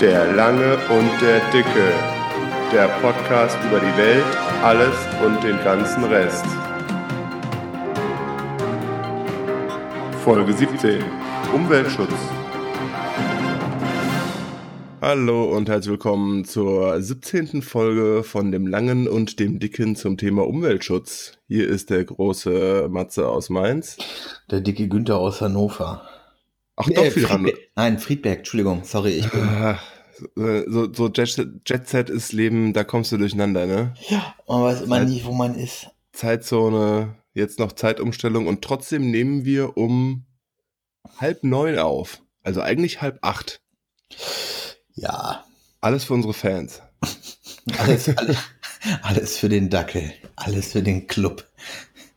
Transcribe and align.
Der 0.00 0.32
Lange 0.34 0.76
und 0.88 1.10
der 1.22 1.40
Dicke. 1.50 1.92
Der 2.72 2.88
Podcast 3.00 3.56
über 3.68 3.78
die 3.80 3.96
Welt, 3.96 4.24
alles 4.62 4.94
und 5.24 5.42
den 5.42 5.56
ganzen 5.64 6.04
Rest. 6.04 6.44
Folge 10.24 10.52
17. 10.52 11.02
Umweltschutz. 11.54 12.10
Hallo 15.00 15.44
und 15.56 15.68
herzlich 15.68 15.92
willkommen 15.92 16.44
zur 16.44 17.00
17. 17.00 17.62
Folge 17.62 18.24
von 18.24 18.50
dem 18.50 18.66
Langen 18.66 19.06
und 19.06 19.38
dem 19.38 19.60
Dicken 19.60 19.94
zum 19.94 20.16
Thema 20.18 20.46
Umweltschutz. 20.46 21.38
Hier 21.46 21.68
ist 21.68 21.90
der 21.90 22.04
große 22.04 22.88
Matze 22.90 23.28
aus 23.28 23.50
Mainz. 23.50 23.96
Der 24.50 24.60
dicke 24.60 24.88
Günther 24.88 25.18
aus 25.18 25.40
Hannover. 25.40 26.02
Ach 26.74 26.88
doch, 26.94 27.04
Äh, 27.04 27.10
viel 27.10 27.26
ran. 27.26 27.48
Nein, 27.76 27.98
Friedberg, 27.98 28.38
Entschuldigung, 28.38 28.84
sorry, 28.84 29.10
ich 29.18 29.30
bin. 29.30 29.42
Ah, 29.42 29.78
So, 30.66 30.90
so 30.92 31.08
Jet, 31.08 31.36
Jet 31.66 31.88
Set 31.88 32.08
ist 32.08 32.32
Leben, 32.32 32.72
da 32.72 32.84
kommst 32.84 33.12
du 33.12 33.18
durcheinander, 33.18 33.66
ne? 33.66 33.94
Ja, 34.08 34.34
man 34.48 34.62
weiß 34.62 34.80
immer 34.80 34.96
Zeit- 35.00 35.08
nie, 35.08 35.22
wo 35.24 35.32
man 35.32 35.54
ist. 35.54 35.88
Zeitzone, 36.12 37.16
jetzt 37.34 37.58
noch 37.58 37.72
Zeitumstellung 37.72 38.46
und 38.46 38.62
trotzdem 38.62 39.10
nehmen 39.10 39.44
wir 39.44 39.76
um 39.76 40.24
halb 41.18 41.44
neun 41.44 41.78
auf. 41.78 42.22
Also 42.42 42.62
eigentlich 42.62 43.02
halb 43.02 43.18
acht. 43.20 43.60
Ja, 44.94 45.44
Alles 45.82 46.04
für 46.04 46.14
unsere 46.14 46.32
Fans. 46.32 46.80
alles, 47.78 48.08
alles, 48.16 48.38
alles 49.02 49.36
für 49.36 49.50
den 49.50 49.68
Dackel, 49.68 50.14
alles 50.36 50.72
für 50.72 50.82
den 50.82 51.06
Club. 51.06 51.46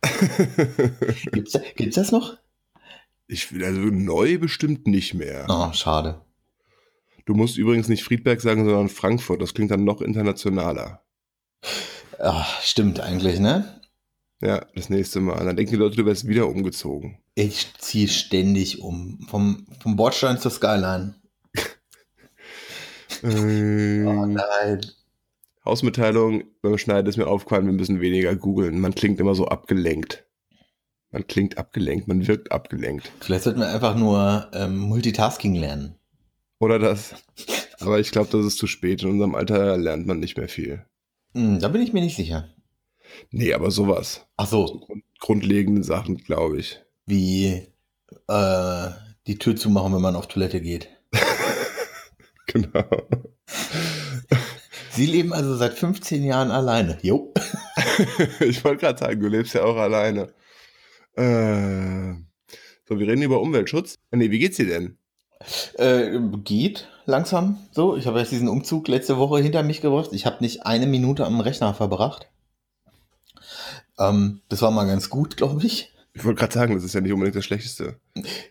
Gibt's, 1.32 1.58
gibt's 1.76 1.96
das 1.96 2.10
noch? 2.12 2.38
Ich 3.32 3.52
will 3.52 3.64
also 3.64 3.80
neu 3.80 4.38
bestimmt 4.38 4.88
nicht 4.88 5.14
mehr. 5.14 5.46
Oh, 5.48 5.72
schade. 5.72 6.20
Du 7.26 7.34
musst 7.34 7.58
übrigens 7.58 7.86
nicht 7.88 8.02
Friedberg 8.02 8.40
sagen, 8.40 8.64
sondern 8.64 8.88
Frankfurt. 8.88 9.40
Das 9.40 9.54
klingt 9.54 9.70
dann 9.70 9.84
noch 9.84 10.00
internationaler. 10.00 11.04
Ah, 12.18 12.44
stimmt 12.60 12.98
eigentlich, 12.98 13.38
ne? 13.38 13.80
Ja, 14.42 14.66
das 14.74 14.88
nächste 14.90 15.20
Mal. 15.20 15.44
Dann 15.44 15.54
denken 15.54 15.70
die 15.70 15.78
Leute, 15.78 15.94
du 15.96 16.06
wärst 16.06 16.26
wieder 16.26 16.48
umgezogen. 16.48 17.18
Ich 17.36 17.72
ziehe 17.78 18.08
ständig 18.08 18.80
um. 18.82 19.20
Vom, 19.30 19.64
vom 19.80 19.94
Bordstein 19.94 20.38
zur 20.38 20.50
Skyline. 20.50 21.14
Oh 23.22 23.26
Ähm, 23.26 24.32
nein. 24.32 24.80
Hausmitteilung, 25.64 26.44
beim 26.62 26.78
Schneiden 26.78 27.06
ist 27.06 27.18
mir 27.18 27.26
aufgefallen, 27.26 27.66
wir 27.66 27.74
müssen 27.74 28.00
weniger 28.00 28.34
googeln. 28.34 28.80
Man 28.80 28.94
klingt 28.94 29.20
immer 29.20 29.34
so 29.34 29.46
abgelenkt. 29.46 30.24
Man 31.12 31.26
klingt 31.26 31.58
abgelenkt, 31.58 32.06
man 32.08 32.26
wirkt 32.26 32.52
abgelenkt. 32.52 33.10
Vielleicht 33.20 33.44
sollten 33.44 33.60
wir 33.60 33.68
einfach 33.68 33.96
nur 33.96 34.48
ähm, 34.54 34.78
Multitasking 34.78 35.54
lernen. 35.56 35.96
Oder 36.60 36.78
das. 36.78 37.14
Aber 37.80 37.98
ich 37.98 38.10
glaube, 38.12 38.28
das 38.30 38.46
ist 38.46 38.58
zu 38.58 38.66
spät. 38.66 39.02
In 39.02 39.10
unserem 39.10 39.34
Alter 39.34 39.76
lernt 39.76 40.06
man 40.06 40.20
nicht 40.20 40.36
mehr 40.36 40.48
viel. 40.48 40.84
Hm, 41.34 41.58
da 41.58 41.68
bin 41.68 41.82
ich 41.82 41.92
mir 41.92 42.02
nicht 42.02 42.16
sicher. 42.16 42.48
Nee, 43.30 43.54
aber 43.54 43.70
sowas. 43.70 44.26
Ach 44.36 44.46
So 44.46 44.66
so, 44.66 44.78
grund 44.80 45.04
grundlegende 45.18 45.82
Sachen, 45.82 46.16
glaube 46.18 46.58
ich. 46.58 46.80
wie 47.06 47.66
äh, 48.28 48.88
die 49.26 49.38
Tür 49.38 49.56
zumachen, 49.56 49.92
wenn 49.94 50.00
man 50.02 50.16
auf 50.16 50.28
Toilette 50.28 50.60
geht. 50.60 50.88
Genau. 52.46 52.84
Sie 54.90 55.06
leben 55.06 55.32
also 55.32 55.54
seit 55.54 55.74
15 55.74 56.24
Jahren 56.24 56.50
alleine. 56.50 56.98
Jo. 57.02 57.32
ich 58.40 58.64
wollte 58.64 58.80
gerade 58.80 58.98
sagen, 58.98 59.20
du 59.20 59.28
lebst 59.28 59.54
ja 59.54 59.62
auch 59.62 59.76
alleine. 59.76 60.32
Äh, 61.16 62.14
so, 62.88 62.98
wir 62.98 63.06
reden 63.06 63.22
über 63.22 63.40
Umweltschutz. 63.40 63.94
Äh, 64.10 64.16
Nee, 64.16 64.30
wie 64.30 64.38
geht's 64.38 64.56
dir 64.56 64.66
denn? 64.66 64.96
Äh, 65.78 66.18
geht 66.44 66.88
langsam 67.06 67.58
so. 67.72 67.96
Ich 67.96 68.06
habe 68.06 68.18
jetzt 68.18 68.32
diesen 68.32 68.48
Umzug 68.48 68.88
letzte 68.88 69.16
Woche 69.16 69.40
hinter 69.40 69.62
mich 69.62 69.80
gebracht. 69.80 70.10
Ich 70.12 70.26
habe 70.26 70.38
nicht 70.40 70.66
eine 70.66 70.86
Minute 70.86 71.24
am 71.24 71.40
Rechner 71.40 71.72
verbracht. 71.72 72.28
Ähm, 73.98 74.40
das 74.48 74.62
war 74.62 74.70
mal 74.70 74.86
ganz 74.86 75.08
gut, 75.08 75.36
glaube 75.36 75.64
ich. 75.64 75.92
Ich 76.12 76.24
wollte 76.24 76.40
gerade 76.40 76.52
sagen, 76.52 76.74
das 76.74 76.84
ist 76.84 76.94
ja 76.94 77.00
nicht 77.00 77.12
unbedingt 77.12 77.36
das 77.36 77.44
Schlechteste. 77.44 77.96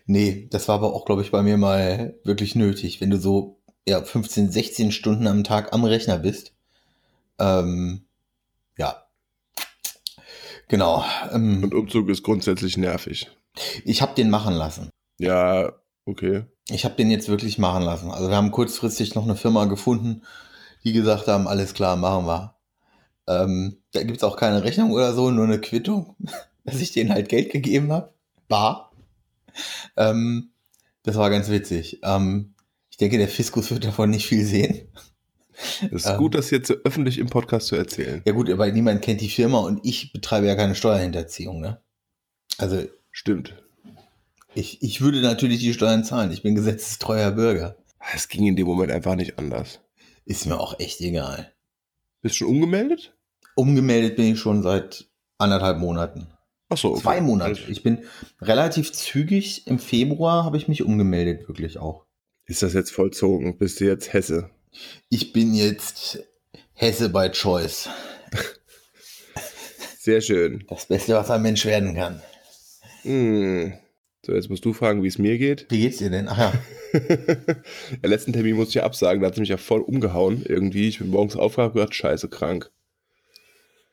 Nee, 0.06 0.48
das 0.50 0.66
war 0.68 0.76
aber 0.76 0.94
auch, 0.94 1.04
glaube 1.04 1.22
ich, 1.22 1.30
bei 1.30 1.42
mir 1.42 1.58
mal 1.58 2.14
wirklich 2.24 2.54
nötig. 2.54 3.00
Wenn 3.00 3.10
du 3.10 3.18
so 3.18 3.60
ja, 3.86 4.02
15, 4.02 4.50
16 4.50 4.92
Stunden 4.92 5.26
am 5.26 5.44
Tag 5.44 5.72
am 5.72 5.84
Rechner 5.84 6.18
bist. 6.18 6.52
Ähm, 7.38 8.02
ja. 8.78 9.04
Genau. 10.70 11.04
Ähm, 11.32 11.64
Und 11.64 11.74
Umzug 11.74 12.08
ist 12.08 12.22
grundsätzlich 12.22 12.76
nervig. 12.76 13.28
ich 13.84 14.02
habe 14.02 14.14
den 14.14 14.30
machen 14.30 14.54
lassen. 14.54 14.88
Ja, 15.18 15.72
okay. 16.06 16.44
Ich 16.70 16.84
habe 16.84 16.94
den 16.94 17.10
jetzt 17.10 17.28
wirklich 17.28 17.58
machen 17.58 17.82
lassen. 17.82 18.12
Also 18.12 18.28
wir 18.28 18.36
haben 18.36 18.52
kurzfristig 18.52 19.16
noch 19.16 19.24
eine 19.24 19.34
Firma 19.34 19.64
gefunden, 19.64 20.22
die 20.84 20.92
gesagt 20.92 21.26
haben, 21.26 21.48
alles 21.48 21.74
klar, 21.74 21.96
machen 21.96 22.24
wir. 22.26 22.54
Ähm, 23.26 23.82
da 23.90 24.04
gibt's 24.04 24.22
auch 24.22 24.36
keine 24.36 24.62
Rechnung 24.62 24.92
oder 24.92 25.12
so, 25.12 25.32
nur 25.32 25.44
eine 25.44 25.60
Quittung, 25.60 26.14
dass 26.64 26.80
ich 26.80 26.92
denen 26.92 27.10
halt 27.10 27.28
Geld 27.28 27.50
gegeben 27.50 27.90
habe. 27.92 28.14
Bar. 28.46 28.92
Ähm, 29.96 30.52
das 31.02 31.16
war 31.16 31.30
ganz 31.30 31.50
witzig. 31.50 31.98
Ähm, 32.04 32.54
ich 32.90 32.96
denke, 32.96 33.18
der 33.18 33.28
Fiskus 33.28 33.72
wird 33.72 33.84
davon 33.84 34.10
nicht 34.10 34.26
viel 34.28 34.44
sehen. 34.44 34.86
Es 35.82 35.92
ist 36.04 36.06
Ähm. 36.06 36.18
gut, 36.18 36.34
das 36.34 36.50
jetzt 36.50 36.68
so 36.68 36.74
öffentlich 36.84 37.18
im 37.18 37.28
Podcast 37.28 37.66
zu 37.68 37.76
erzählen. 37.76 38.22
Ja 38.24 38.32
gut, 38.32 38.48
aber 38.50 38.70
niemand 38.70 39.02
kennt 39.02 39.20
die 39.20 39.28
Firma 39.28 39.58
und 39.58 39.80
ich 39.84 40.12
betreibe 40.12 40.46
ja 40.46 40.54
keine 40.54 40.74
Steuerhinterziehung. 40.74 41.60
Ne? 41.60 41.80
Also 42.58 42.84
Stimmt. 43.10 43.62
ich, 44.54 44.82
ich 44.82 45.00
würde 45.00 45.20
natürlich 45.20 45.58
die 45.60 45.74
Steuern 45.74 46.04
zahlen. 46.04 46.32
Ich 46.32 46.42
bin 46.42 46.54
gesetzestreuer 46.54 47.32
Bürger. 47.32 47.76
Es 48.14 48.28
ging 48.28 48.46
in 48.46 48.56
dem 48.56 48.66
Moment 48.66 48.90
einfach 48.92 49.14
nicht 49.16 49.38
anders. 49.38 49.80
Ist 50.24 50.46
mir 50.46 50.58
auch 50.58 50.78
echt 50.80 51.00
egal. 51.00 51.52
Bist 52.22 52.36
schon 52.36 52.48
umgemeldet? 52.48 53.16
Umgemeldet 53.56 54.16
bin 54.16 54.32
ich 54.32 54.38
schon 54.40 54.62
seit 54.62 55.08
anderthalb 55.38 55.78
Monaten. 55.78 56.28
Ach 56.68 56.76
so, 56.78 56.92
okay. 56.92 57.00
Zwei 57.00 57.20
Monate. 57.20 57.60
Ich 57.68 57.82
bin 57.82 58.04
relativ 58.40 58.92
zügig. 58.92 59.66
Im 59.66 59.78
Februar 59.78 60.44
habe 60.44 60.56
ich 60.56 60.68
mich 60.68 60.82
umgemeldet, 60.84 61.48
wirklich 61.48 61.78
auch. 61.78 62.06
Ist 62.44 62.62
das 62.62 62.74
jetzt 62.74 62.92
vollzogen? 62.92 63.58
Bist 63.58 63.80
du 63.80 63.86
jetzt 63.86 64.12
Hesse? 64.12 64.50
Ich 65.08 65.32
bin 65.32 65.54
jetzt 65.54 66.18
Hesse 66.74 67.08
by 67.08 67.30
Choice. 67.30 67.88
Sehr 69.98 70.20
schön. 70.20 70.64
Das 70.68 70.86
Beste, 70.86 71.14
was 71.14 71.30
ein 71.30 71.42
Mensch 71.42 71.64
werden 71.66 71.94
kann. 71.94 72.22
Hm. 73.02 73.74
So, 74.24 74.32
jetzt 74.32 74.50
musst 74.50 74.64
du 74.64 74.72
fragen, 74.72 75.02
wie 75.02 75.08
es 75.08 75.18
mir 75.18 75.38
geht. 75.38 75.66
Wie 75.70 75.80
geht's 75.80 75.98
dir 75.98 76.10
denn? 76.10 76.28
Ach 76.28 76.38
ja. 76.38 76.52
Der 76.92 78.10
letzten 78.10 78.32
Termin 78.32 78.56
musste 78.56 78.70
ich 78.70 78.74
ja 78.76 78.84
absagen, 78.84 79.20
da 79.20 79.28
hat 79.28 79.34
sie 79.34 79.40
mich 79.40 79.48
ja 79.48 79.56
voll 79.56 79.80
umgehauen 79.80 80.44
irgendwie. 80.44 80.88
Ich 80.88 80.98
bin 80.98 81.10
morgens 81.10 81.36
aufgewacht 81.36 81.94
scheiße, 81.94 82.28
krank. 82.28 82.70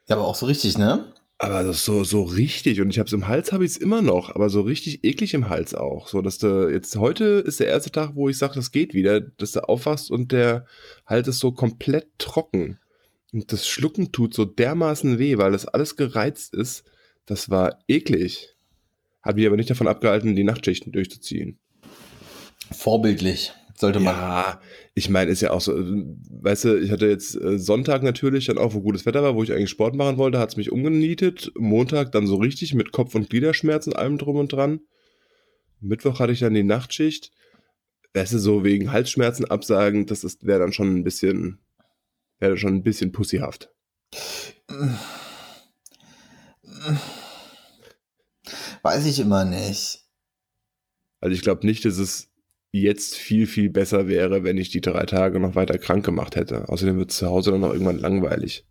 Ja, 0.08 0.16
aber 0.16 0.26
auch 0.26 0.36
so 0.36 0.46
richtig, 0.46 0.78
ne? 0.78 1.14
Aber 1.40 1.72
so, 1.74 2.04
so 2.04 2.24
richtig. 2.24 2.82
Und 2.82 2.90
ich 2.90 3.00
habe 3.00 3.08
es 3.08 3.14
im 3.14 3.28
Hals, 3.28 3.52
habe 3.52 3.64
ich 3.64 3.72
es 3.72 3.78
immer 3.78 4.02
noch, 4.02 4.34
aber 4.34 4.50
so 4.50 4.62
richtig 4.62 5.04
eklig 5.04 5.34
im 5.34 5.50
Hals 5.50 5.76
auch. 5.76 6.08
So, 6.08 6.22
dass 6.22 6.40
du 6.40 6.68
jetzt 6.68 6.96
heute 6.96 7.26
ist 7.26 7.60
der 7.60 7.68
erste 7.68 7.92
Tag, 7.92 8.12
wo 8.16 8.28
ich 8.28 8.38
sage, 8.38 8.56
das 8.56 8.72
geht 8.72 8.94
wieder, 8.94 9.22
dass 9.22 9.52
du 9.52 9.68
aufwachst 9.68 10.10
und 10.10 10.32
der 10.32 10.66
Hals 11.06 11.28
ist 11.28 11.40
so 11.40 11.52
komplett 11.52 12.08
trocken. 12.18 12.80
Und 13.34 13.52
das 13.52 13.68
Schlucken 13.68 14.12
tut 14.12 14.34
so 14.34 14.46
dermaßen 14.46 15.20
weh, 15.20 15.38
weil 15.38 15.52
das 15.52 15.68
alles 15.68 15.96
gereizt 15.96 16.56
ist. 16.56 16.86
Das 17.26 17.50
war 17.50 17.80
eklig. 17.88 18.56
Hat 19.22 19.36
mich 19.36 19.46
aber 19.46 19.58
nicht 19.58 19.70
davon 19.70 19.88
abgehalten, 19.88 20.36
die 20.36 20.44
Nachtschichten 20.44 20.92
durchzuziehen. 20.92 21.60
Vorbildlich. 22.72 23.54
Sollte 23.80 24.00
man. 24.00 24.16
Ja, 24.16 24.60
ich 24.96 25.08
meine, 25.10 25.30
ist 25.30 25.42
ja 25.42 25.52
auch 25.52 25.62
so, 25.62 25.78
äh, 25.78 26.04
weißt 26.32 26.66
du, 26.66 26.80
ich 26.80 26.90
hatte 26.90 27.08
jetzt 27.08 27.36
äh, 27.36 27.60
Sonntag 27.60 28.02
natürlich 28.02 28.48
dann 28.48 28.58
auch, 28.58 28.74
wo 28.74 28.82
gutes 28.82 29.06
Wetter 29.06 29.22
war, 29.22 29.36
wo 29.36 29.44
ich 29.44 29.54
eigentlich 29.54 29.70
Sport 29.70 29.96
machen 29.96 30.18
wollte, 30.18 30.40
hat 30.40 30.50
es 30.50 30.58
mich 30.58 30.72
umgenietet. 30.72 31.52
Montag 31.56 32.12
dann 32.12 32.26
so 32.26 32.38
richtig 32.38 32.74
mit 32.74 32.92
Kopf- 32.92 33.14
und 33.14 33.30
Gliederschmerzen, 33.30 33.94
allem 33.94 34.18
drum 34.18 34.38
und 34.38 34.52
dran. 34.52 34.80
Mittwoch 35.80 36.20
hatte 36.20 36.34
ich 36.34 36.40
dann 36.40 36.56
die 36.56 36.64
Nachtschicht. 36.64 37.32
Weißt 38.16 38.34
du, 38.34 38.40
so 38.40 38.64
wegen 38.64 38.92
Halsschmerzen 38.92 39.46
absagen, 39.46 40.08
das 40.08 40.24
wäre 40.42 40.60
dann 40.60 40.74
schon 40.74 40.96
ein 40.96 41.04
bisschen, 41.04 41.60
wäre 42.40 42.58
schon 42.58 42.74
ein 42.74 42.84
bisschen 42.84 43.12
pussyhaft. 43.12 43.70
Weiß 48.82 49.06
ich 49.06 49.20
immer 49.20 49.46
nicht. 49.46 50.04
Also 51.20 51.36
ich 51.36 51.44
glaube 51.44 51.64
nicht, 51.68 51.86
dass 51.86 52.00
es 52.00 52.32
jetzt 52.82 53.16
viel, 53.16 53.48
viel 53.48 53.70
besser 53.70 54.08
wäre, 54.08 54.44
wenn 54.44 54.58
ich 54.58 54.70
die 54.70 54.82
drei 54.82 55.06
Tage 55.06 55.40
noch 55.40 55.56
weiter 55.56 55.78
krank 55.78 56.06
gemacht 56.06 56.36
hätte. 56.36 56.70
Außerdem 56.70 56.98
wird 56.98 57.12
es 57.12 57.18
zu 57.18 57.28
Hause 57.28 57.52
dann 57.52 57.62
noch 57.62 57.74
irgendwann 57.74 58.00
langweilig. 58.00 58.66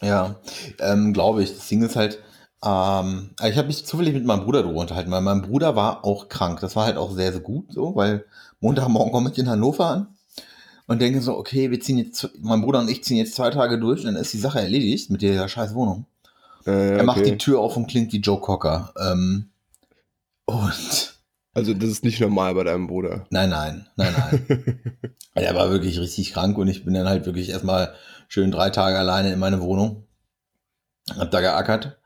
Ja, 0.00 0.36
ähm, 0.80 1.12
glaube 1.12 1.42
ich. 1.42 1.54
Das 1.54 1.68
Ding 1.68 1.82
ist 1.82 1.96
halt, 1.96 2.18
ähm, 2.64 3.30
ich 3.46 3.56
habe 3.56 3.68
mich 3.68 3.86
zufällig 3.86 4.14
mit 4.14 4.24
meinem 4.24 4.44
Bruder 4.44 4.62
darüber 4.62 4.80
unterhalten, 4.80 5.10
weil 5.10 5.20
mein 5.20 5.42
Bruder 5.42 5.76
war 5.76 6.04
auch 6.04 6.28
krank. 6.28 6.60
Das 6.60 6.76
war 6.76 6.86
halt 6.86 6.96
auch 6.96 7.12
sehr, 7.12 7.32
sehr 7.32 7.40
gut 7.40 7.72
so, 7.72 7.94
weil 7.94 8.24
Montagmorgen 8.60 9.12
komme 9.12 9.30
ich 9.30 9.38
in 9.38 9.48
Hannover 9.48 9.86
an 9.86 10.06
und 10.86 11.00
denke 11.00 11.20
so, 11.20 11.36
okay, 11.36 11.70
wir 11.70 11.80
ziehen 11.80 11.98
jetzt, 11.98 12.30
mein 12.40 12.62
Bruder 12.62 12.80
und 12.80 12.90
ich 12.90 13.04
ziehen 13.04 13.16
jetzt 13.16 13.34
zwei 13.34 13.50
Tage 13.50 13.78
durch 13.78 14.00
und 14.00 14.06
dann 14.06 14.16
ist 14.16 14.32
die 14.32 14.38
Sache 14.38 14.60
erledigt 14.60 15.10
mit 15.10 15.22
der 15.22 15.48
scheiß 15.48 15.74
Wohnung. 15.74 16.06
Äh, 16.66 16.98
Er 16.98 17.04
macht 17.04 17.20
okay. 17.20 17.32
die 17.32 17.38
Tür 17.38 17.60
auf 17.60 17.76
und 17.76 17.86
klingt 17.86 18.12
wie 18.12 18.20
Joe 18.20 18.40
Cocker. 18.40 18.92
Ähm, 19.00 19.48
und 20.46 21.11
Also 21.54 21.74
das 21.74 21.90
ist 21.90 22.04
nicht 22.04 22.20
normal 22.20 22.54
bei 22.54 22.64
deinem 22.64 22.86
Bruder. 22.86 23.26
Nein, 23.30 23.50
nein, 23.50 23.86
nein, 23.96 24.14
nein. 24.16 24.92
er 25.34 25.54
war 25.54 25.70
wirklich 25.70 25.98
richtig 25.98 26.32
krank 26.32 26.56
und 26.56 26.68
ich 26.68 26.84
bin 26.84 26.94
dann 26.94 27.08
halt 27.08 27.26
wirklich 27.26 27.50
erstmal 27.50 27.94
schön 28.28 28.50
drei 28.50 28.70
Tage 28.70 28.98
alleine 28.98 29.32
in 29.32 29.38
meine 29.38 29.60
Wohnung. 29.60 30.06
Hab 31.14 31.30
da 31.30 31.40
geackert. 31.40 32.00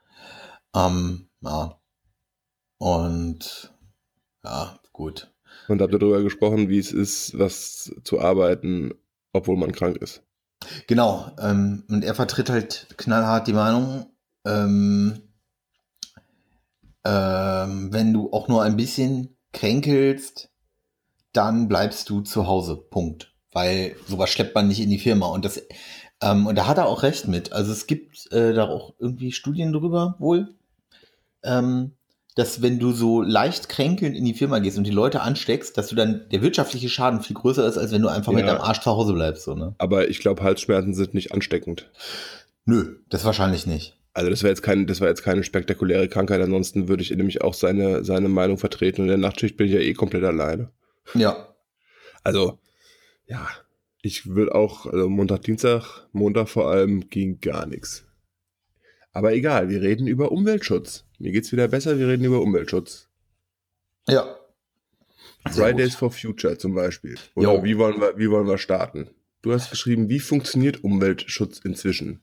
Ähm, 0.74 1.28
ja. 1.42 1.78
Und 2.78 3.72
ja, 4.44 4.80
gut. 4.92 5.32
Und 5.68 5.80
habt 5.80 5.92
ihr 5.92 5.98
darüber 5.98 6.22
gesprochen, 6.22 6.68
wie 6.68 6.78
es 6.78 6.92
ist, 6.92 7.38
was 7.38 7.92
zu 8.02 8.20
arbeiten, 8.20 8.92
obwohl 9.32 9.56
man 9.56 9.72
krank 9.72 9.96
ist? 9.98 10.22
Genau. 10.88 11.30
Ähm, 11.38 11.84
und 11.88 12.04
er 12.04 12.14
vertritt 12.14 12.50
halt 12.50 12.88
knallhart 12.96 13.46
die 13.46 13.52
Meinung, 13.52 14.06
ähm, 14.44 15.22
ähm, 17.04 17.92
wenn 17.92 18.12
du 18.12 18.32
auch 18.32 18.48
nur 18.48 18.62
ein 18.62 18.76
bisschen 18.76 19.35
kränkelst, 19.56 20.50
dann 21.32 21.68
bleibst 21.68 22.08
du 22.08 22.20
zu 22.20 22.46
Hause. 22.46 22.76
Punkt. 22.76 23.32
Weil 23.52 23.96
sowas 24.06 24.30
schleppt 24.30 24.54
man 24.54 24.68
nicht 24.68 24.80
in 24.80 24.90
die 24.90 24.98
Firma. 24.98 25.26
Und 25.26 25.44
das, 25.44 25.62
ähm, 26.20 26.46
und 26.46 26.56
da 26.56 26.66
hat 26.66 26.78
er 26.78 26.86
auch 26.86 27.02
recht 27.02 27.26
mit. 27.26 27.52
Also 27.52 27.72
es 27.72 27.86
gibt 27.86 28.30
äh, 28.32 28.52
da 28.52 28.68
auch 28.68 28.94
irgendwie 28.98 29.32
Studien 29.32 29.72
drüber 29.72 30.16
wohl, 30.18 30.54
ähm, 31.42 31.92
dass 32.34 32.60
wenn 32.60 32.78
du 32.78 32.92
so 32.92 33.22
leicht 33.22 33.70
kränkelnd 33.70 34.14
in 34.14 34.26
die 34.26 34.34
Firma 34.34 34.58
gehst 34.58 34.76
und 34.76 34.84
die 34.84 34.90
Leute 34.90 35.22
ansteckst, 35.22 35.78
dass 35.78 35.88
du 35.88 35.96
dann 35.96 36.28
der 36.30 36.42
wirtschaftliche 36.42 36.90
Schaden 36.90 37.22
viel 37.22 37.34
größer 37.34 37.66
ist, 37.66 37.78
als 37.78 37.92
wenn 37.92 38.02
du 38.02 38.08
einfach 38.08 38.32
ja. 38.32 38.38
mit 38.38 38.46
deinem 38.46 38.60
Arsch 38.60 38.80
zu 38.80 38.90
Hause 38.90 39.14
bleibst. 39.14 39.44
So, 39.44 39.54
ne? 39.54 39.74
Aber 39.78 40.08
ich 40.08 40.20
glaube, 40.20 40.42
Halsschmerzen 40.42 40.92
sind 40.92 41.14
nicht 41.14 41.32
ansteckend. 41.32 41.90
Nö, 42.66 42.98
das 43.08 43.24
wahrscheinlich 43.24 43.66
nicht. 43.66 43.96
Also 44.16 44.30
das 44.30 44.42
wäre 44.42 44.50
jetzt 44.50 44.62
kein, 44.62 44.86
das 44.86 45.02
war 45.02 45.08
jetzt 45.08 45.22
keine 45.22 45.44
spektakuläre 45.44 46.08
Krankheit, 46.08 46.40
ansonsten 46.40 46.88
würde 46.88 47.02
ich 47.02 47.10
nämlich 47.10 47.42
auch 47.42 47.52
seine, 47.52 48.02
seine 48.02 48.30
Meinung 48.30 48.56
vertreten. 48.56 49.02
Und 49.02 49.08
in 49.08 49.20
der 49.20 49.28
Nachtschicht 49.28 49.58
bin 49.58 49.66
ich 49.66 49.74
ja 49.74 49.80
eh 49.80 49.92
komplett 49.92 50.24
alleine. 50.24 50.72
Ja. 51.12 51.54
Also, 52.24 52.58
ja, 53.26 53.46
ich 54.00 54.26
würde 54.34 54.54
auch, 54.54 54.86
also 54.86 55.10
Montag, 55.10 55.42
Dienstag, 55.42 56.08
Montag 56.12 56.48
vor 56.48 56.70
allem 56.70 57.10
ging 57.10 57.40
gar 57.40 57.66
nichts. 57.66 58.06
Aber 59.12 59.34
egal, 59.34 59.68
wir 59.68 59.82
reden 59.82 60.06
über 60.06 60.32
Umweltschutz. 60.32 61.04
Mir 61.18 61.32
geht's 61.32 61.52
wieder 61.52 61.68
besser, 61.68 61.98
wir 61.98 62.08
reden 62.08 62.24
über 62.24 62.40
Umweltschutz. 62.40 63.10
Ja. 64.08 64.34
Fridays 65.46 65.94
for 65.94 66.10
Future 66.10 66.56
zum 66.56 66.74
Beispiel. 66.74 67.16
Oder 67.34 67.62
wie 67.62 67.76
wollen, 67.76 68.00
wir, 68.00 68.16
wie 68.16 68.30
wollen 68.30 68.48
wir 68.48 68.56
starten? 68.56 69.10
Du 69.42 69.52
hast 69.52 69.68
geschrieben, 69.68 70.08
wie 70.08 70.20
funktioniert 70.20 70.82
Umweltschutz 70.82 71.58
inzwischen? 71.58 72.22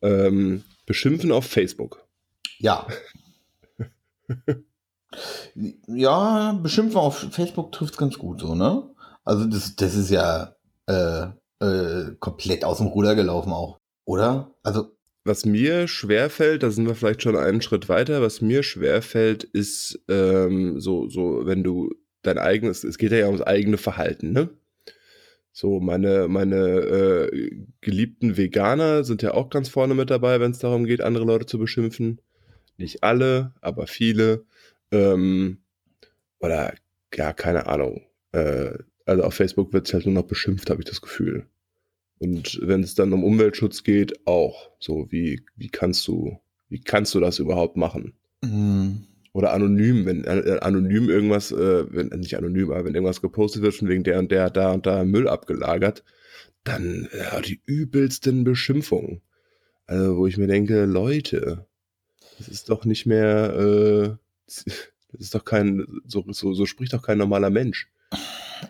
Ähm, 0.00 0.62
Beschimpfen 0.88 1.30
auf 1.32 1.44
Facebook. 1.44 2.02
Ja. 2.58 2.86
ja, 5.86 6.52
beschimpfen 6.62 6.96
auf 6.96 7.26
Facebook 7.30 7.72
trifft 7.72 7.92
es 7.92 7.98
ganz 7.98 8.18
gut 8.18 8.40
so, 8.40 8.54
ne? 8.54 8.88
Also 9.22 9.44
das, 9.44 9.76
das 9.76 9.94
ist 9.94 10.10
ja 10.10 10.56
äh, 10.86 11.26
äh, 11.60 12.16
komplett 12.18 12.64
aus 12.64 12.78
dem 12.78 12.86
Ruder 12.86 13.14
gelaufen 13.14 13.52
auch, 13.52 13.78
oder? 14.06 14.54
Also 14.62 14.96
was 15.24 15.44
mir 15.44 15.88
schwerfällt, 15.88 16.62
da 16.62 16.70
sind 16.70 16.86
wir 16.86 16.94
vielleicht 16.94 17.22
schon 17.22 17.36
einen 17.36 17.60
Schritt 17.60 17.90
weiter, 17.90 18.22
was 18.22 18.40
mir 18.40 18.62
schwerfällt, 18.62 19.44
ist 19.44 20.00
ähm, 20.08 20.80
so, 20.80 21.10
so, 21.10 21.42
wenn 21.44 21.62
du 21.62 21.90
dein 22.22 22.38
eigenes, 22.38 22.82
es 22.82 22.96
geht 22.96 23.12
ja 23.12 23.26
ums 23.26 23.42
eigene 23.42 23.76
Verhalten, 23.76 24.32
ne? 24.32 24.48
So, 25.60 25.80
meine, 25.80 26.28
meine 26.28 26.56
äh, 26.56 27.50
geliebten 27.80 28.36
Veganer 28.36 29.02
sind 29.02 29.22
ja 29.22 29.34
auch 29.34 29.50
ganz 29.50 29.68
vorne 29.68 29.94
mit 29.94 30.08
dabei, 30.08 30.38
wenn 30.38 30.52
es 30.52 30.60
darum 30.60 30.84
geht, 30.84 31.00
andere 31.00 31.24
Leute 31.24 31.46
zu 31.46 31.58
beschimpfen. 31.58 32.20
Nicht 32.76 33.02
alle, 33.02 33.54
aber 33.60 33.88
viele. 33.88 34.44
Ähm, 34.92 35.58
oder, 36.38 36.74
ja, 37.12 37.32
keine 37.32 37.66
Ahnung. 37.66 38.06
Äh, 38.30 38.74
also 39.04 39.24
auf 39.24 39.34
Facebook 39.34 39.72
wird 39.72 39.88
es 39.88 39.94
halt 39.94 40.06
nur 40.06 40.14
noch 40.14 40.28
beschimpft, 40.28 40.70
habe 40.70 40.80
ich 40.80 40.88
das 40.88 41.00
Gefühl. 41.00 41.48
Und 42.20 42.60
wenn 42.62 42.84
es 42.84 42.94
dann 42.94 43.12
um 43.12 43.24
Umweltschutz 43.24 43.82
geht, 43.82 44.28
auch. 44.28 44.70
So, 44.78 45.10
wie, 45.10 45.44
wie 45.56 45.70
kannst 45.70 46.06
du, 46.06 46.38
wie 46.68 46.82
kannst 46.82 47.16
du 47.16 47.18
das 47.18 47.40
überhaupt 47.40 47.76
machen? 47.76 48.12
Mhm 48.44 49.08
oder 49.32 49.52
anonym, 49.52 50.06
wenn 50.06 50.24
äh, 50.24 50.58
anonym 50.60 51.08
irgendwas, 51.08 51.52
äh, 51.52 51.84
wenn, 51.90 52.08
nicht 52.20 52.36
anonym, 52.36 52.70
aber 52.70 52.84
wenn 52.84 52.94
irgendwas 52.94 53.20
gepostet 53.20 53.62
wird, 53.62 53.74
von 53.74 53.88
wegen 53.88 54.04
der 54.04 54.18
und 54.18 54.30
der 54.30 54.50
da 54.50 54.72
und 54.72 54.86
da 54.86 55.04
Müll 55.04 55.28
abgelagert, 55.28 56.04
dann 56.64 57.08
ja, 57.16 57.40
die 57.40 57.60
übelsten 57.66 58.44
Beschimpfungen. 58.44 59.22
Also, 59.86 60.16
wo 60.18 60.26
ich 60.26 60.36
mir 60.36 60.46
denke, 60.46 60.84
Leute, 60.84 61.66
das 62.38 62.48
ist 62.48 62.68
doch 62.68 62.84
nicht 62.84 63.06
mehr, 63.06 63.54
äh, 63.54 64.16
das 64.46 65.20
ist 65.20 65.34
doch 65.34 65.44
kein, 65.44 65.86
so, 66.06 66.24
so, 66.28 66.52
so 66.52 66.66
spricht 66.66 66.92
doch 66.92 67.02
kein 67.02 67.18
normaler 67.18 67.50
Mensch. 67.50 67.90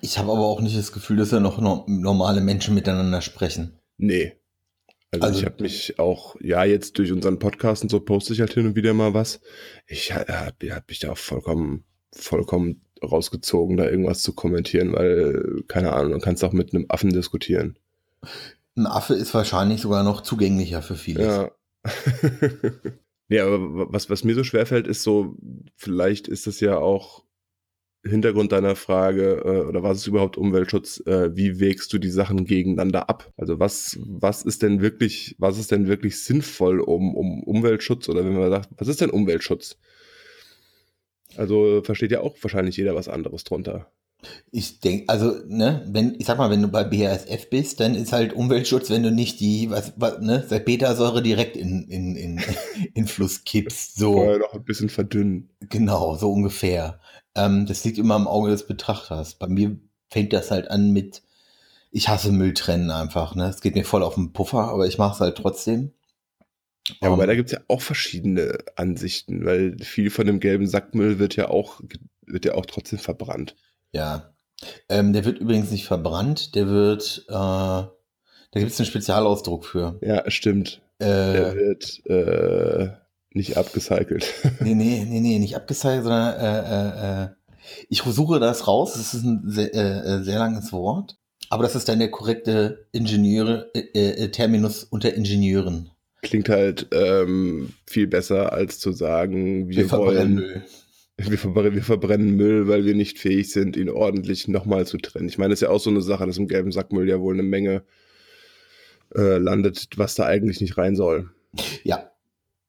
Ich 0.00 0.19
habe 0.19 0.31
aber 0.32 0.46
auch 0.46 0.61
nicht 0.61 0.76
das 0.76 0.93
Gefühl, 0.93 1.16
dass 1.16 1.31
ja 1.31 1.40
noch 1.40 1.58
normale 1.87 2.40
Menschen 2.40 2.75
miteinander 2.75 3.20
sprechen. 3.20 3.78
Nee, 3.96 4.34
also, 5.10 5.26
also 5.26 5.40
ich 5.40 5.46
habe 5.46 5.62
mich 5.62 5.99
auch, 5.99 6.37
ja, 6.40 6.64
jetzt 6.64 6.99
durch 6.99 7.12
unseren 7.12 7.38
Podcast 7.38 7.82
und 7.82 7.88
so 7.88 8.00
poste 8.00 8.32
ich 8.34 8.40
halt 8.40 8.52
hin 8.52 8.66
und 8.66 8.76
wieder 8.76 8.93
mal 8.93 9.14
was. 9.14 9.40
Ich 9.87 10.12
habe 10.12 10.32
hab 10.32 10.88
mich 10.88 10.99
da 10.99 11.12
auch 11.12 11.19
vollkommen, 11.19 11.84
vollkommen 12.12 12.82
rausgezogen, 13.02 13.76
da 13.76 13.88
irgendwas 13.88 14.22
zu 14.22 14.34
kommentieren, 14.34 14.93
weil, 14.93 15.62
keine 15.66 15.93
Ahnung, 15.93 16.12
man 16.12 16.20
kannst 16.20 16.44
auch 16.44 16.52
mit 16.52 16.75
einem 16.75 16.87
Affen 16.88 17.12
diskutieren. 17.12 17.78
Ein 18.76 18.87
Affe 18.87 19.14
ist 19.14 19.32
wahrscheinlich 19.34 19.81
sogar 19.81 20.02
noch 20.02 20.20
zugänglicher 20.20 20.82
für 20.82 20.96
viele. 20.96 21.25
Ja. 21.25 21.50
ja, 23.28 23.46
aber 23.46 23.93
was, 23.93 24.11
was 24.11 24.25
mir 24.25 24.34
so 24.34 24.44
schwerfällt, 24.44 24.87
ist 24.87 25.02
so, 25.02 25.37
vielleicht 25.75 26.28
ist 26.28 26.46
das 26.46 26.61
ja 26.61 26.78
auch 26.78 27.25
Hintergrund 28.05 28.53
deiner 28.53 28.77
Frage 28.77 29.43
äh, 29.45 29.67
oder 29.67 29.83
was 29.83 29.99
ist 29.99 30.06
überhaupt 30.06 30.37
Umweltschutz? 30.37 31.03
Äh, 31.06 31.37
wie 31.37 31.61
wägst 31.61 31.93
du 31.93 31.99
die 31.99 32.11
Sachen 32.11 32.45
gegeneinander 32.45 33.09
ab? 33.09 33.33
Also 33.37 33.59
was 33.59 33.99
was 34.03 34.43
ist 34.45 34.62
denn 34.62 34.81
wirklich 34.81 35.37
was 35.39 35.59
ist 35.59 35.73
denn 35.73 35.89
wirklich 35.89 36.23
sinnvoll 36.23 36.81
um 36.81 37.15
um 37.15 37.43
Umweltschutz 37.43 38.09
oder 38.09 38.25
wenn 38.25 38.35
man 38.35 38.50
sagt, 38.50 38.69
was 38.77 38.89
ist 38.89 39.00
denn 39.00 39.11
Umweltschutz? 39.11 39.79
Also 41.37 41.83
versteht 41.83 42.12
ja 42.12 42.21
auch 42.21 42.37
wahrscheinlich 42.43 42.77
jeder 42.77 42.95
was 42.95 43.09
anderes 43.09 43.45
drunter. 43.45 43.91
Ich 44.50 44.81
denke, 44.81 45.09
also, 45.09 45.32
ne, 45.47 45.85
wenn, 45.87 46.17
ich 46.19 46.26
sag 46.26 46.38
mal, 46.38 46.50
wenn 46.50 46.62
du 46.62 46.69
bei 46.69 46.82
BASF 46.82 47.49
bist, 47.50 47.79
dann 47.79 47.94
ist 47.94 48.12
halt 48.12 48.32
Umweltschutz, 48.32 48.91
wenn 48.91 49.05
du 49.05 49.12
nicht 49.12 49.38
die, 49.38 49.70
was, 49.70 49.93
was 49.97 50.19
ne, 50.20 50.44
Salpetersäure 50.47 51.23
direkt 51.23 51.56
in, 51.56 51.85
in, 51.88 52.17
in, 52.17 52.41
in 52.94 53.06
Fluss 53.06 53.44
kippst, 53.44 53.97
so. 53.97 54.15
Vorher 54.15 54.38
noch 54.38 54.55
ein 54.55 54.65
bisschen 54.65 54.88
verdünnen. 54.88 55.50
Genau, 55.61 56.17
so 56.17 56.32
ungefähr. 56.32 56.99
Ähm, 57.37 57.67
das 57.67 57.85
liegt 57.85 57.99
immer 57.99 58.17
im 58.17 58.26
Auge 58.26 58.50
des 58.50 58.67
Betrachters. 58.67 59.35
Bei 59.35 59.47
mir 59.47 59.78
fängt 60.11 60.33
das 60.33 60.50
halt 60.50 60.69
an 60.69 60.92
mit, 60.92 61.23
ich 61.92 62.09
hasse 62.09 62.33
Müll 62.33 62.54
trennen 62.54 62.90
einfach, 62.90 63.37
ne. 63.37 63.49
Es 63.49 63.61
geht 63.61 63.76
mir 63.76 63.85
voll 63.85 64.02
auf 64.02 64.16
den 64.16 64.33
Puffer, 64.33 64.69
aber 64.69 64.88
ich 64.88 64.99
mache 64.99 65.14
es 65.14 65.21
halt 65.21 65.37
trotzdem. 65.37 65.92
Ja, 67.00 67.09
aber 67.09 67.23
um, 67.23 67.26
da 67.26 67.35
gibt's 67.35 67.52
ja 67.52 67.61
auch 67.69 67.83
verschiedene 67.83 68.59
Ansichten, 68.75 69.45
weil 69.45 69.76
viel 69.78 70.11
von 70.11 70.26
dem 70.26 70.40
gelben 70.40 70.66
Sackmüll 70.66 71.19
wird 71.19 71.37
ja 71.37 71.50
auch, 71.50 71.81
wird 72.26 72.45
ja 72.45 72.54
auch 72.54 72.66
trotzdem 72.66 72.99
verbrannt. 72.99 73.54
Ja. 73.92 74.35
Ähm, 74.88 75.12
der 75.12 75.25
wird 75.25 75.38
übrigens 75.38 75.71
nicht 75.71 75.87
verbrannt, 75.87 76.54
der 76.54 76.68
wird, 76.68 77.25
äh, 77.28 77.33
da 77.33 77.90
gibt 78.54 78.73
es 78.73 78.80
einen 78.80 78.87
Spezialausdruck 78.87 79.64
für. 79.64 79.99
Ja, 80.02 80.28
stimmt. 80.30 80.80
Äh, 80.99 81.04
der 81.07 81.54
wird 81.54 82.07
äh, 82.07 82.88
nicht 83.30 83.57
abgecycelt. 83.57 84.26
nee, 84.61 84.75
nee, 84.75 85.04
nee, 85.09 85.21
nee, 85.21 85.38
nicht 85.38 85.57
abgecycelt, 85.57 86.04
sondern 86.04 86.35
äh, 86.35 87.23
äh, 87.23 87.25
äh, 87.25 87.28
ich 87.88 88.02
suche 88.02 88.40
das 88.40 88.66
raus, 88.66 88.95
das 88.95 89.14
ist 89.14 89.25
ein 89.25 89.42
sehr, 89.47 89.75
äh, 89.75 90.16
äh, 90.16 90.23
sehr 90.23 90.38
langes 90.38 90.73
Wort. 90.73 91.16
Aber 91.50 91.62
das 91.62 91.75
ist 91.75 91.88
dann 91.88 91.99
der 91.99 92.11
korrekte 92.11 92.87
Ingenieure, 92.92 93.71
äh, 93.75 94.25
äh, 94.25 94.28
Terminus 94.30 94.85
unter 94.85 95.14
Ingenieuren. 95.14 95.90
Klingt 96.21 96.49
halt 96.49 96.88
ähm, 96.92 97.73
viel 97.87 98.07
besser, 98.07 98.52
als 98.52 98.80
zu 98.80 98.92
sagen, 98.92 99.68
wir, 99.68 99.76
wir 99.76 99.90
wollen. 99.92 100.35
Müll. 100.35 100.62
Wir 101.20 101.37
verbrennen, 101.37 101.75
wir 101.75 101.82
verbrennen 101.82 102.37
Müll, 102.37 102.68
weil 102.68 102.84
wir 102.84 102.94
nicht 102.94 103.18
fähig 103.18 103.50
sind, 103.50 103.76
ihn 103.76 103.90
ordentlich 103.90 104.46
nochmal 104.46 104.87
zu 104.87 104.98
trennen. 104.98 105.28
Ich 105.28 105.37
meine, 105.37 105.50
das 105.50 105.58
ist 105.58 105.66
ja 105.66 105.70
auch 105.70 105.80
so 105.80 105.90
eine 105.90 106.00
Sache, 106.00 106.26
dass 106.26 106.38
im 106.38 106.46
gelben 106.46 106.70
Sackmüll 106.70 107.08
ja 107.08 107.20
wohl 107.20 107.34
eine 107.34 107.42
Menge 107.42 107.82
äh, 109.16 109.38
landet, 109.38 109.88
was 109.96 110.14
da 110.14 110.26
eigentlich 110.26 110.60
nicht 110.60 110.78
rein 110.78 110.94
soll. 110.94 111.30
Ja. 111.82 112.12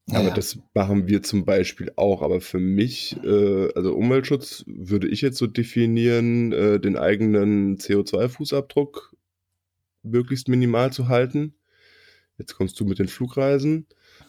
ja 0.08 0.20
aber 0.20 0.32
das 0.32 0.58
machen 0.74 1.08
wir 1.08 1.22
zum 1.22 1.46
Beispiel 1.46 1.92
auch. 1.96 2.24
Aber 2.24 2.42
für 2.42 2.60
mich, 2.60 3.18
äh, 3.24 3.72
also 3.76 3.94
Umweltschutz 3.94 4.64
würde 4.66 5.08
ich 5.08 5.22
jetzt 5.22 5.38
so 5.38 5.46
definieren, 5.46 6.52
äh, 6.52 6.80
den 6.80 6.98
eigenen 6.98 7.78
CO2-Fußabdruck 7.78 9.14
möglichst 10.02 10.48
minimal 10.48 10.92
zu 10.92 11.08
halten. 11.08 11.54
Jetzt 12.40 12.56
kommst 12.56 12.80
du 12.80 12.86
mit 12.86 12.98
den 12.98 13.10
Flugreisen. 13.10 13.86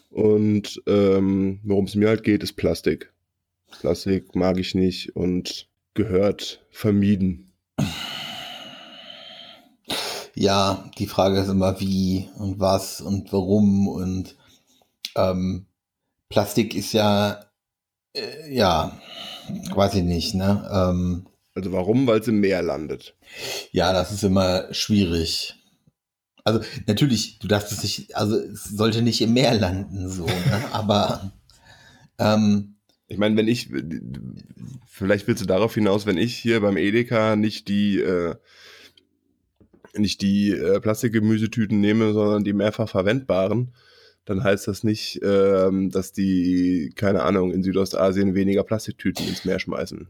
Und 0.09 0.79
ähm, 0.85 1.59
worum 1.63 1.85
es 1.85 1.95
mir 1.95 2.09
halt 2.09 2.23
geht, 2.23 2.43
ist 2.43 2.53
Plastik. 2.53 3.11
Plastik 3.79 4.35
mag 4.35 4.57
ich 4.59 4.75
nicht 4.75 5.15
und 5.15 5.67
gehört 5.93 6.65
vermieden. 6.71 7.51
Ja, 10.35 10.89
die 10.97 11.07
Frage 11.07 11.39
ist 11.39 11.49
immer 11.49 11.79
wie 11.79 12.29
und 12.37 12.59
was 12.59 13.01
und 13.01 13.31
warum 13.33 13.87
und 13.87 14.35
ähm, 15.15 15.65
Plastik 16.29 16.73
ist 16.73 16.93
ja, 16.93 17.45
äh, 18.13 18.53
ja, 18.53 18.97
weiß 19.73 19.95
ich 19.95 20.03
nicht, 20.03 20.33
ne? 20.35 20.69
Ähm, 20.71 21.27
Also 21.53 21.73
warum? 21.73 22.07
Weil 22.07 22.21
es 22.21 22.27
im 22.29 22.39
Meer 22.39 22.61
landet. 22.61 23.17
ja, 23.71 23.91
das 23.91 24.11
ist 24.11 24.23
immer 24.23 24.73
schwierig. 24.73 25.55
Also 26.43 26.61
natürlich, 26.87 27.37
du 27.39 27.47
darfst 27.47 27.71
es 27.71 27.83
nicht, 27.83 28.15
also 28.15 28.37
es 28.37 28.63
sollte 28.63 29.01
nicht 29.01 29.21
im 29.21 29.33
Meer 29.33 29.53
landen, 29.53 30.09
so, 30.09 30.25
ne? 30.25 30.63
aber 30.71 31.31
ähm, 32.17 32.77
Ich 33.11 33.17
meine, 33.17 33.35
wenn 33.35 33.49
ich, 33.49 33.69
vielleicht 34.87 35.27
willst 35.27 35.41
du 35.41 35.45
darauf 35.45 35.73
hinaus, 35.73 36.05
wenn 36.05 36.17
ich 36.17 36.33
hier 36.37 36.61
beim 36.61 36.77
Edeka 36.77 37.35
nicht 37.35 37.67
die, 37.67 37.99
äh, 37.99 38.35
nicht 39.93 40.21
die 40.21 40.51
äh, 40.51 40.79
Plastikgemüsetüten 40.79 41.81
nehme, 41.81 42.13
sondern 42.13 42.45
die 42.45 42.53
mehrfach 42.53 42.87
verwendbaren, 42.87 43.73
dann 44.23 44.45
heißt 44.45 44.65
das 44.65 44.85
nicht, 44.85 45.19
ähm, 45.23 45.89
dass 45.89 46.13
die, 46.13 46.93
keine 46.95 47.23
Ahnung, 47.23 47.51
in 47.51 47.63
Südostasien 47.63 48.33
weniger 48.33 48.63
Plastiktüten 48.63 49.27
ins 49.27 49.43
Meer 49.43 49.59
schmeißen. 49.59 50.07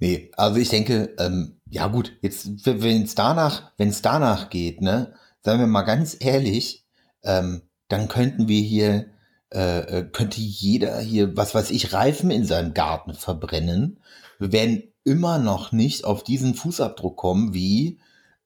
Nee, 0.00 0.32
also 0.36 0.58
ich 0.58 0.70
denke, 0.70 1.14
ähm, 1.20 1.60
ja 1.68 1.86
gut, 1.86 2.18
jetzt, 2.20 2.66
wenn 2.66 3.02
es 3.02 3.14
danach, 3.14 3.70
wenn 3.78 3.90
es 3.90 4.02
danach 4.02 4.50
geht, 4.50 4.80
ne, 4.80 5.14
sagen 5.40 5.60
wir 5.60 5.68
mal 5.68 5.82
ganz 5.82 6.16
ehrlich, 6.18 6.84
ähm, 7.22 7.62
dann 7.86 8.08
könnten 8.08 8.48
wir 8.48 8.60
hier, 8.60 9.06
äh, 9.52 9.98
äh, 9.98 10.04
könnte 10.04 10.40
jeder 10.40 11.00
hier, 11.00 11.36
was 11.36 11.54
weiß 11.54 11.70
ich, 11.70 11.92
Reifen 11.92 12.30
in 12.30 12.44
seinem 12.44 12.72
Garten 12.72 13.14
verbrennen. 13.14 13.98
Wir 14.38 14.52
werden 14.52 14.84
immer 15.04 15.38
noch 15.38 15.72
nicht 15.72 16.04
auf 16.04 16.22
diesen 16.22 16.54
Fußabdruck 16.54 17.16
kommen, 17.16 17.52
wie, 17.52 17.98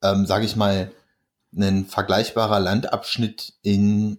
ähm, 0.02 0.24
sage 0.24 0.46
ich 0.46 0.56
mal, 0.56 0.90
ein 1.56 1.84
vergleichbarer 1.86 2.58
Landabschnitt 2.58 3.52
in, 3.62 4.18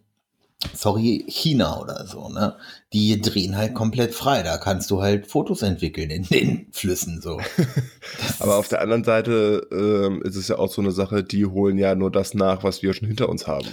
sorry, 0.74 1.25
China 1.27 1.82
oder 1.82 2.06
so, 2.06 2.30
ne? 2.30 2.56
Die 2.94 3.20
drehen 3.20 3.58
halt 3.58 3.74
komplett 3.74 4.13
frei. 4.13 4.44
Da 4.44 4.58
kannst 4.58 4.89
du 4.92 5.01
halt 5.01 5.27
Fotos 5.27 5.63
entwickeln 5.63 6.12
in 6.12 6.24
den 6.24 6.68
Flüssen 6.72 7.20
so. 7.20 7.42
Aber 8.39 8.58
auf 8.58 8.68
der 8.68 8.82
anderen 8.82 9.04
Seite 9.04 9.68
ähm, 9.72 10.22
ist 10.22 10.36
es 10.36 10.48
ja 10.48 10.60
auch 10.60 10.72
so 10.72 10.82
eine 10.82 10.92
Sache, 10.92 11.24
die 11.24 11.46
holen 11.46 11.77
ja 11.77 11.96
nur 11.96 12.12
das 12.12 12.36
nach, 12.36 12.63
was 12.63 12.84
wir 12.84 12.94
schon 12.94 13.08
hinter 13.08 13.27
uns 13.27 13.48
haben. 13.48 13.68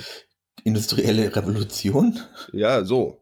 Industrielle 0.65 1.35
Revolution 1.35 2.19
Ja, 2.53 2.85
so. 2.85 3.19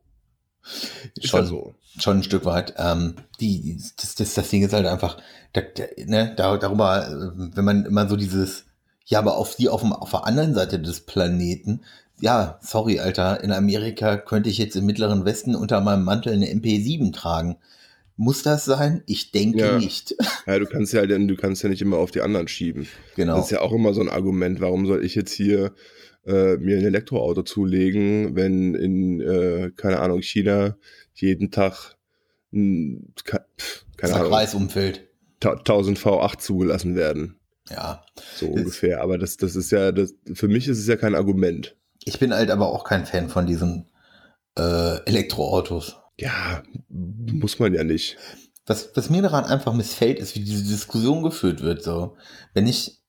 Ist 1.16 1.28
schon, 1.28 1.40
ja 1.40 1.46
so. 1.46 1.74
schon 1.98 2.18
ein 2.18 2.22
Stück 2.22 2.44
weit. 2.44 2.74
Ähm, 2.76 3.14
die, 3.40 3.78
das, 3.96 4.14
das, 4.14 4.34
das 4.34 4.50
Ding 4.50 4.62
ist 4.62 4.72
halt 4.72 4.86
einfach, 4.86 5.16
da, 5.52 5.62
da, 5.62 5.84
ne, 6.04 6.34
da, 6.36 6.56
darüber, 6.58 7.08
äh, 7.08 7.56
wenn 7.56 7.64
man 7.64 7.84
immer 7.86 8.08
so 8.08 8.16
dieses, 8.16 8.64
ja, 9.06 9.18
aber 9.18 9.36
auf 9.36 9.56
die 9.56 9.68
auf, 9.68 9.80
dem, 9.80 9.92
auf 9.92 10.10
der 10.10 10.26
anderen 10.26 10.54
Seite 10.54 10.78
des 10.78 11.00
Planeten, 11.00 11.80
ja, 12.20 12.58
sorry, 12.62 13.00
Alter, 13.00 13.42
in 13.42 13.50
Amerika 13.52 14.18
könnte 14.18 14.50
ich 14.50 14.58
jetzt 14.58 14.76
im 14.76 14.84
Mittleren 14.84 15.24
Westen 15.24 15.54
unter 15.56 15.80
meinem 15.80 16.04
Mantel 16.04 16.34
eine 16.34 16.46
MP7 16.48 17.12
tragen. 17.14 17.56
Muss 18.18 18.42
das 18.42 18.66
sein? 18.66 19.02
Ich 19.06 19.30
denke 19.32 19.60
Ja. 19.60 19.78
nicht. 19.78 20.14
Ja, 20.46 20.58
du 20.58 20.66
kannst 20.66 20.92
ja, 20.92 21.06
du 21.06 21.36
kannst 21.36 21.62
ja 21.62 21.68
nicht 21.70 21.80
immer 21.80 21.96
auf 21.96 22.10
die 22.10 22.20
anderen 22.20 22.48
schieben. 22.48 22.86
genau. 23.16 23.36
Das 23.36 23.46
ist 23.46 23.50
ja 23.52 23.60
auch 23.62 23.72
immer 23.72 23.94
so 23.94 24.00
ein 24.02 24.10
Argument. 24.10 24.60
Warum 24.60 24.84
soll 24.86 25.02
ich 25.04 25.14
jetzt 25.14 25.32
hier 25.32 25.72
äh, 26.26 26.56
mir 26.56 26.78
ein 26.78 26.84
Elektroauto 26.84 27.42
zulegen, 27.42 28.34
wenn 28.36 28.74
in, 28.74 29.20
äh, 29.20 29.70
keine 29.76 30.00
Ahnung, 30.00 30.22
China 30.22 30.76
jeden 31.14 31.50
Tag, 31.50 31.96
ein, 32.52 33.12
keine 33.96 34.14
Ahnung, 34.14 34.30
Kreisumfeld. 34.30 35.08
ta- 35.40 35.56
1000 35.56 35.98
V8 35.98 36.38
zugelassen 36.38 36.94
werden. 36.96 37.36
Ja. 37.70 38.04
So 38.36 38.48
ungefähr. 38.48 39.00
Aber 39.02 39.16
das, 39.18 39.36
das 39.36 39.54
ist 39.56 39.70
ja, 39.70 39.92
das, 39.92 40.14
für 40.34 40.48
mich 40.48 40.66
ist 40.68 40.78
es 40.78 40.86
ja 40.86 40.96
kein 40.96 41.14
Argument. 41.14 41.76
Ich 42.04 42.18
bin 42.18 42.32
halt 42.34 42.50
aber 42.50 42.68
auch 42.68 42.84
kein 42.84 43.06
Fan 43.06 43.28
von 43.28 43.46
diesen 43.46 43.86
äh, 44.58 44.96
Elektroautos. 45.06 45.96
Ja, 46.18 46.62
muss 46.88 47.58
man 47.58 47.72
ja 47.74 47.84
nicht. 47.84 48.16
Was, 48.66 48.90
was 48.94 49.10
mir 49.10 49.22
daran 49.22 49.44
einfach 49.44 49.72
missfällt, 49.72 50.18
ist, 50.18 50.34
wie 50.34 50.40
diese 50.44 50.64
Diskussion 50.64 51.22
geführt 51.22 51.62
wird. 51.62 51.82
So, 51.82 52.16
wenn 52.54 52.66
ich, 52.66 52.99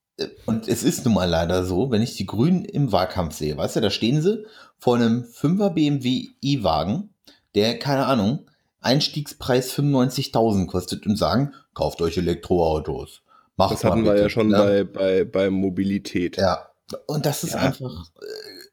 und 0.45 0.67
es 0.67 0.83
ist 0.83 1.05
nun 1.05 1.15
mal 1.15 1.29
leider 1.29 1.63
so, 1.65 1.91
wenn 1.91 2.01
ich 2.01 2.15
die 2.15 2.25
Grünen 2.25 2.65
im 2.65 2.91
Wahlkampf 2.91 3.35
sehe, 3.35 3.57
weißt 3.57 3.77
du, 3.77 3.81
da 3.81 3.89
stehen 3.89 4.21
sie 4.21 4.45
vor 4.77 4.95
einem 4.95 5.23
5er 5.23 5.69
BMW 5.71 6.27
i-Wagen, 6.43 7.13
der, 7.55 7.79
keine 7.79 8.05
Ahnung, 8.05 8.45
Einstiegspreis 8.81 9.71
95.000 9.73 10.67
kostet 10.67 11.05
und 11.05 11.17
sagen, 11.17 11.53
kauft 11.73 12.01
euch 12.01 12.17
Elektroautos. 12.17 13.21
Macht 13.57 13.73
Das 13.73 13.83
hatten 13.83 14.05
wir 14.05 14.17
ja 14.17 14.29
schon 14.29 14.47
ne? 14.47 14.57
bei, 14.57 14.83
bei, 14.83 15.23
bei 15.23 15.49
Mobilität. 15.49 16.37
Ja. 16.37 16.67
Und 17.05 17.25
das 17.25 17.43
ist 17.43 17.53
Ja. 17.53 17.59
einfach, 17.59 18.05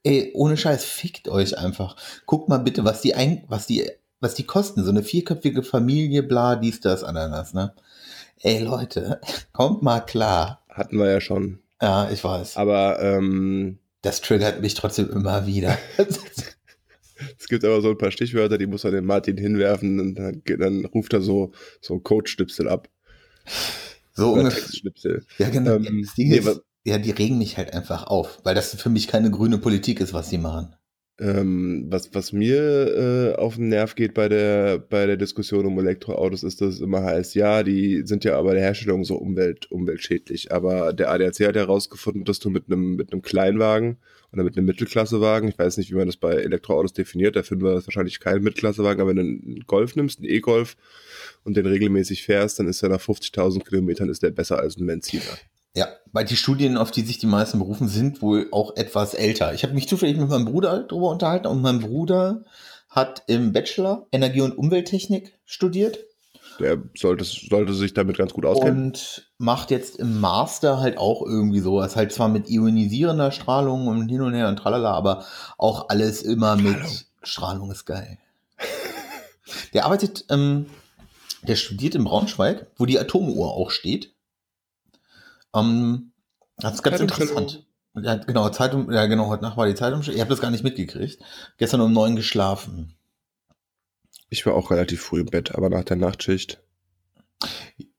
äh, 0.04 0.08
ey, 0.08 0.32
ohne 0.34 0.56
Scheiß, 0.56 0.84
fickt 0.84 1.28
euch 1.28 1.58
einfach. 1.58 1.96
Guckt 2.26 2.48
mal 2.48 2.58
bitte, 2.58 2.84
was 2.84 3.00
die 3.00 3.14
ein, 3.14 3.44
was 3.48 3.66
die, 3.66 3.88
was 4.20 4.34
die 4.34 4.44
kosten. 4.44 4.82
So 4.82 4.90
eine 4.90 5.02
vierköpfige 5.02 5.62
Familie, 5.62 6.22
bla, 6.22 6.56
dies, 6.56 6.80
das, 6.80 7.04
Ananas, 7.04 7.52
ne? 7.54 7.74
Ey, 8.40 8.60
Leute, 8.60 9.20
kommt 9.52 9.82
mal 9.82 10.00
klar. 10.00 10.62
Hatten 10.78 10.96
wir 10.98 11.10
ja 11.10 11.20
schon. 11.20 11.58
Ja, 11.82 12.10
ich 12.10 12.22
weiß. 12.22 12.56
Aber 12.56 13.00
ähm, 13.02 13.78
Das 14.02 14.20
triggert 14.20 14.60
mich 14.62 14.74
trotzdem 14.74 15.10
immer 15.10 15.46
wieder. 15.46 15.76
es 15.98 17.48
gibt 17.48 17.64
aber 17.64 17.80
so 17.80 17.90
ein 17.90 17.98
paar 17.98 18.10
Stichwörter, 18.10 18.58
die 18.58 18.66
muss 18.66 18.84
man 18.84 18.92
den 18.92 19.04
Martin 19.04 19.36
hinwerfen 19.36 20.00
und 20.00 20.14
dann, 20.14 20.42
dann 20.44 20.84
ruft 20.86 21.12
er 21.12 21.20
so, 21.20 21.52
so 21.80 21.94
ein 21.94 22.02
Code-Schnipsel 22.02 22.68
ab. 22.68 22.88
so 24.14 24.32
ungefähr. 24.32 24.60
Textschnipsel. 24.60 25.24
Ja, 25.38 25.50
genau. 25.50 25.76
Ähm, 25.76 26.08
nee, 26.16 26.36
ist, 26.36 26.62
ja, 26.84 26.98
die 26.98 27.10
regen 27.10 27.38
mich 27.38 27.58
halt 27.58 27.74
einfach 27.74 28.06
auf, 28.06 28.38
weil 28.44 28.54
das 28.54 28.74
für 28.74 28.88
mich 28.88 29.08
keine 29.08 29.30
grüne 29.30 29.58
Politik 29.58 30.00
ist, 30.00 30.14
was 30.14 30.30
sie 30.30 30.38
machen. 30.38 30.74
Ähm, 31.20 31.86
was, 31.88 32.14
was 32.14 32.32
mir 32.32 33.34
äh, 33.34 33.36
auf 33.36 33.56
den 33.56 33.70
Nerv 33.70 33.96
geht 33.96 34.14
bei 34.14 34.28
der, 34.28 34.78
bei 34.78 35.04
der 35.04 35.16
Diskussion 35.16 35.66
um 35.66 35.78
Elektroautos, 35.78 36.44
ist, 36.44 36.60
dass 36.60 36.74
es 36.74 36.80
immer 36.80 37.02
heißt, 37.02 37.34
ja, 37.34 37.64
die 37.64 38.02
sind 38.04 38.22
ja 38.24 38.38
aber 38.38 38.52
der 38.52 38.62
Herstellung 38.62 39.04
so 39.04 39.16
umwelt, 39.16 39.68
umweltschädlich. 39.70 40.52
Aber 40.52 40.92
der 40.92 41.10
ADAC 41.10 41.40
hat 41.40 41.56
herausgefunden, 41.56 42.24
dass 42.24 42.38
du 42.38 42.50
mit 42.50 42.66
einem, 42.66 42.94
mit 42.94 43.10
Kleinwagen 43.24 43.96
oder 44.32 44.44
mit 44.44 44.56
einem 44.56 44.66
Mittelklassewagen, 44.66 45.48
ich 45.48 45.58
weiß 45.58 45.78
nicht, 45.78 45.90
wie 45.90 45.96
man 45.96 46.06
das 46.06 46.16
bei 46.16 46.34
Elektroautos 46.34 46.92
definiert, 46.92 47.34
der 47.34 47.44
Fünfer 47.44 47.76
ist 47.76 47.88
wahrscheinlich 47.88 48.20
kein 48.20 48.42
Mittelklassewagen, 48.42 49.00
aber 49.00 49.10
wenn 49.10 49.16
du 49.16 49.22
einen 49.22 49.64
Golf 49.66 49.96
nimmst, 49.96 50.20
einen 50.20 50.28
E-Golf 50.28 50.76
und 51.42 51.56
den 51.56 51.66
regelmäßig 51.66 52.22
fährst, 52.22 52.60
dann 52.60 52.68
ist 52.68 52.82
er 52.82 52.90
nach 52.90 53.00
50.000 53.00 53.64
Kilometern 53.64 54.08
ist 54.08 54.22
der 54.22 54.30
besser 54.30 54.60
als 54.60 54.76
ein 54.76 54.86
Benziner. 54.86 55.24
Ja, 55.76 55.86
weil 56.12 56.24
die 56.24 56.36
Studien, 56.36 56.76
auf 56.76 56.90
die 56.90 57.02
sich 57.02 57.18
die 57.18 57.26
meisten 57.26 57.58
berufen, 57.58 57.88
sind 57.88 58.22
wohl 58.22 58.48
auch 58.52 58.76
etwas 58.76 59.14
älter. 59.14 59.54
Ich 59.54 59.62
habe 59.62 59.74
mich 59.74 59.88
zufällig 59.88 60.16
mit 60.16 60.28
meinem 60.28 60.46
Bruder 60.46 60.84
darüber 60.88 61.10
unterhalten 61.10 61.46
und 61.46 61.60
mein 61.62 61.80
Bruder 61.80 62.44
hat 62.88 63.22
im 63.26 63.52
Bachelor 63.52 64.06
Energie- 64.10 64.40
und 64.40 64.56
Umwelttechnik 64.56 65.34
studiert 65.44 65.98
Der 66.58 66.78
sollte, 66.96 67.24
sollte 67.24 67.74
sich 67.74 67.92
damit 67.92 68.16
ganz 68.16 68.32
gut 68.32 68.46
auskennen. 68.46 68.86
und 68.86 69.30
macht 69.36 69.70
jetzt 69.70 69.96
im 69.96 70.18
Master 70.20 70.80
halt 70.80 70.96
auch 70.98 71.22
irgendwie 71.22 71.60
sowas. 71.60 71.96
Halt 71.96 72.12
zwar 72.12 72.28
mit 72.28 72.48
ionisierender 72.48 73.30
Strahlung 73.30 73.86
und 73.88 74.08
hin 74.08 74.22
und 74.22 74.34
her 74.34 74.48
und 74.48 74.56
tralala, 74.56 74.92
aber 74.92 75.24
auch 75.58 75.90
alles 75.90 76.22
immer 76.22 76.58
Strahlung. 76.58 76.80
mit 76.80 77.06
Strahlung 77.22 77.70
ist 77.70 77.84
geil. 77.84 78.18
Der 79.74 79.84
arbeitet, 79.84 80.24
ähm, 80.30 80.66
der 81.42 81.56
studiert 81.56 81.94
in 81.94 82.04
Braunschweig, 82.04 82.66
wo 82.76 82.84
die 82.86 82.98
Atomuhr 82.98 83.52
auch 83.52 83.70
steht. 83.70 84.12
Ähm, 85.54 86.12
das 86.58 86.74
ist 86.74 86.82
ganz 86.82 87.00
interessant. 87.00 87.66
Ja, 88.00 88.16
genau, 88.16 88.48
Zeitung, 88.50 88.92
ja 88.92 89.06
genau, 89.06 89.28
heute 89.28 89.42
Nacht 89.42 89.56
war 89.56 89.66
die 89.66 89.74
Zeitung. 89.74 90.00
Ich 90.02 90.20
habe 90.20 90.30
das 90.30 90.40
gar 90.40 90.50
nicht 90.50 90.62
mitgekriegt. 90.64 91.18
Gestern 91.56 91.80
um 91.80 91.92
neun 91.92 92.16
geschlafen. 92.16 92.94
Ich 94.30 94.44
war 94.46 94.54
auch 94.54 94.70
relativ 94.70 95.02
früh 95.02 95.20
im 95.20 95.26
Bett, 95.26 95.54
aber 95.54 95.68
nach 95.70 95.84
der 95.84 95.96
Nachtschicht. 95.96 96.60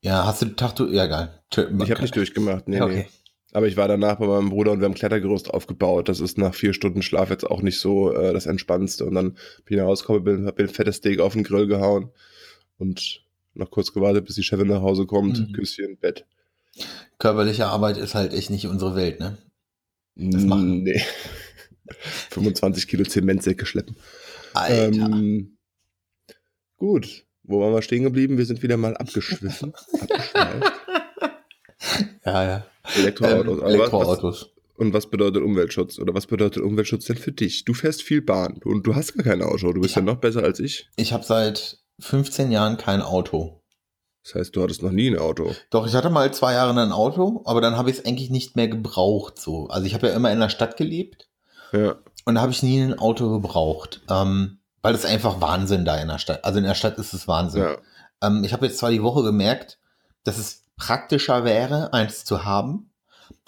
Ja, 0.00 0.24
hast 0.26 0.42
du 0.42 0.46
Tag, 0.46 0.76
du, 0.76 0.86
ja. 0.88 1.04
Tö- 1.52 1.82
Ich 1.82 1.90
habe 1.90 2.02
nicht 2.02 2.16
durchgemacht, 2.16 2.68
nee, 2.68 2.76
Ja, 2.78 2.86
nee. 2.86 3.00
okay. 3.00 3.08
Aber 3.52 3.66
ich 3.66 3.76
war 3.76 3.88
danach 3.88 4.18
bei 4.20 4.26
meinem 4.28 4.50
Bruder 4.50 4.70
und 4.70 4.78
wir 4.80 4.84
haben 4.84 4.94
Klettergerüst 4.94 5.50
aufgebaut. 5.50 6.08
Das 6.08 6.20
ist 6.20 6.38
nach 6.38 6.54
vier 6.54 6.72
Stunden 6.72 7.02
Schlaf 7.02 7.30
jetzt 7.30 7.44
auch 7.44 7.62
nicht 7.62 7.80
so 7.80 8.12
äh, 8.12 8.32
das 8.32 8.46
Entspannendste. 8.46 9.04
Und 9.04 9.14
dann 9.16 9.32
bin 9.32 9.40
ich 9.70 9.76
nach 9.78 9.86
Hause 9.86 10.02
gekommen, 10.02 10.22
bin, 10.24 10.46
hab 10.46 10.56
mir 10.56 10.64
ein 10.64 10.70
fettes 10.70 10.96
Steak 10.96 11.18
auf 11.18 11.32
den 11.32 11.42
Grill 11.42 11.66
gehauen 11.66 12.10
und 12.78 13.22
noch 13.54 13.72
kurz 13.72 13.92
gewartet, 13.92 14.24
bis 14.26 14.36
die 14.36 14.44
Chefin 14.44 14.68
nach 14.68 14.82
Hause 14.82 15.04
kommt. 15.06 15.40
Mhm. 15.40 15.52
Küsschen, 15.52 15.96
Bett. 15.98 16.26
Körperliche 17.18 17.66
Arbeit 17.66 17.96
ist 17.96 18.14
halt 18.14 18.32
echt 18.32 18.50
nicht 18.50 18.66
unsere 18.66 18.94
Welt, 18.96 19.20
ne? 19.20 19.38
Das 20.16 20.42
machen. 20.44 20.82
Nee. 20.82 21.00
25 22.30 22.86
Kilo 22.88 23.04
Zementsäcke 23.04 23.66
schleppen. 23.66 23.96
Alter. 24.54 24.84
Ähm, 25.06 25.58
gut. 26.76 27.26
Wo 27.42 27.60
waren 27.60 27.72
wir 27.72 27.82
stehen 27.82 28.04
geblieben? 28.04 28.38
Wir 28.38 28.46
sind 28.46 28.62
wieder 28.62 28.76
mal 28.76 28.96
abgeschwiffen. 28.96 29.72
ja, 32.24 32.44
ja. 32.44 32.66
Elektroautos. 32.96 33.58
Ähm, 33.58 33.64
was- 33.64 33.72
Elektroautos. 33.74 34.50
Und 34.76 34.94
was 34.94 35.10
bedeutet 35.10 35.42
Umweltschutz? 35.42 35.98
Oder 35.98 36.14
was 36.14 36.26
bedeutet 36.26 36.62
Umweltschutz 36.62 37.04
denn 37.04 37.18
für 37.18 37.32
dich? 37.32 37.64
Du 37.66 37.74
fährst 37.74 38.02
viel 38.02 38.22
Bahn 38.22 38.60
und 38.64 38.86
du 38.86 38.94
hast 38.94 39.12
gar 39.14 39.24
kein 39.24 39.42
Auto. 39.42 39.72
Du 39.74 39.80
bist 39.82 39.94
Ja. 39.94 40.00
ja 40.00 40.06
noch 40.06 40.16
besser 40.20 40.42
als 40.42 40.58
ich. 40.58 40.88
Ich 40.96 41.12
habe 41.12 41.22
seit 41.24 41.78
15 42.00 42.50
Jahren 42.50 42.78
kein 42.78 43.02
Auto. 43.02 43.59
Das 44.24 44.34
heißt, 44.34 44.54
du 44.56 44.62
hattest 44.62 44.82
noch 44.82 44.90
nie 44.90 45.08
ein 45.10 45.18
Auto. 45.18 45.54
Doch, 45.70 45.86
ich 45.86 45.94
hatte 45.94 46.10
mal 46.10 46.32
zwei 46.34 46.52
Jahre 46.52 46.78
ein 46.80 46.92
Auto, 46.92 47.42
aber 47.46 47.60
dann 47.60 47.76
habe 47.76 47.90
ich 47.90 47.98
es 47.98 48.04
eigentlich 48.04 48.30
nicht 48.30 48.54
mehr 48.56 48.68
gebraucht. 48.68 49.40
So. 49.40 49.68
Also 49.68 49.86
ich 49.86 49.94
habe 49.94 50.08
ja 50.08 50.14
immer 50.14 50.30
in 50.30 50.40
der 50.40 50.50
Stadt 50.50 50.76
gelebt 50.76 51.28
Ja. 51.72 51.96
und 52.26 52.34
da 52.34 52.42
habe 52.42 52.52
ich 52.52 52.62
nie 52.62 52.80
ein 52.80 52.98
Auto 52.98 53.30
gebraucht. 53.30 54.02
Ähm, 54.10 54.58
weil 54.82 54.94
es 54.94 55.04
einfach 55.04 55.40
Wahnsinn 55.40 55.84
da 55.84 55.96
in 55.96 56.08
der 56.08 56.18
Stadt. 56.18 56.44
Also 56.44 56.58
in 56.58 56.64
der 56.64 56.74
Stadt 56.74 56.96
ist 56.98 57.12
es 57.12 57.28
Wahnsinn. 57.28 57.62
ja. 57.62 57.76
Ähm, 58.22 58.44
ich 58.44 58.52
habe 58.52 58.66
jetzt 58.66 58.78
zwar 58.78 58.90
die 58.90 59.02
Woche 59.02 59.22
gemerkt, 59.22 59.78
dass 60.24 60.38
es 60.38 60.64
praktischer 60.76 61.44
wäre, 61.44 61.92
eins 61.92 62.24
zu 62.24 62.44
haben. 62.44 62.90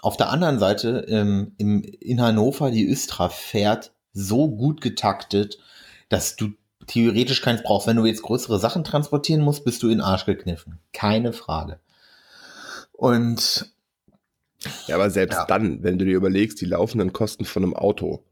Auf 0.03 0.17
der 0.17 0.31
anderen 0.31 0.59
Seite, 0.59 1.05
ähm, 1.09 1.55
im, 1.59 1.83
in 1.83 2.21
Hannover, 2.21 2.71
die 2.71 2.87
Östra 2.91 3.29
fährt 3.29 3.93
so 4.13 4.49
gut 4.51 4.81
getaktet, 4.81 5.59
dass 6.09 6.37
du 6.37 6.51
theoretisch 6.93 7.41
keins 7.41 7.63
brauchst. 7.63 7.87
Wenn 7.87 7.97
du 7.97 8.05
jetzt 8.05 8.23
größere 8.23 8.59
Sachen 8.59 8.85
transportieren 8.85 9.41
musst, 9.41 9.65
bist 9.65 9.83
du 9.83 9.89
in 9.89 10.01
Arsch 10.01 10.27
gekniffen. 10.27 10.79
Keine 10.93 11.33
Frage. 11.33 11.81
Und 12.93 13.73
ja, 14.87 14.97
aber 14.97 15.11
selbst 15.11 15.37
ja. 15.37 15.47
dann, 15.47 15.83
wenn 15.83 15.99
du 15.99 16.05
dir 16.05 16.17
überlegst, 16.17 16.61
die 16.61 16.67
laufenden 16.67 17.13
Kosten 17.13 17.45
von 17.45 17.63
einem 17.63 17.75
Auto, 17.75 18.25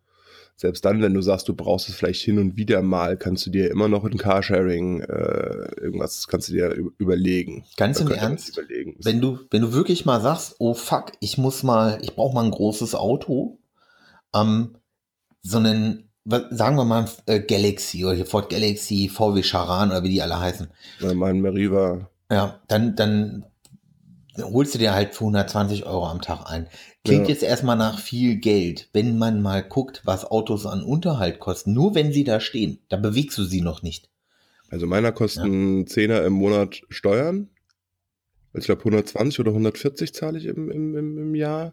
selbst 0.57 0.85
dann, 0.85 1.00
wenn 1.00 1.14
du 1.14 1.23
sagst, 1.23 1.49
du 1.49 1.55
brauchst 1.55 1.88
es 1.88 1.95
vielleicht 1.95 2.23
hin 2.23 2.38
und 2.38 2.59
wieder 2.59 2.83
mal, 2.83 3.17
kannst 3.17 3.47
du 3.47 3.50
dir 3.50 3.71
immer 3.71 3.88
noch 3.88 4.05
in 4.05 4.19
Carsharing 4.19 5.00
äh, 5.00 5.81
irgendwas, 5.81 6.29
kannst 6.29 6.50
du 6.50 6.52
dir 6.52 6.75
überlegen. 6.99 7.64
Ganz 7.79 7.99
im 7.99 8.11
Ernst, 8.11 8.61
wenn 9.02 9.23
du, 9.23 9.38
wenn 9.50 9.62
du 9.62 9.73
wirklich 9.73 10.05
mal 10.05 10.21
sagst, 10.21 10.57
oh 10.59 10.75
fuck, 10.75 11.12
ich 11.21 11.38
muss 11.38 11.62
mal, 11.62 11.99
ich 12.02 12.14
brauche 12.14 12.35
mal 12.35 12.45
ein 12.45 12.50
großes 12.50 12.95
Auto, 12.95 13.59
ähm, 14.35 14.76
so 15.40 15.57
einen, 15.57 16.10
sagen 16.25 16.77
wir 16.77 16.85
mal 16.85 17.09
äh, 17.27 17.41
Galaxy 17.41 18.05
oder 18.05 18.15
hier 18.15 18.27
Ford 18.27 18.50
Galaxy, 18.50 19.09
VW 19.09 19.43
Charan 19.43 19.91
oder 19.91 20.03
wie 20.03 20.11
die 20.11 20.23
alle 20.23 20.39
heißen. 20.39 20.69
Ja, 21.00 21.15
mein 21.15 21.41
Meriva. 21.41 22.11
Ja, 22.31 22.61
dann, 22.69 22.95
dann 22.95 23.47
holst 24.39 24.75
du 24.75 24.79
dir 24.79 24.95
halt 24.95 25.15
für 25.15 25.25
120 25.25 25.87
Euro 25.87 26.07
am 26.07 26.21
Tag 26.21 26.50
ein. 26.50 26.67
Klingt 27.05 27.25
ja. 27.25 27.31
jetzt 27.31 27.43
erstmal 27.43 27.77
nach 27.77 27.99
viel 27.99 28.37
Geld. 28.37 28.89
Wenn 28.93 29.19
man 29.19 29.43
mal 29.43 29.62
guckt, 29.62 30.03
was 30.05 30.25
Autos 30.25 30.67
an 30.67 30.83
Unterhalt 30.83 31.41
kosten, 31.41 31.73
nur 31.73 31.95
wenn 31.95 32.12
sie 32.12 32.25
da 32.25 32.41
stehen, 32.41 32.81
da 32.89 32.97
bewegst 32.97 33.39
du 33.39 33.45
sie 33.45 33.62
noch 33.62 33.83
nicht. 33.83 34.09
Also 34.69 34.87
meiner 34.87 35.12
kosten 35.12 35.79
ja. 35.79 35.85
10er 35.85 36.25
im 36.25 36.35
Monat 36.35 36.83
Steuern. 36.91 37.49
Ich 38.53 38.65
glaube 38.65 38.81
120 38.81 39.41
oder 39.41 39.50
140 39.50 40.12
zahle 40.12 40.39
ich 40.39 40.47
im, 40.47 40.71
im, 40.71 40.97
im 40.97 41.35
Jahr. 41.35 41.73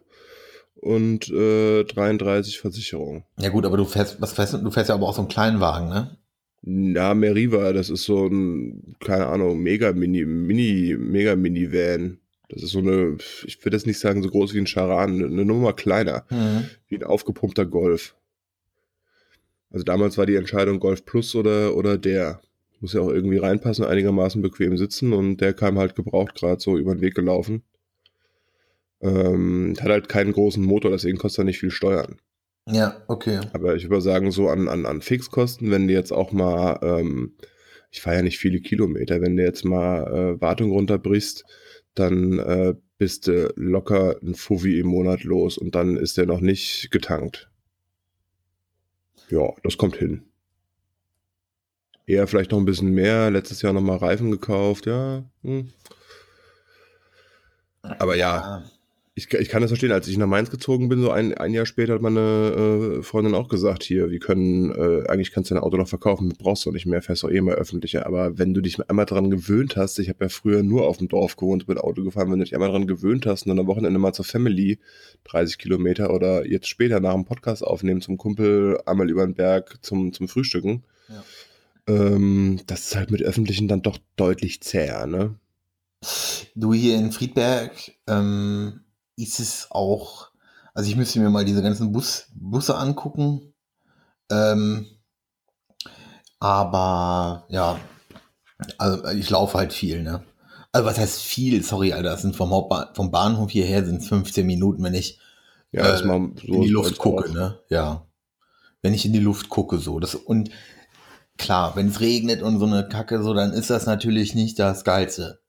Und 0.80 1.28
äh, 1.30 1.84
33 1.84 2.60
Versicherung. 2.60 3.24
Ja 3.38 3.48
gut, 3.48 3.66
aber 3.66 3.76
du 3.76 3.84
fährst, 3.84 4.20
was 4.20 4.32
fährst 4.32 4.54
du 4.54 4.70
fährst 4.70 4.88
ja 4.88 4.94
aber 4.94 5.08
auch 5.08 5.14
so 5.14 5.22
einen 5.22 5.28
kleinen 5.28 5.60
Wagen, 5.60 5.88
ne? 5.88 6.16
Ja, 6.62 7.14
Meriva, 7.14 7.72
das 7.72 7.88
ist 7.88 8.04
so 8.04 8.26
ein, 8.26 8.96
keine 9.00 9.26
Ahnung, 9.26 9.60
mega 9.60 9.92
Mini, 9.92 10.24
Mini, 10.24 10.96
mega 10.98 11.36
Minivan. 11.36 12.18
Das 12.48 12.62
ist 12.62 12.70
so 12.70 12.78
eine, 12.78 13.16
ich 13.44 13.64
würde 13.64 13.76
jetzt 13.76 13.86
nicht 13.86 13.98
sagen 13.98 14.22
so 14.22 14.30
groß 14.30 14.54
wie 14.54 14.58
ein 14.58 14.66
Charan, 14.66 15.22
eine 15.22 15.44
Nummer 15.44 15.72
kleiner, 15.72 16.24
mhm. 16.30 16.68
wie 16.88 16.96
ein 16.96 17.04
aufgepumpter 17.04 17.66
Golf. 17.66 18.14
Also 19.70 19.84
damals 19.84 20.16
war 20.16 20.26
die 20.26 20.36
Entscheidung 20.36 20.80
Golf 20.80 21.04
Plus 21.04 21.34
oder, 21.34 21.76
oder 21.76 21.98
der. 21.98 22.40
Muss 22.80 22.92
ja 22.92 23.00
auch 23.00 23.10
irgendwie 23.10 23.38
reinpassen, 23.38 23.84
einigermaßen 23.84 24.40
bequem 24.40 24.76
sitzen 24.76 25.12
und 25.12 25.38
der 25.38 25.52
kam 25.52 25.78
halt 25.78 25.96
gebraucht 25.96 26.36
gerade 26.36 26.60
so 26.60 26.78
über 26.78 26.94
den 26.94 27.00
Weg 27.00 27.16
gelaufen. 27.16 27.62
Ähm, 29.00 29.74
hat 29.80 29.88
halt 29.88 30.08
keinen 30.08 30.32
großen 30.32 30.62
Motor, 30.62 30.90
deswegen 30.90 31.18
kostet 31.18 31.40
er 31.40 31.44
nicht 31.44 31.60
viel 31.60 31.70
Steuern. 31.70 32.20
Ja, 32.66 33.02
okay. 33.06 33.40
Aber 33.52 33.76
ich 33.76 33.88
würde 33.88 34.02
sagen, 34.02 34.30
so 34.30 34.48
an, 34.48 34.68
an, 34.68 34.84
an 34.84 35.00
Fixkosten, 35.00 35.70
wenn 35.70 35.88
du 35.88 35.94
jetzt 35.94 36.12
auch 36.12 36.32
mal, 36.32 36.78
ähm, 36.82 37.36
ich 37.90 38.02
fahre 38.02 38.16
ja 38.16 38.22
nicht 38.22 38.38
viele 38.38 38.60
Kilometer, 38.60 39.22
wenn 39.22 39.36
du 39.36 39.42
jetzt 39.42 39.64
mal 39.64 40.34
äh, 40.36 40.40
Wartung 40.40 40.70
runterbrichst, 40.70 41.44
dann 41.94 42.38
äh, 42.38 42.74
bist 42.98 43.26
du 43.26 43.52
locker 43.56 44.16
ein 44.22 44.34
Fuffi 44.34 44.80
im 44.80 44.88
Monat 44.88 45.24
los 45.24 45.56
und 45.56 45.74
dann 45.74 45.96
ist 45.96 46.18
der 46.18 46.26
noch 46.26 46.40
nicht 46.40 46.90
getankt. 46.90 47.50
Ja, 49.30 49.52
das 49.62 49.78
kommt 49.78 49.96
hin. 49.96 50.24
Eher 52.06 52.26
vielleicht 52.26 52.52
noch 52.52 52.58
ein 52.58 52.64
bisschen 52.64 52.92
mehr. 52.92 53.30
Letztes 53.30 53.62
Jahr 53.62 53.72
nochmal 53.72 53.98
Reifen 53.98 54.30
gekauft, 54.30 54.86
ja. 54.86 55.24
Hm. 55.42 55.68
Aber 57.82 58.16
ja, 58.16 58.64
ich, 59.18 59.34
ich 59.34 59.48
kann 59.48 59.62
das 59.62 59.70
verstehen, 59.70 59.90
als 59.90 60.06
ich 60.06 60.16
nach 60.16 60.28
Mainz 60.28 60.48
gezogen 60.48 60.88
bin, 60.88 61.00
so 61.00 61.10
ein, 61.10 61.34
ein 61.34 61.52
Jahr 61.52 61.66
später 61.66 61.94
hat 61.94 62.02
meine 62.02 63.00
äh, 63.00 63.02
Freundin 63.02 63.34
auch 63.34 63.48
gesagt, 63.48 63.82
hier, 63.82 64.10
wir 64.10 64.20
können, 64.20 64.70
äh, 64.70 65.08
eigentlich 65.08 65.32
kannst 65.32 65.50
du 65.50 65.54
dein 65.54 65.62
Auto 65.64 65.76
noch 65.76 65.88
verkaufen, 65.88 66.32
brauchst 66.38 66.64
du 66.64 66.70
nicht 66.70 66.86
mehr, 66.86 67.02
fährst 67.02 67.24
du 67.24 67.28
eh 67.28 67.40
mal 67.40 67.56
öffentlicher. 67.56 68.06
Aber 68.06 68.38
wenn 68.38 68.54
du 68.54 68.60
dich 68.60 68.78
einmal 68.88 69.06
daran 69.06 69.30
gewöhnt 69.30 69.76
hast, 69.76 69.98
ich 69.98 70.08
habe 70.08 70.26
ja 70.26 70.28
früher 70.28 70.62
nur 70.62 70.86
auf 70.86 70.98
dem 70.98 71.08
Dorf 71.08 71.36
gewohnt, 71.36 71.66
bin 71.66 71.78
Auto 71.78 72.04
gefahren, 72.04 72.30
wenn 72.30 72.38
du 72.38 72.44
dich 72.44 72.54
einmal 72.54 72.68
daran 72.68 72.86
gewöhnt 72.86 73.26
hast 73.26 73.42
und 73.42 73.50
dann 73.50 73.58
am 73.58 73.66
Wochenende 73.66 73.98
mal 73.98 74.12
zur 74.12 74.24
Family 74.24 74.78
30 75.24 75.58
Kilometer 75.58 76.14
oder 76.14 76.46
jetzt 76.46 76.68
später 76.68 77.00
nach 77.00 77.14
dem 77.14 77.24
Podcast 77.24 77.64
aufnehmen 77.64 78.00
zum 78.00 78.18
Kumpel 78.18 78.80
einmal 78.86 79.10
über 79.10 79.26
den 79.26 79.34
Berg 79.34 79.78
zum, 79.82 80.12
zum 80.12 80.28
Frühstücken, 80.28 80.84
ja. 81.08 81.24
ähm, 81.88 82.60
das 82.68 82.86
ist 82.86 82.96
halt 82.96 83.10
mit 83.10 83.22
öffentlichen 83.22 83.66
dann 83.66 83.82
doch 83.82 83.98
deutlich 84.14 84.60
zäher, 84.60 85.06
ne? 85.08 85.34
Du 86.54 86.72
hier 86.72 86.96
in 86.96 87.10
Friedberg, 87.10 87.72
ähm, 88.06 88.80
ist 89.18 89.40
es 89.40 89.66
auch, 89.70 90.30
also 90.74 90.88
ich 90.88 90.96
müsste 90.96 91.20
mir 91.20 91.28
mal 91.28 91.44
diese 91.44 91.62
ganzen 91.62 91.92
Bus, 91.92 92.28
Busse 92.34 92.76
angucken. 92.76 93.52
Ähm, 94.30 94.86
aber 96.38 97.46
ja, 97.48 97.80
also 98.78 99.04
ich 99.08 99.28
laufe 99.30 99.58
halt 99.58 99.72
viel, 99.72 100.02
ne? 100.02 100.22
Also 100.70 100.86
was 100.86 100.98
heißt 100.98 101.20
viel? 101.20 101.64
Sorry, 101.64 101.92
Alter, 101.92 102.10
das 102.10 102.22
sind 102.22 102.36
vom, 102.36 102.50
Hauptbahn, 102.50 102.94
vom 102.94 103.10
Bahnhof 103.10 103.50
hierher 103.50 103.84
sind 103.84 104.02
es 104.02 104.08
15 104.08 104.46
Minuten, 104.46 104.84
wenn 104.84 104.94
ich 104.94 105.18
ja, 105.72 105.94
äh, 105.94 105.98
so 105.98 106.12
in 106.12 106.62
die 106.62 106.68
Luft 106.68 106.98
gucke, 106.98 107.32
ne? 107.32 107.58
Ja. 107.68 108.06
Wenn 108.82 108.94
ich 108.94 109.04
in 109.04 109.12
die 109.12 109.18
Luft 109.18 109.48
gucke, 109.48 109.78
so. 109.78 109.98
Das, 109.98 110.14
und 110.14 110.50
klar, 111.36 111.74
wenn 111.74 111.88
es 111.88 112.00
regnet 112.00 112.42
und 112.42 112.60
so 112.60 112.66
eine 112.66 112.88
Kacke, 112.88 113.22
so, 113.22 113.34
dann 113.34 113.52
ist 113.52 113.70
das 113.70 113.86
natürlich 113.86 114.34
nicht 114.34 114.58
das 114.58 114.84
Geilste. 114.84 115.40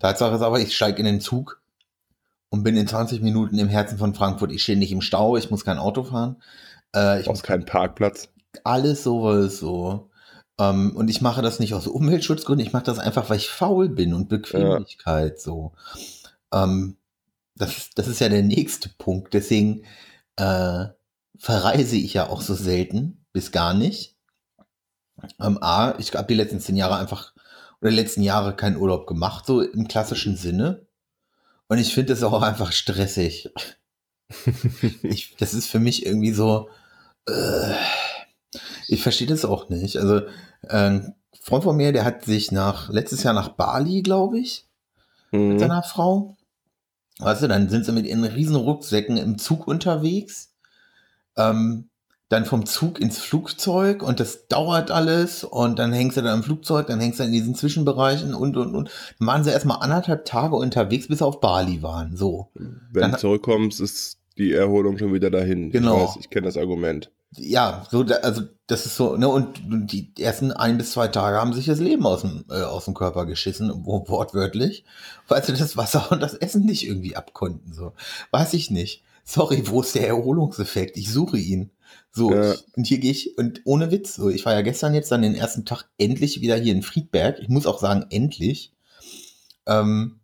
Tatsache 0.00 0.34
ist 0.34 0.42
aber, 0.42 0.58
ich 0.58 0.74
steige 0.74 0.98
in 0.98 1.04
den 1.04 1.20
Zug 1.20 1.61
und 2.52 2.64
bin 2.64 2.76
in 2.76 2.86
20 2.86 3.22
Minuten 3.22 3.58
im 3.58 3.68
Herzen 3.68 3.96
von 3.96 4.14
Frankfurt. 4.14 4.52
Ich 4.52 4.62
stehe 4.62 4.78
nicht 4.78 4.92
im 4.92 5.00
Stau, 5.00 5.38
ich 5.38 5.50
muss 5.50 5.64
kein 5.64 5.78
Auto 5.78 6.04
fahren. 6.04 6.36
Äh, 6.94 7.22
ich 7.22 7.26
muss 7.26 7.42
keinen 7.42 7.64
Parkplatz. 7.64 8.28
Alles 8.62 9.02
sowas 9.04 9.58
so. 9.58 10.10
Ähm, 10.58 10.94
und 10.94 11.08
ich 11.08 11.22
mache 11.22 11.40
das 11.40 11.60
nicht 11.60 11.72
aus 11.72 11.86
Umweltschutzgründen, 11.86 12.64
ich 12.64 12.74
mache 12.74 12.84
das 12.84 12.98
einfach, 12.98 13.30
weil 13.30 13.38
ich 13.38 13.48
faul 13.48 13.88
bin 13.88 14.12
und 14.12 14.28
Bequemlichkeit 14.28 15.36
ja. 15.36 15.42
so. 15.42 15.72
Ähm, 16.52 16.98
das, 17.56 17.88
das 17.94 18.06
ist 18.06 18.20
ja 18.20 18.28
der 18.28 18.42
nächste 18.42 18.90
Punkt. 18.90 19.32
Deswegen 19.32 19.84
äh, 20.36 20.84
verreise 21.38 21.96
ich 21.96 22.12
ja 22.12 22.28
auch 22.28 22.42
so 22.42 22.52
selten, 22.52 23.24
bis 23.32 23.50
gar 23.50 23.72
nicht. 23.72 24.14
Ähm, 25.40 25.56
A, 25.62 25.94
ich 25.98 26.14
habe 26.14 26.28
die 26.28 26.34
letzten 26.34 26.60
zehn 26.60 26.76
Jahre 26.76 26.96
einfach 26.96 27.32
oder 27.80 27.90
die 27.90 27.96
letzten 27.96 28.20
Jahre 28.20 28.54
keinen 28.54 28.76
Urlaub 28.76 29.06
gemacht, 29.06 29.46
so 29.46 29.62
im 29.62 29.88
klassischen 29.88 30.36
Sinne. 30.36 30.86
Und 31.72 31.78
ich 31.78 31.94
finde 31.94 32.12
es 32.12 32.22
auch 32.22 32.42
einfach 32.42 32.70
stressig. 32.70 33.48
ich, 35.02 35.36
das 35.38 35.54
ist 35.54 35.68
für 35.68 35.78
mich 35.78 36.04
irgendwie 36.04 36.32
so, 36.32 36.68
äh, 37.26 37.72
ich 38.88 39.02
verstehe 39.02 39.26
das 39.26 39.46
auch 39.46 39.70
nicht. 39.70 39.96
Also, 39.96 40.20
ein 40.68 41.14
Freund 41.40 41.64
von 41.64 41.74
mir, 41.74 41.92
der 41.92 42.04
hat 42.04 42.26
sich 42.26 42.52
nach, 42.52 42.90
letztes 42.90 43.22
Jahr 43.22 43.32
nach 43.32 43.48
Bali, 43.48 44.02
glaube 44.02 44.38
ich, 44.38 44.68
mhm. 45.30 45.48
mit 45.48 45.60
seiner 45.60 45.82
Frau. 45.82 46.36
Weißt 47.20 47.40
du, 47.40 47.48
dann 47.48 47.70
sind 47.70 47.86
sie 47.86 47.92
mit 47.92 48.04
ihren 48.04 48.24
riesen 48.24 48.56
Rucksäcken 48.56 49.16
im 49.16 49.38
Zug 49.38 49.66
unterwegs. 49.66 50.52
Ähm, 51.38 51.88
dann 52.32 52.46
vom 52.46 52.64
Zug 52.64 52.98
ins 52.98 53.18
Flugzeug 53.18 54.02
und 54.02 54.18
das 54.18 54.48
dauert 54.48 54.90
alles 54.90 55.44
und 55.44 55.78
dann 55.78 55.92
hängst 55.92 56.16
du 56.16 56.22
dann 56.22 56.38
im 56.38 56.42
Flugzeug, 56.42 56.86
dann 56.86 56.98
hängst 56.98 57.20
du 57.20 57.24
in 57.24 57.32
diesen 57.32 57.54
Zwischenbereichen 57.54 58.34
und 58.34 58.56
und 58.56 58.74
und. 58.74 58.90
Dann 59.18 59.28
waren 59.28 59.44
sie 59.44 59.50
erstmal 59.50 59.82
anderthalb 59.82 60.24
Tage 60.24 60.56
unterwegs, 60.56 61.08
bis 61.08 61.18
sie 61.18 61.26
auf 61.26 61.40
Bali 61.40 61.82
waren. 61.82 62.16
So. 62.16 62.48
Wenn 62.54 63.02
dann, 63.02 63.10
du 63.12 63.18
zurückkommst, 63.18 63.80
ist 63.80 64.18
die 64.38 64.52
Erholung 64.52 64.96
schon 64.96 65.12
wieder 65.12 65.30
dahin. 65.30 65.70
Genau. 65.70 66.10
Ich, 66.14 66.24
ich 66.24 66.30
kenne 66.30 66.46
das 66.46 66.56
Argument. 66.56 67.10
Ja, 67.36 67.86
so, 67.90 68.04
also 68.22 68.42
das 68.66 68.86
ist 68.86 68.96
so, 68.96 69.16
ne, 69.16 69.28
und 69.28 69.60
die 69.66 70.12
ersten 70.18 70.52
ein 70.52 70.78
bis 70.78 70.92
zwei 70.92 71.08
Tage 71.08 71.38
haben 71.38 71.52
sich 71.52 71.66
das 71.66 71.80
Leben 71.80 72.06
aus 72.06 72.22
dem, 72.22 72.44
äh, 72.50 72.62
aus 72.62 72.86
dem 72.86 72.94
Körper 72.94 73.26
geschissen, 73.26 73.70
wortwörtlich, 73.84 74.84
weil 75.28 75.42
sie 75.42 75.52
das 75.52 75.76
Wasser 75.76 76.10
und 76.10 76.20
das 76.20 76.34
Essen 76.34 76.64
nicht 76.64 76.86
irgendwie 76.86 77.16
abkonnten. 77.16 77.72
So. 77.74 77.92
Weiß 78.30 78.54
ich 78.54 78.70
nicht. 78.70 79.02
Sorry, 79.24 79.62
wo 79.66 79.82
ist 79.82 79.94
der 79.94 80.08
Erholungseffekt? 80.08 80.96
Ich 80.96 81.10
suche 81.10 81.38
ihn. 81.38 81.70
So, 82.14 82.32
ja. 82.32 82.54
und 82.76 82.86
hier 82.86 82.98
gehe 82.98 83.10
ich, 83.10 83.38
und 83.38 83.62
ohne 83.64 83.90
Witz, 83.90 84.16
so, 84.16 84.28
ich 84.28 84.44
war 84.44 84.52
ja 84.52 84.60
gestern 84.60 84.92
jetzt 84.92 85.10
dann 85.10 85.22
den 85.22 85.34
ersten 85.34 85.64
Tag 85.64 85.88
endlich 85.96 86.42
wieder 86.42 86.56
hier 86.56 86.72
in 86.72 86.82
Friedberg. 86.82 87.38
Ich 87.40 87.48
muss 87.48 87.66
auch 87.66 87.78
sagen, 87.78 88.06
endlich. 88.10 88.74
Ähm, 89.66 90.20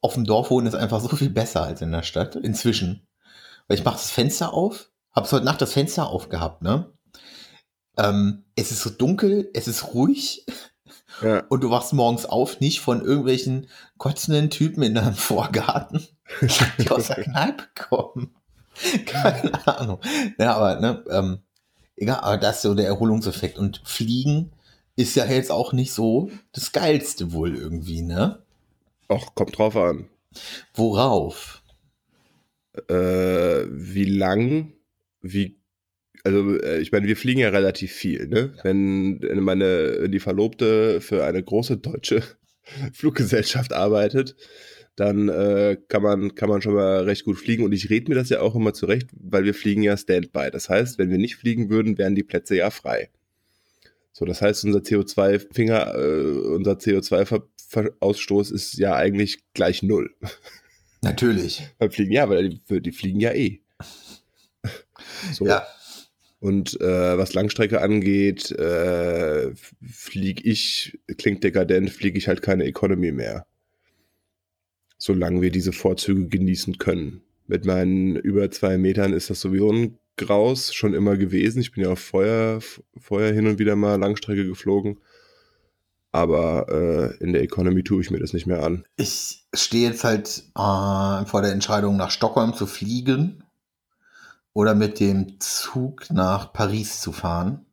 auf 0.00 0.14
dem 0.14 0.24
Dorf 0.24 0.50
wohnen 0.50 0.66
ist 0.66 0.74
einfach 0.74 1.00
so 1.00 1.08
viel 1.16 1.30
besser 1.30 1.62
als 1.62 1.80
in 1.80 1.90
der 1.90 2.02
Stadt, 2.02 2.36
inzwischen. 2.36 3.06
Weil 3.66 3.78
ich 3.78 3.84
mache 3.84 3.96
das 3.96 4.10
Fenster 4.10 4.52
auf, 4.52 4.90
hab's 5.12 5.32
heute 5.32 5.44
Nacht 5.44 5.62
das 5.62 5.72
Fenster 5.72 6.08
aufgehabt, 6.08 6.62
ne? 6.62 6.92
Ähm, 7.96 8.44
es 8.54 8.70
ist 8.70 8.82
so 8.82 8.90
dunkel, 8.90 9.50
es 9.54 9.68
ist 9.68 9.94
ruhig. 9.94 10.46
Ja. 11.22 11.40
Und 11.48 11.62
du 11.62 11.70
wachst 11.70 11.92
morgens 11.92 12.26
auf, 12.26 12.60
nicht 12.60 12.80
von 12.80 13.04
irgendwelchen 13.04 13.68
kotzenden 13.96 14.50
Typen 14.50 14.82
in 14.82 14.94
deinem 14.94 15.14
Vorgarten, 15.16 16.06
die 16.78 16.90
aus 16.90 17.08
der 17.08 17.16
Kneipe 17.24 17.64
kommen. 17.74 18.34
Keine 19.06 19.66
Ahnung. 19.66 20.00
Ja, 20.38 20.56
aber, 20.56 20.80
ne, 20.80 21.04
ähm, 21.10 21.38
egal, 21.96 22.20
aber 22.20 22.38
das 22.38 22.56
ist 22.56 22.62
so 22.62 22.74
der 22.74 22.86
Erholungseffekt. 22.86 23.58
Und 23.58 23.82
Fliegen 23.84 24.52
ist 24.96 25.14
ja 25.14 25.26
jetzt 25.26 25.50
auch 25.50 25.72
nicht 25.72 25.92
so 25.92 26.30
das 26.52 26.72
Geilste 26.72 27.32
wohl 27.32 27.56
irgendwie, 27.56 28.02
ne? 28.02 28.42
Ach, 29.08 29.34
kommt 29.34 29.56
drauf 29.56 29.76
an. 29.76 30.08
Worauf? 30.74 31.62
Äh, 32.88 33.64
wie 33.70 34.04
lang, 34.04 34.72
wie, 35.20 35.56
also 36.24 36.58
äh, 36.60 36.80
ich 36.80 36.92
meine, 36.92 37.06
wir 37.06 37.16
fliegen 37.16 37.40
ja 37.40 37.48
relativ 37.48 37.92
viel, 37.92 38.28
ne? 38.28 38.54
Wenn 38.62 39.20
meine, 39.42 40.08
die 40.08 40.20
Verlobte 40.20 41.00
für 41.00 41.24
eine 41.24 41.42
große 41.42 41.78
deutsche 41.78 42.22
Fluggesellschaft 42.92 43.72
arbeitet, 43.72 44.36
dann 44.98 45.28
äh, 45.28 45.76
kann, 45.88 46.02
man, 46.02 46.34
kann 46.34 46.48
man 46.48 46.60
schon 46.60 46.74
mal 46.74 47.04
recht 47.04 47.24
gut 47.24 47.38
fliegen. 47.38 47.62
Und 47.62 47.72
ich 47.72 47.88
rede 47.88 48.10
mir 48.10 48.16
das 48.16 48.30
ja 48.30 48.40
auch 48.40 48.56
immer 48.56 48.74
zurecht, 48.74 49.08
weil 49.12 49.44
wir 49.44 49.54
fliegen 49.54 49.82
ja 49.82 49.96
Standby. 49.96 50.50
Das 50.50 50.68
heißt, 50.68 50.98
wenn 50.98 51.10
wir 51.10 51.18
nicht 51.18 51.36
fliegen 51.36 51.70
würden, 51.70 51.98
wären 51.98 52.16
die 52.16 52.24
Plätze 52.24 52.56
ja 52.56 52.70
frei. 52.70 53.08
So, 54.12 54.24
das 54.24 54.42
heißt, 54.42 54.64
unser 54.64 54.80
CO2-Finger, 54.80 55.94
äh, 55.94 56.38
unser 56.48 56.72
CO2-Ausstoß 56.72 58.52
ist 58.52 58.76
ja 58.78 58.96
eigentlich 58.96 59.44
gleich 59.54 59.84
null. 59.84 60.12
Natürlich. 61.02 61.62
Beim 61.78 61.92
Fliegen, 61.92 62.12
ja, 62.12 62.28
weil 62.28 62.48
die, 62.48 62.80
die 62.80 62.92
fliegen 62.92 63.20
ja 63.20 63.32
eh. 63.32 63.60
So. 65.32 65.46
Ja. 65.46 65.64
Und 66.40 66.80
äh, 66.80 67.18
was 67.18 67.34
Langstrecke 67.34 67.80
angeht, 67.80 68.50
äh, 68.50 69.52
fliege 69.82 70.42
ich, 70.42 70.98
klingt 71.16 71.44
dekadent, 71.44 71.90
fliege 71.90 72.18
ich 72.18 72.26
halt 72.26 72.42
keine 72.42 72.64
Economy 72.64 73.12
mehr. 73.12 73.46
Solange 74.98 75.40
wir 75.40 75.50
diese 75.50 75.72
Vorzüge 75.72 76.26
genießen 76.26 76.78
können. 76.78 77.22
Mit 77.46 77.64
meinen 77.64 78.16
über 78.16 78.50
zwei 78.50 78.76
Metern 78.76 79.12
ist 79.12 79.30
das 79.30 79.40
sowieso 79.40 79.72
ein 79.72 79.98
Graus 80.16 80.74
schon 80.74 80.92
immer 80.92 81.16
gewesen. 81.16 81.60
Ich 81.60 81.72
bin 81.72 81.84
ja 81.84 81.92
auch 81.92 81.98
vorher, 81.98 82.58
vorher 82.98 83.32
hin 83.32 83.46
und 83.46 83.58
wieder 83.58 83.76
mal 83.76 83.98
Langstrecke 83.98 84.46
geflogen. 84.46 84.98
Aber 86.10 86.66
äh, 86.68 87.22
in 87.22 87.32
der 87.32 87.42
Economy 87.42 87.84
tue 87.84 88.02
ich 88.02 88.10
mir 88.10 88.18
das 88.18 88.32
nicht 88.32 88.46
mehr 88.46 88.62
an. 88.62 88.84
Ich 88.96 89.46
stehe 89.54 89.88
jetzt 89.88 90.04
halt 90.04 90.42
äh, 90.56 91.26
vor 91.26 91.42
der 91.42 91.52
Entscheidung, 91.52 91.96
nach 91.96 92.10
Stockholm 92.10 92.54
zu 92.54 92.66
fliegen 92.66 93.44
oder 94.52 94.74
mit 94.74 95.00
dem 95.00 95.38
Zug 95.38 96.10
nach 96.10 96.52
Paris 96.52 97.00
zu 97.00 97.12
fahren. 97.12 97.66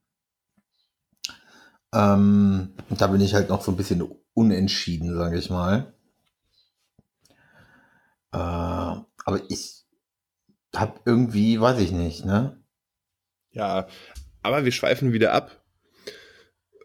Ähm, 1.94 2.74
da 2.90 3.08
bin 3.08 3.22
ich 3.22 3.34
halt 3.34 3.50
noch 3.50 3.64
so 3.64 3.72
ein 3.72 3.78
bisschen 3.78 4.04
unentschieden, 4.34 5.16
sage 5.16 5.40
ich 5.40 5.50
mal. 5.50 5.95
Äh, 8.36 8.38
aber 8.38 9.42
ich 9.48 9.86
habe 10.76 11.00
irgendwie, 11.06 11.60
weiß 11.60 11.80
ich 11.80 11.92
nicht, 11.92 12.26
ne? 12.26 12.62
Ja, 13.52 13.88
aber 14.44 14.66
wir 14.66 14.74
schweifen 14.74 15.14
wieder 15.14 15.32
ab. 15.32 15.64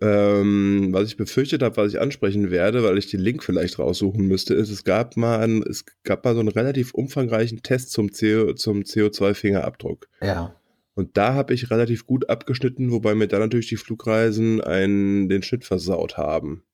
Ähm, 0.00 0.90
was 0.92 1.08
ich 1.08 1.16
befürchtet 1.16 1.62
habe, 1.62 1.76
was 1.76 1.92
ich 1.92 2.00
ansprechen 2.00 2.50
werde, 2.50 2.84
weil 2.84 2.96
ich 2.96 3.10
den 3.10 3.20
Link 3.20 3.42
vielleicht 3.42 3.78
raussuchen 3.78 4.26
müsste, 4.26 4.54
ist, 4.54 4.70
es 4.70 4.84
gab 4.84 5.16
mal, 5.16 5.40
ein, 5.40 5.62
es 5.68 5.84
gab 6.04 6.24
mal 6.24 6.34
so 6.34 6.40
einen 6.40 6.48
relativ 6.48 6.94
umfangreichen 6.94 7.62
Test 7.62 7.90
zum, 7.90 8.10
CO, 8.10 8.54
zum 8.54 8.82
CO2-Fingerabdruck. 8.82 10.08
Ja. 10.22 10.54
Und 10.94 11.16
da 11.16 11.34
habe 11.34 11.52
ich 11.52 11.70
relativ 11.70 12.06
gut 12.06 12.30
abgeschnitten, 12.30 12.92
wobei 12.92 13.14
mir 13.14 13.28
dann 13.28 13.40
natürlich 13.40 13.68
die 13.68 13.76
Flugreisen 13.76 14.60
einen, 14.60 15.28
den 15.28 15.42
Schnitt 15.42 15.64
versaut 15.64 16.16
haben. 16.16 16.64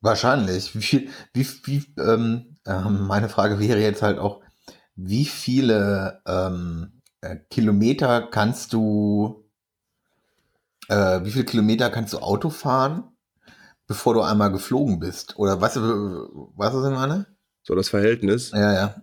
Wahrscheinlich. 0.00 0.74
Wie 0.74 0.82
viel, 0.82 1.08
wie, 1.32 1.46
wie, 1.64 1.94
ähm, 1.98 2.56
äh, 2.64 2.80
meine 2.80 3.28
Frage 3.28 3.58
wäre 3.58 3.80
jetzt 3.80 4.02
halt 4.02 4.18
auch, 4.18 4.42
wie 4.94 5.26
viele 5.26 6.22
ähm, 6.26 7.02
äh, 7.20 7.36
Kilometer 7.50 8.28
kannst 8.30 8.72
du, 8.72 9.44
äh, 10.88 11.22
wie 11.24 11.30
viele 11.30 11.44
Kilometer 11.44 11.90
kannst 11.90 12.14
du 12.14 12.18
Auto 12.18 12.50
fahren, 12.50 13.04
bevor 13.86 14.14
du 14.14 14.22
einmal 14.22 14.52
geflogen 14.52 14.98
bist? 14.98 15.36
Oder 15.38 15.60
weißt 15.60 15.76
du, 15.76 15.80
was 16.56 16.74
ich 16.74 16.98
meine? 16.98 17.26
So 17.62 17.74
das 17.74 17.88
Verhältnis. 17.88 18.52
Ja, 18.52 18.72
ja. 18.72 19.02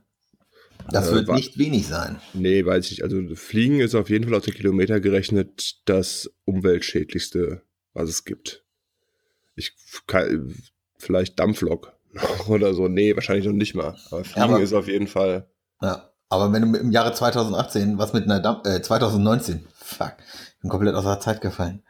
Das 0.90 1.10
Äh, 1.10 1.14
wird 1.14 1.30
nicht 1.30 1.58
wenig 1.58 1.88
sein. 1.88 2.20
Nee, 2.34 2.66
weiß 2.66 2.86
ich 2.86 2.92
nicht. 2.92 3.04
Also 3.04 3.22
Fliegen 3.36 3.80
ist 3.80 3.96
auf 3.96 4.10
jeden 4.10 4.26
Fall 4.26 4.36
auf 4.36 4.46
den 4.46 4.54
Kilometer 4.54 5.00
gerechnet 5.00 5.82
das 5.86 6.30
umweltschädlichste, 6.46 7.62
was 7.94 8.10
es 8.10 8.26
gibt. 8.26 8.64
Ich 9.56 9.76
kann, 10.08 10.56
vielleicht 11.04 11.40
Dampflok 11.40 11.94
oder 12.48 12.74
so. 12.74 12.88
Nee, 12.88 13.16
wahrscheinlich 13.16 13.46
noch 13.46 13.54
nicht 13.54 13.76
mal. 13.76 13.96
Aber 14.12 14.24
Fliegen 14.24 14.42
aber- 14.54 14.62
ist 14.62 14.74
auf 14.74 14.88
jeden 14.88 15.08
Fall. 15.08 15.48
Ja. 15.82 16.10
Aber 16.30 16.52
wenn 16.52 16.72
du 16.72 16.80
im 16.80 16.92
Jahre 16.92 17.14
2018 17.14 18.00
was 18.00 18.14
mit 18.14 18.24
einer 18.24 18.40
Dampf, 18.40 18.66
äh, 18.68 18.82
2019, 18.82 19.68
fuck, 19.76 20.16
ich 20.56 20.62
bin 20.62 20.70
komplett 20.72 20.96
aus 20.96 21.04
der 21.04 21.20
Zeit 21.20 21.42
gefallen. 21.42 21.84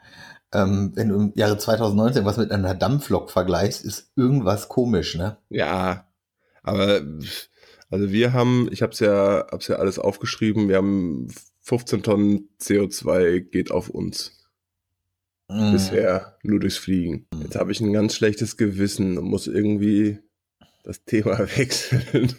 Ähm, 0.52 0.92
wenn 0.94 1.08
du 1.08 1.14
im 1.16 1.32
Jahre 1.34 1.56
2019 1.56 2.24
was 2.26 2.36
mit 2.36 2.50
einer 2.52 2.74
Dampflok 2.74 3.30
vergleichst, 3.30 3.82
ist 3.82 4.12
irgendwas 4.16 4.68
komisch, 4.68 5.14
ne? 5.14 5.38
Ja, 5.48 6.06
aber 6.62 7.00
also 7.90 8.10
wir 8.12 8.32
haben, 8.34 8.68
ich 8.70 8.82
habe 8.82 8.92
es 8.92 9.00
ja, 9.00 9.46
hab's 9.50 9.68
ja 9.68 9.76
alles 9.76 9.98
aufgeschrieben. 9.98 10.68
Wir 10.68 10.76
haben 10.76 11.28
15 11.62 12.02
Tonnen 12.02 12.48
CO2 12.60 13.40
geht 13.40 13.70
auf 13.70 13.88
uns 13.88 14.43
Mm. 15.48 15.72
bisher 15.72 16.38
nur 16.42 16.60
durchs 16.60 16.78
Fliegen. 16.78 17.26
Jetzt 17.42 17.56
habe 17.56 17.70
ich 17.72 17.80
ein 17.80 17.92
ganz 17.92 18.14
schlechtes 18.14 18.56
Gewissen 18.56 19.18
und 19.18 19.24
muss 19.26 19.46
irgendwie 19.46 20.18
das 20.84 21.04
Thema 21.06 21.38
wechseln. 21.56 22.34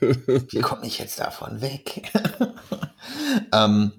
Wie 0.51 0.59
komme 0.61 0.85
ich 0.85 0.99
jetzt 0.99 1.19
davon 1.19 1.61
weg? 1.61 2.11
ähm, 3.53 3.91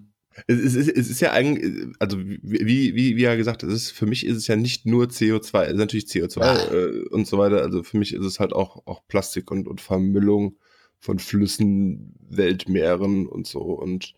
Es 0.47 0.59
ist, 0.59 0.89
es 0.89 1.09
ist, 1.09 1.21
ja 1.21 1.33
eigentlich, 1.33 1.87
also 1.99 2.19
wie, 2.19 2.95
wie, 2.95 3.17
wie 3.17 3.23
ja 3.23 3.37
gesagt, 3.37 3.63
es 3.63 3.73
ist, 3.73 3.91
für 3.93 4.07
mich 4.07 4.27
ist 4.27 4.37
es 4.37 4.47
ja 4.49 4.57
nicht 4.57 4.87
nur 4.87 5.07
CO2, 5.07 5.63
es 5.65 5.73
ist 5.73 5.79
natürlich 5.79 6.05
CO2 6.07 6.41
Ah. 6.41 6.73
äh, 6.73 7.09
und 7.09 7.27
so 7.27 7.39
weiter. 7.39 7.63
Also 7.63 7.83
für 7.83 7.99
mich 7.99 8.13
ist 8.13 8.25
es 8.25 8.39
halt 8.41 8.53
auch, 8.53 8.87
auch 8.87 9.07
Plastik 9.09 9.51
und, 9.51 9.67
und 9.67 9.81
Vermüllung 9.81 10.57
von 10.99 11.19
Flüssen, 11.19 12.15
Weltmeeren 12.29 13.27
und 13.27 13.47
so. 13.47 13.61
Und 13.61 14.15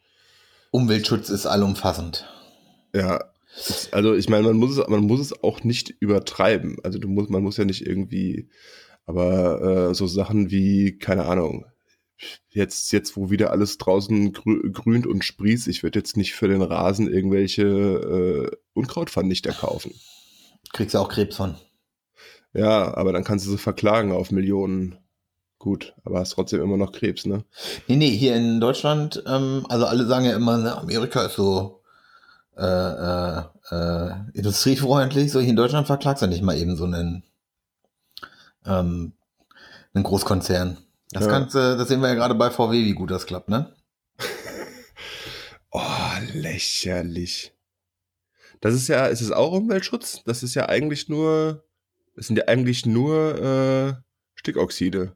Umweltschutz 0.70 1.28
ist 1.30 1.46
allumfassend. 1.46 2.26
ja, 2.94 3.20
also 3.92 4.14
ich 4.14 4.28
meine, 4.28 4.48
man 4.48 4.56
muss 4.56 4.76
es, 4.76 4.88
man 4.88 5.04
muss 5.04 5.20
es 5.20 5.42
auch 5.42 5.64
nicht 5.64 5.90
übertreiben. 6.00 6.76
Also 6.82 6.98
du 6.98 7.08
musst, 7.08 7.30
man 7.30 7.42
muss 7.42 7.56
ja 7.56 7.64
nicht 7.64 7.86
irgendwie, 7.86 8.48
aber 9.06 9.90
äh, 9.90 9.94
so 9.94 10.06
Sachen 10.06 10.50
wie, 10.50 10.98
keine 10.98 11.26
Ahnung, 11.26 11.66
jetzt, 12.50 12.92
jetzt, 12.92 13.16
wo 13.16 13.30
wieder 13.30 13.50
alles 13.50 13.78
draußen 13.78 14.32
grü 14.32 14.70
grünt 14.72 15.06
und 15.06 15.24
sprießt, 15.24 15.68
ich 15.68 15.82
würde 15.82 15.98
jetzt 15.98 16.16
nicht 16.16 16.34
für 16.34 16.48
den 16.48 16.62
Rasen 16.62 17.12
irgendwelche 17.12 17.62
äh, 17.62 18.56
Unkrautvernichter 18.74 19.52
kaufen. 19.52 19.94
Kriegst 20.72 20.94
du 20.94 20.98
auch 20.98 21.08
Krebs 21.08 21.36
von. 21.36 21.56
Ja, 22.52 22.94
aber 22.96 23.12
dann 23.12 23.24
kannst 23.24 23.46
du 23.46 23.50
sie 23.50 23.58
verklagen 23.58 24.12
auf 24.12 24.30
Millionen. 24.30 24.98
Gut, 25.58 25.94
aber 26.04 26.20
hast 26.20 26.30
trotzdem 26.30 26.62
immer 26.62 26.76
noch 26.76 26.92
Krebs, 26.92 27.26
ne? 27.26 27.44
Nee, 27.88 27.96
nee, 27.96 28.10
hier 28.10 28.36
in 28.36 28.60
Deutschland, 28.60 29.24
ähm, 29.26 29.66
also 29.68 29.86
alle 29.86 30.06
sagen 30.06 30.24
ja 30.24 30.36
immer, 30.36 30.56
ne, 30.56 30.76
Amerika 30.76 31.26
ist 31.26 31.34
so 31.34 31.77
äh, 32.58 32.62
äh, 32.64 33.42
äh, 33.70 34.14
industriefreundlich. 34.34 35.30
So 35.32 35.40
hier 35.40 35.50
in 35.50 35.56
Deutschland 35.56 35.86
verklagst 35.86 36.22
du 36.22 36.26
nicht 36.26 36.42
mal 36.42 36.56
eben 36.56 36.76
so 36.76 36.84
einen, 36.84 37.22
ähm, 38.66 39.12
einen 39.94 40.04
Großkonzern. 40.04 40.78
Das 41.12 41.24
Ja. 41.24 41.30
kannst 41.30 41.54
du, 41.54 41.76
das 41.76 41.88
sehen 41.88 42.00
wir 42.00 42.08
ja 42.08 42.14
gerade 42.14 42.34
bei 42.34 42.50
VW, 42.50 42.84
wie 42.84 42.92
gut 42.94 43.10
das 43.10 43.26
klappt, 43.26 43.48
ne? 43.48 43.74
Oh, 45.70 45.82
lächerlich. 46.32 47.52
Das 48.60 48.74
ist 48.74 48.88
ja, 48.88 49.06
ist 49.06 49.20
es 49.20 49.30
auch 49.30 49.52
Umweltschutz? 49.52 50.22
Das 50.24 50.42
ist 50.42 50.54
ja 50.54 50.66
eigentlich 50.68 51.08
nur, 51.08 51.62
das 52.16 52.26
sind 52.26 52.36
ja 52.36 52.44
eigentlich 52.48 52.86
nur 52.86 53.38
äh, 53.40 53.94
Stickoxide. 54.34 55.12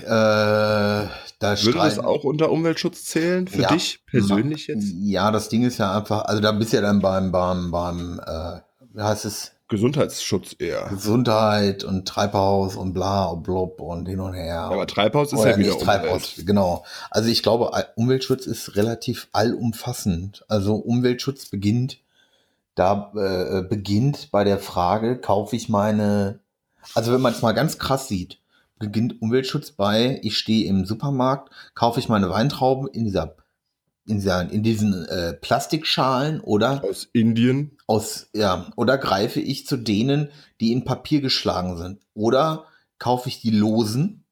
Äh, 0.00 1.06
da 1.38 1.60
Würde 1.62 1.78
das 1.78 1.98
auch 1.98 2.24
unter 2.24 2.50
Umweltschutz 2.50 3.04
zählen? 3.04 3.46
Für 3.48 3.62
Ja. 3.62 3.68
dich 3.68 4.04
persönlich 4.06 4.66
jetzt? 4.68 4.86
Ja, 4.94 5.30
das 5.30 5.48
Ding 5.48 5.64
ist 5.64 5.78
ja 5.78 5.96
einfach, 5.96 6.24
also 6.24 6.40
da 6.40 6.52
bist 6.52 6.72
du 6.72 6.76
ja 6.76 6.82
dann 6.82 7.00
beim, 7.00 7.30
beim, 7.32 7.70
beim, 7.70 8.20
äh, 8.24 8.60
wie 8.94 9.02
heißt 9.02 9.24
es, 9.26 9.52
Gesundheitsschutz 9.68 10.54
eher. 10.60 10.86
Gesundheit 10.90 11.82
und 11.82 12.06
Treibhaus 12.06 12.76
und 12.76 12.92
bla 12.92 13.24
und 13.26 13.42
blub 13.42 13.80
und 13.80 14.06
hin 14.06 14.20
und 14.20 14.34
her. 14.34 14.60
Aber 14.60 14.86
Treibhaus 14.86 15.32
ist 15.32 15.40
Oder 15.40 15.50
ja 15.50 15.58
wieder 15.58 15.72
nicht 15.74 15.82
Treibhaus, 15.84 16.30
Umwelt. 16.30 16.46
genau. 16.46 16.84
Also 17.10 17.28
ich 17.28 17.42
glaube, 17.42 17.72
Umweltschutz 17.96 18.46
ist 18.46 18.76
relativ 18.76 19.26
allumfassend. 19.32 20.44
Also 20.46 20.76
Umweltschutz 20.76 21.46
beginnt, 21.46 21.98
da 22.76 23.10
äh, 23.16 23.62
beginnt 23.62 24.30
bei 24.30 24.44
der 24.44 24.58
Frage, 24.60 25.18
kaufe 25.18 25.56
ich 25.56 25.68
meine, 25.68 26.38
also 26.94 27.12
wenn 27.12 27.20
man 27.20 27.32
es 27.32 27.42
mal 27.42 27.52
ganz 27.52 27.76
krass 27.78 28.06
sieht, 28.06 28.38
beginnt 28.78 29.20
Umweltschutz 29.20 29.72
bei, 29.72 30.20
ich 30.22 30.36
stehe 30.38 30.66
im 30.66 30.84
Supermarkt, 30.84 31.50
kaufe 31.74 32.00
ich 32.00 32.08
meine 32.08 32.30
Weintrauben 32.30 32.88
in 32.88 33.04
dieser 33.04 33.36
in, 34.08 34.18
dieser, 34.18 34.50
in 34.50 34.62
diesen 34.62 35.04
äh, 35.06 35.32
Plastikschalen 35.32 36.40
oder 36.40 36.84
Aus 36.84 37.08
Indien. 37.12 37.76
aus, 37.88 38.28
ja, 38.32 38.70
oder 38.76 38.98
greife 38.98 39.40
ich 39.40 39.66
zu 39.66 39.76
denen, 39.76 40.28
die 40.60 40.70
in 40.72 40.84
Papier 40.84 41.20
geschlagen 41.20 41.76
sind. 41.76 42.00
Oder 42.14 42.66
kaufe 42.98 43.28
ich 43.28 43.40
die 43.40 43.50
losen 43.50 44.24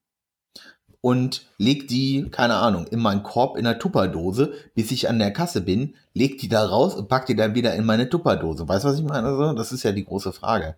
und 1.01 1.45
leg 1.57 1.87
die, 1.87 2.29
keine 2.31 2.55
Ahnung, 2.55 2.87
in 2.87 2.99
meinen 2.99 3.21
Korb 3.21 3.57
in 3.57 3.65
der 3.65 3.77
Tupperdose, 3.77 4.53
bis 4.73 4.91
ich 4.91 5.09
an 5.09 5.19
der 5.19 5.31
Kasse 5.31 5.61
bin, 5.61 5.95
leg 6.13 6.39
die 6.39 6.47
da 6.47 6.65
raus 6.65 6.95
und 6.95 7.09
pack 7.09 7.25
die 7.25 7.35
dann 7.35 7.53
wieder 7.53 7.75
in 7.75 7.85
meine 7.85 8.09
Tupperdose. 8.09 8.67
Weißt 8.67 8.85
du, 8.85 8.89
was 8.89 8.97
ich 8.97 9.05
meine? 9.05 9.27
Also, 9.27 9.53
das 9.53 9.71
ist 9.71 9.83
ja 9.83 9.91
die 9.91 10.05
große 10.05 10.31
Frage. 10.31 10.77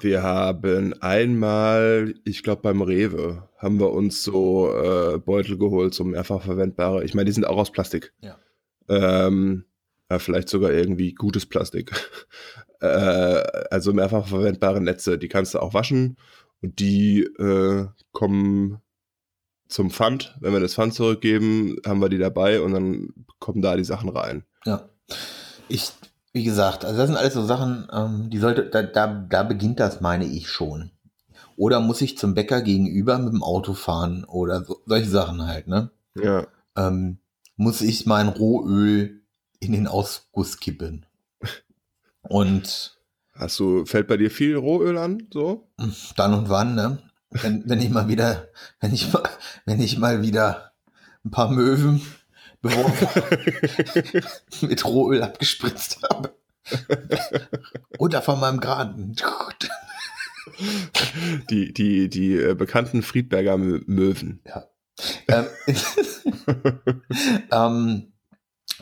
Wir 0.00 0.22
haben 0.22 0.94
einmal, 1.00 2.14
ich 2.24 2.42
glaube 2.42 2.62
beim 2.62 2.82
Rewe, 2.82 3.48
haben 3.58 3.80
wir 3.80 3.92
uns 3.92 4.22
so 4.22 4.70
äh, 4.70 5.18
Beutel 5.18 5.58
geholt, 5.58 5.94
so 5.94 6.04
mehrfach 6.04 6.42
verwendbare. 6.42 7.04
Ich 7.04 7.14
meine, 7.14 7.26
die 7.26 7.32
sind 7.32 7.46
auch 7.46 7.56
aus 7.56 7.72
Plastik. 7.72 8.12
Ja. 8.20 8.38
Ähm, 8.88 9.64
ja, 10.10 10.18
vielleicht 10.18 10.48
sogar 10.48 10.72
irgendwie 10.72 11.14
gutes 11.14 11.46
Plastik. 11.46 11.92
äh, 12.80 12.86
also 13.70 13.92
mehrfach 13.92 14.26
verwendbare 14.26 14.80
Netze, 14.80 15.18
die 15.18 15.28
kannst 15.28 15.54
du 15.54 15.60
auch 15.60 15.74
waschen 15.74 16.16
und 16.60 16.78
die 16.80 17.22
äh, 17.22 17.86
kommen 18.12 18.80
zum 19.68 19.90
Pfand. 19.90 20.36
Wenn 20.40 20.52
wir 20.52 20.60
das 20.60 20.74
Pfand 20.74 20.94
zurückgeben, 20.94 21.76
haben 21.86 22.00
wir 22.00 22.08
die 22.08 22.18
dabei 22.18 22.60
und 22.60 22.72
dann 22.72 23.08
kommen 23.38 23.62
da 23.62 23.76
die 23.76 23.84
Sachen 23.84 24.10
rein. 24.10 24.44
Ja. 24.64 24.88
Ich, 25.68 25.92
wie 26.34 26.42
gesagt, 26.44 26.84
also 26.84 26.98
das 26.98 27.06
sind 27.06 27.16
alles 27.16 27.32
so 27.32 27.46
Sachen, 27.46 27.88
ähm, 27.92 28.28
die 28.28 28.38
sollte, 28.38 28.68
da, 28.68 28.82
da, 28.82 29.06
da 29.06 29.44
beginnt 29.44 29.78
das, 29.78 30.00
meine 30.00 30.26
ich 30.26 30.50
schon. 30.50 30.90
Oder 31.56 31.78
muss 31.78 32.02
ich 32.02 32.18
zum 32.18 32.34
Bäcker 32.34 32.60
gegenüber 32.60 33.18
mit 33.18 33.32
dem 33.32 33.44
Auto 33.44 33.72
fahren 33.72 34.24
oder 34.24 34.64
so, 34.64 34.82
solche 34.84 35.08
Sachen 35.08 35.46
halt, 35.46 35.68
ne? 35.68 35.90
Ja. 36.16 36.48
Ähm, 36.76 37.18
muss 37.56 37.80
ich 37.80 38.04
mein 38.06 38.28
Rohöl 38.28 39.22
in 39.60 39.72
den 39.72 39.86
Ausguss 39.86 40.58
kippen. 40.58 41.06
Und 42.22 42.98
Hast 43.34 43.58
du, 43.60 43.84
fällt 43.84 44.08
bei 44.08 44.16
dir 44.16 44.30
viel 44.30 44.56
Rohöl 44.56 44.98
an, 44.98 45.28
so? 45.32 45.68
dann 46.16 46.34
und 46.34 46.48
wann, 46.48 46.74
ne? 46.74 46.98
Wenn, 47.30 47.68
wenn 47.68 47.80
ich 47.80 47.90
mal 47.90 48.08
wieder, 48.08 48.48
wenn 48.80 48.92
ich 48.92 49.12
mal, 49.12 49.22
wenn 49.66 49.80
ich 49.80 49.98
mal 49.98 50.22
wieder 50.22 50.72
ein 51.24 51.30
paar 51.30 51.50
Möwen 51.50 52.00
beworfen 52.64 54.22
mit 54.68 54.84
Rohöl 54.84 55.22
abgespritzt 55.22 56.00
habe. 56.10 56.34
Oder 57.98 58.22
von 58.22 58.40
meinem 58.40 58.58
Graten. 58.60 59.14
Die, 61.50 61.72
die, 61.72 62.08
die 62.08 62.36
äh, 62.36 62.54
bekannten 62.54 63.02
Friedberger 63.02 63.54
Mö- 63.54 63.82
Möwen. 63.86 64.40
Ja. 64.46 64.66
Ähm, 65.28 65.46
ähm, 67.50 68.12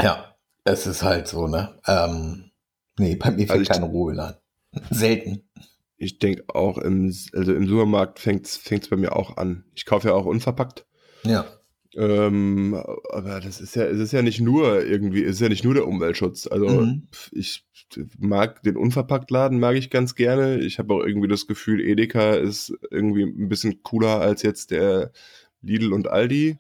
ja, 0.01 0.37
es 0.65 0.87
ist 0.87 1.03
halt 1.03 1.29
so, 1.29 1.47
ne? 1.49 1.79
Ähm, 1.87 2.51
nee, 2.99 3.17
bei 3.17 3.31
mir 3.31 3.43
Also 3.43 3.55
fängt 3.55 3.63
ich- 3.63 3.69
keine 3.69 3.87
Rohöl 3.87 4.21
an. 4.21 4.37
Selten. 4.91 5.49
Ich 5.97 6.19
denke 6.19 6.45
auch 6.49 6.79
im, 6.79 7.15
also 7.33 7.55
im 7.55 7.69
Supermarkt 7.69 8.19
fängt 8.19 8.47
es 8.47 8.89
bei 8.89 8.97
mir 8.97 9.15
auch 9.15 9.37
an. 9.37 9.65
Ich 9.75 9.85
kaufe 9.87 10.09
ja 10.09 10.15
auch 10.15 10.25
unverpackt. 10.27 10.85
Ja. 11.25 11.45
Ähm, 11.95 12.75
aber 13.11 13.41
das 13.41 13.61
ist 13.61 13.77
ja, 13.77 13.85
es 13.85 13.99
ist 13.99 14.13
ja 14.13 14.23
nicht 14.23 14.41
nur 14.41 14.83
irgendwie, 14.85 15.23
es 15.23 15.33
ist 15.37 15.41
ja 15.41 15.49
nicht 15.49 15.65
nur 15.65 15.75
der 15.75 15.87
Umweltschutz. 15.87 16.47
Also 16.47 16.67
Mhm. 16.67 17.09
ich 17.33 17.65
mag 18.19 18.63
den 18.63 18.77
Unverpacktladen, 18.77 19.61
mag 19.61 19.77
ich 19.77 19.91
ganz 19.91 20.15
gerne. 20.15 20.59
Ich 20.61 20.79
habe 20.79 20.95
auch 20.95 21.05
irgendwie 21.05 21.29
das 21.29 21.47
Gefühl, 21.47 21.81
Edeka 21.81 22.33
ist 22.35 22.73
irgendwie 22.91 23.25
ein 23.25 23.49
bisschen 23.49 23.83
cooler 23.83 24.21
als 24.21 24.43
jetzt 24.43 24.71
der 24.71 25.13
Lidl 25.61 25.93
und 25.93 26.09
Aldi. 26.09 26.59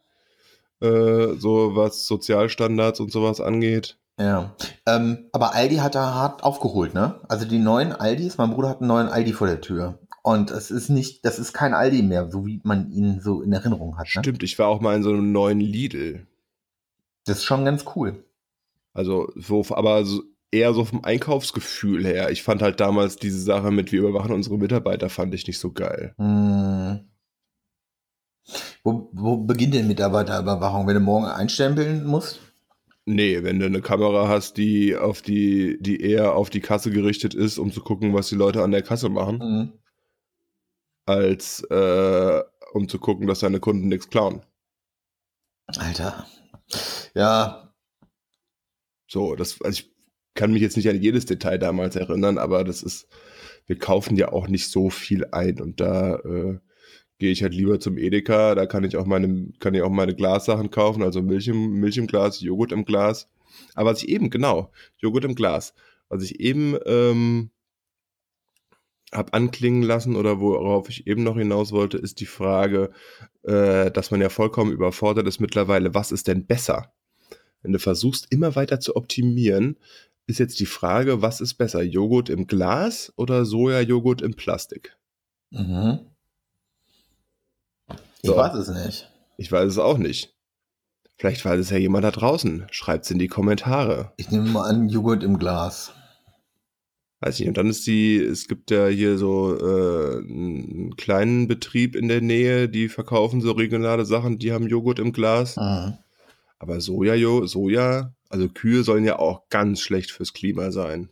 Äh, 0.80 1.34
so 1.38 1.76
was 1.76 2.06
Sozialstandards 2.06 3.00
und 3.00 3.12
sowas 3.12 3.40
angeht. 3.40 3.96
Ja. 4.18 4.54
Ähm, 4.86 5.26
aber 5.32 5.54
Aldi 5.54 5.76
hat 5.76 5.94
da 5.94 6.14
hart 6.14 6.44
aufgeholt, 6.44 6.92
ne? 6.92 7.20
Also 7.28 7.46
die 7.46 7.58
neuen 7.58 7.92
Aldis, 7.92 8.36
mein 8.36 8.50
Bruder 8.50 8.68
hat 8.68 8.80
einen 8.80 8.88
neuen 8.88 9.08
Aldi 9.08 9.32
vor 9.32 9.46
der 9.46 9.60
Tür. 9.60 9.98
Und 10.22 10.52
es 10.52 10.70
ist 10.70 10.88
nicht, 10.88 11.24
das 11.24 11.38
ist 11.40 11.52
kein 11.52 11.74
Aldi 11.74 12.02
mehr, 12.02 12.30
so 12.30 12.46
wie 12.46 12.60
man 12.62 12.92
ihn 12.92 13.20
so 13.20 13.42
in 13.42 13.52
Erinnerung 13.52 13.98
hat. 13.98 14.06
Ne? 14.14 14.22
Stimmt, 14.22 14.42
ich 14.44 14.58
war 14.58 14.68
auch 14.68 14.80
mal 14.80 14.94
in 14.96 15.02
so 15.02 15.10
einem 15.10 15.32
neuen 15.32 15.60
Lidl. 15.60 16.26
Das 17.24 17.38
ist 17.38 17.44
schon 17.44 17.64
ganz 17.64 17.84
cool. 17.96 18.24
Also, 18.94 19.32
so, 19.34 19.64
aber 19.70 20.04
so, 20.04 20.22
eher 20.52 20.74
so 20.74 20.84
vom 20.84 21.04
Einkaufsgefühl 21.04 22.04
her. 22.04 22.30
Ich 22.30 22.42
fand 22.42 22.62
halt 22.62 22.78
damals 22.78 23.16
diese 23.16 23.40
Sache 23.40 23.70
mit, 23.72 23.90
wir 23.90 24.00
überwachen 24.00 24.32
unsere 24.32 24.58
Mitarbeiter, 24.58 25.08
fand 25.08 25.34
ich 25.34 25.46
nicht 25.46 25.58
so 25.58 25.72
geil. 25.72 26.14
Hm. 26.18 27.00
Wo, 28.84 29.08
wo 29.12 29.38
beginnt 29.38 29.74
denn 29.74 29.88
Mitarbeiterüberwachung, 29.88 30.86
wenn 30.86 30.94
du 30.94 31.00
morgen 31.00 31.26
einstempeln 31.26 32.04
musst? 32.04 32.40
Nee, 33.06 33.42
wenn 33.42 33.58
du 33.58 33.66
eine 33.66 33.80
Kamera 33.80 34.28
hast, 34.28 34.56
die 34.56 34.96
auf 34.96 35.22
die, 35.22 35.78
die 35.80 36.00
eher 36.00 36.36
auf 36.36 36.50
die 36.50 36.60
Kasse 36.60 36.90
gerichtet 36.90 37.34
ist, 37.34 37.58
um 37.58 37.72
zu 37.72 37.80
gucken, 37.80 38.14
was 38.14 38.28
die 38.28 38.36
Leute 38.36 38.62
an 38.62 38.70
der 38.70 38.82
Kasse 38.82 39.08
machen, 39.08 39.40
Hm. 39.40 39.72
Als 41.06 41.62
äh, 41.70 42.42
um 42.72 42.88
zu 42.88 42.98
gucken, 42.98 43.26
dass 43.26 43.40
deine 43.40 43.60
Kunden 43.60 43.88
nichts 43.88 44.08
klauen. 44.08 44.42
Alter. 45.66 46.26
Ja, 47.14 47.72
So, 49.12 49.36
das, 49.36 49.60
also 49.62 49.82
ich 49.82 49.92
kann 50.34 50.52
mich 50.52 50.62
jetzt 50.62 50.76
nicht 50.76 50.88
an 50.88 51.00
jedes 51.00 51.26
Detail 51.26 51.58
damals 51.58 51.96
erinnern, 51.96 52.38
aber 52.38 52.64
das 52.64 52.82
ist, 52.82 53.08
wir 53.66 53.78
kaufen 53.78 54.16
ja 54.16 54.32
auch 54.32 54.48
nicht 54.48 54.70
so 54.70 54.88
viel 54.90 55.26
ein 55.32 55.60
und 55.60 55.80
da 55.80 56.16
äh, 56.16 56.58
gehe 57.18 57.30
ich 57.30 57.42
halt 57.42 57.54
lieber 57.54 57.78
zum 57.78 57.98
Edeka, 57.98 58.54
da 58.54 58.66
kann 58.66 58.84
ich 58.84 58.96
auch 58.96 59.04
meine, 59.06 59.52
kann 59.60 59.74
ich 59.74 59.82
auch 59.82 59.90
meine 59.90 60.14
Glassachen 60.14 60.70
kaufen, 60.70 61.02
also 61.02 61.22
Milch 61.22 61.48
im, 61.48 61.74
Milch 61.74 61.98
im 61.98 62.06
Glas, 62.06 62.40
Joghurt 62.40 62.72
im 62.72 62.84
Glas. 62.86 63.28
Aber 63.74 63.90
was 63.90 64.02
ich 64.02 64.08
eben, 64.08 64.30
genau, 64.30 64.72
Joghurt 64.98 65.24
im 65.24 65.34
Glas, 65.34 65.74
was 66.08 66.22
ich 66.22 66.40
eben 66.40 66.76
ähm, 66.86 67.50
habe 69.12 69.34
anklingen 69.34 69.82
lassen 69.82 70.16
oder 70.16 70.40
worauf 70.40 70.88
ich 70.88 71.06
eben 71.06 71.22
noch 71.22 71.36
hinaus 71.36 71.72
wollte, 71.72 71.98
ist 71.98 72.20
die 72.20 72.26
Frage, 72.26 72.90
äh, 73.42 73.90
dass 73.90 74.10
man 74.10 74.20
ja 74.20 74.28
vollkommen 74.28 74.72
überfordert 74.72 75.26
ist 75.28 75.40
mittlerweile, 75.40 75.94
was 75.94 76.12
ist 76.12 76.28
denn 76.28 76.46
besser? 76.46 76.92
Wenn 77.62 77.72
du 77.72 77.78
versuchst, 77.78 78.26
immer 78.30 78.56
weiter 78.56 78.80
zu 78.80 78.96
optimieren, 78.96 79.76
ist 80.26 80.38
jetzt 80.38 80.60
die 80.60 80.66
Frage, 80.66 81.20
was 81.22 81.40
ist 81.40 81.54
besser? 81.54 81.82
Joghurt 81.82 82.28
im 82.28 82.46
Glas 82.46 83.12
oder 83.16 83.44
Sojajoghurt 83.44 84.22
im 84.22 84.34
Plastik? 84.34 84.96
Mhm. 85.50 86.00
Ich 88.22 88.30
So. 88.30 88.36
weiß 88.36 88.54
es 88.54 88.68
nicht. 88.68 89.10
Ich 89.36 89.50
weiß 89.50 89.68
es 89.68 89.78
auch 89.78 89.98
nicht. 89.98 90.34
Vielleicht 91.16 91.44
weiß 91.44 91.60
es 91.60 91.70
ja 91.70 91.76
jemand 91.76 92.04
da 92.04 92.10
draußen. 92.10 92.66
Schreibt's 92.70 93.10
in 93.10 93.18
die 93.18 93.28
Kommentare. 93.28 94.12
Ich 94.16 94.30
nehme 94.30 94.48
mal 94.48 94.68
an, 94.68 94.88
Joghurt 94.88 95.22
im 95.22 95.38
Glas. 95.38 95.92
Weiß 97.22 97.38
nicht. 97.38 97.46
Und 97.46 97.56
dann 97.56 97.70
ist 97.70 97.86
die, 97.86 98.16
es 98.16 98.48
gibt 98.48 98.72
ja 98.72 98.88
hier 98.88 99.16
so 99.16 99.56
äh, 99.56 100.18
einen 100.18 100.96
kleinen 100.96 101.46
Betrieb 101.46 101.94
in 101.94 102.08
der 102.08 102.20
Nähe, 102.20 102.68
die 102.68 102.88
verkaufen 102.88 103.40
so 103.40 103.52
regionale 103.52 104.04
Sachen, 104.04 104.38
die 104.38 104.52
haben 104.52 104.66
Joghurt 104.66 104.98
im 104.98 105.12
Glas. 105.12 105.56
Mhm. 105.56 105.98
Aber 106.58 106.80
Soja, 106.80 107.14
Soja, 107.46 108.12
also 108.28 108.48
Kühe 108.48 108.82
sollen 108.82 109.04
ja 109.04 109.20
auch 109.20 109.48
ganz 109.50 109.80
schlecht 109.80 110.10
fürs 110.10 110.32
Klima 110.32 110.72
sein. 110.72 111.10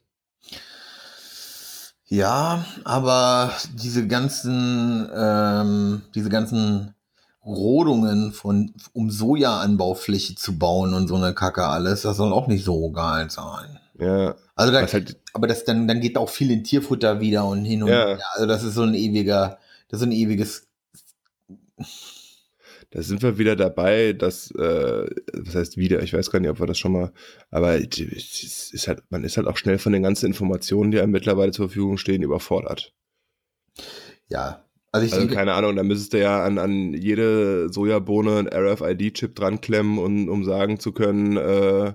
Ja, 2.06 2.64
aber 2.82 3.52
diese 3.80 4.08
ganzen, 4.08 5.08
ähm, 5.14 6.02
diese 6.16 6.28
ganzen 6.28 6.94
Rodungen 7.44 8.32
von, 8.32 8.74
um 8.92 9.12
Sojaanbaufläche 9.12 10.34
zu 10.34 10.58
bauen 10.58 10.92
und 10.92 11.06
so 11.06 11.14
eine 11.14 11.34
Kacke 11.34 11.68
alles, 11.68 12.02
das 12.02 12.16
soll 12.16 12.32
auch 12.32 12.48
nicht 12.48 12.64
so 12.64 12.90
geil 12.90 13.30
sein. 13.30 13.78
Ja, 14.00 14.34
Also 14.56 14.72
da, 14.72 14.86
halt, 14.86 15.18
aber 15.34 15.46
das 15.46 15.64
dann, 15.64 15.86
dann 15.86 16.00
geht 16.00 16.16
auch 16.16 16.28
viel 16.30 16.50
in 16.50 16.64
Tierfutter 16.64 17.20
wieder 17.20 17.44
und 17.46 17.64
hin 17.64 17.82
und 17.82 17.90
Ja. 17.90 18.06
her. 18.16 18.20
Also 18.32 18.46
das 18.46 18.62
ist 18.64 18.74
so 18.74 18.82
ein 18.82 18.94
ewiger, 18.94 19.58
das 19.88 19.98
ist 19.98 20.04
so 20.04 20.06
ein 20.06 20.12
ewiges, 20.12 20.66
da 22.90 23.02
sind 23.02 23.22
wir 23.22 23.38
wieder 23.38 23.56
dabei, 23.56 24.12
dass, 24.12 24.50
äh, 24.52 25.06
was 25.32 25.54
heißt 25.54 25.76
wieder, 25.76 26.02
ich 26.02 26.12
weiß 26.12 26.30
gar 26.30 26.40
nicht, 26.40 26.50
ob 26.50 26.58
wir 26.60 26.66
das 26.66 26.78
schon 26.78 26.92
mal, 26.92 27.12
aber 27.50 27.76
es 27.76 28.72
ist 28.72 28.88
halt, 28.88 29.02
man 29.10 29.22
ist 29.24 29.36
halt 29.36 29.46
auch 29.46 29.56
schnell 29.56 29.78
von 29.78 29.92
den 29.92 30.02
ganzen 30.02 30.26
Informationen, 30.26 30.90
die 30.90 31.00
einem 31.00 31.12
mittlerweile 31.12 31.52
zur 31.52 31.68
Verfügung 31.68 31.98
stehen, 31.98 32.22
überfordert. 32.22 32.92
ja. 34.28 34.64
Also 34.92 35.06
ich 35.06 35.12
Also 35.12 35.20
denke, 35.20 35.36
keine 35.36 35.52
Ahnung, 35.54 35.76
da 35.76 35.84
müsstest 35.84 36.14
du 36.14 36.20
ja 36.20 36.42
an, 36.44 36.58
an 36.58 36.94
jede 36.94 37.72
Sojabohne 37.72 38.38
einen 38.38 38.48
RFID-Chip 38.48 39.36
dran 39.36 39.60
klemmen, 39.60 39.98
und, 39.98 40.28
um 40.28 40.42
sagen 40.44 40.80
zu 40.80 40.90
können, 40.90 41.36
äh, 41.36 41.92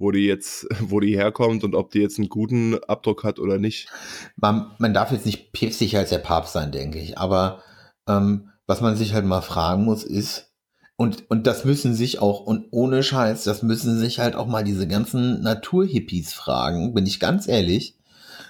wo 0.00 0.10
die 0.10 0.24
jetzt, 0.26 0.66
wo 0.80 0.98
die 0.98 1.14
herkommt 1.16 1.62
und 1.62 1.76
ob 1.76 1.92
die 1.92 2.00
jetzt 2.00 2.18
einen 2.18 2.28
guten 2.28 2.82
Abdruck 2.84 3.22
hat 3.22 3.38
oder 3.38 3.58
nicht. 3.58 3.88
man, 4.36 4.72
man 4.78 4.92
darf 4.92 5.12
jetzt 5.12 5.26
nicht 5.26 5.52
päpstlicher 5.52 6.00
als 6.00 6.10
der 6.10 6.18
Papst 6.18 6.52
sein, 6.54 6.72
denke 6.72 6.98
ich. 6.98 7.16
Aber 7.18 7.62
ähm, 8.08 8.48
was 8.66 8.80
man 8.80 8.96
sich 8.96 9.14
halt 9.14 9.24
mal 9.26 9.42
fragen 9.42 9.84
muss, 9.84 10.02
ist, 10.02 10.50
und, 10.96 11.30
und 11.30 11.46
das 11.46 11.64
müssen 11.64 11.94
sich 11.94 12.18
auch, 12.18 12.40
und 12.40 12.66
ohne 12.72 13.02
Scheiß, 13.02 13.44
das 13.44 13.62
müssen 13.62 13.98
sich 13.98 14.18
halt 14.18 14.34
auch 14.36 14.46
mal 14.46 14.64
diese 14.64 14.86
ganzen 14.88 15.40
Naturhippies 15.42 16.32
fragen, 16.32 16.92
bin 16.94 17.06
ich 17.06 17.20
ganz 17.20 17.46
ehrlich, 17.48 17.96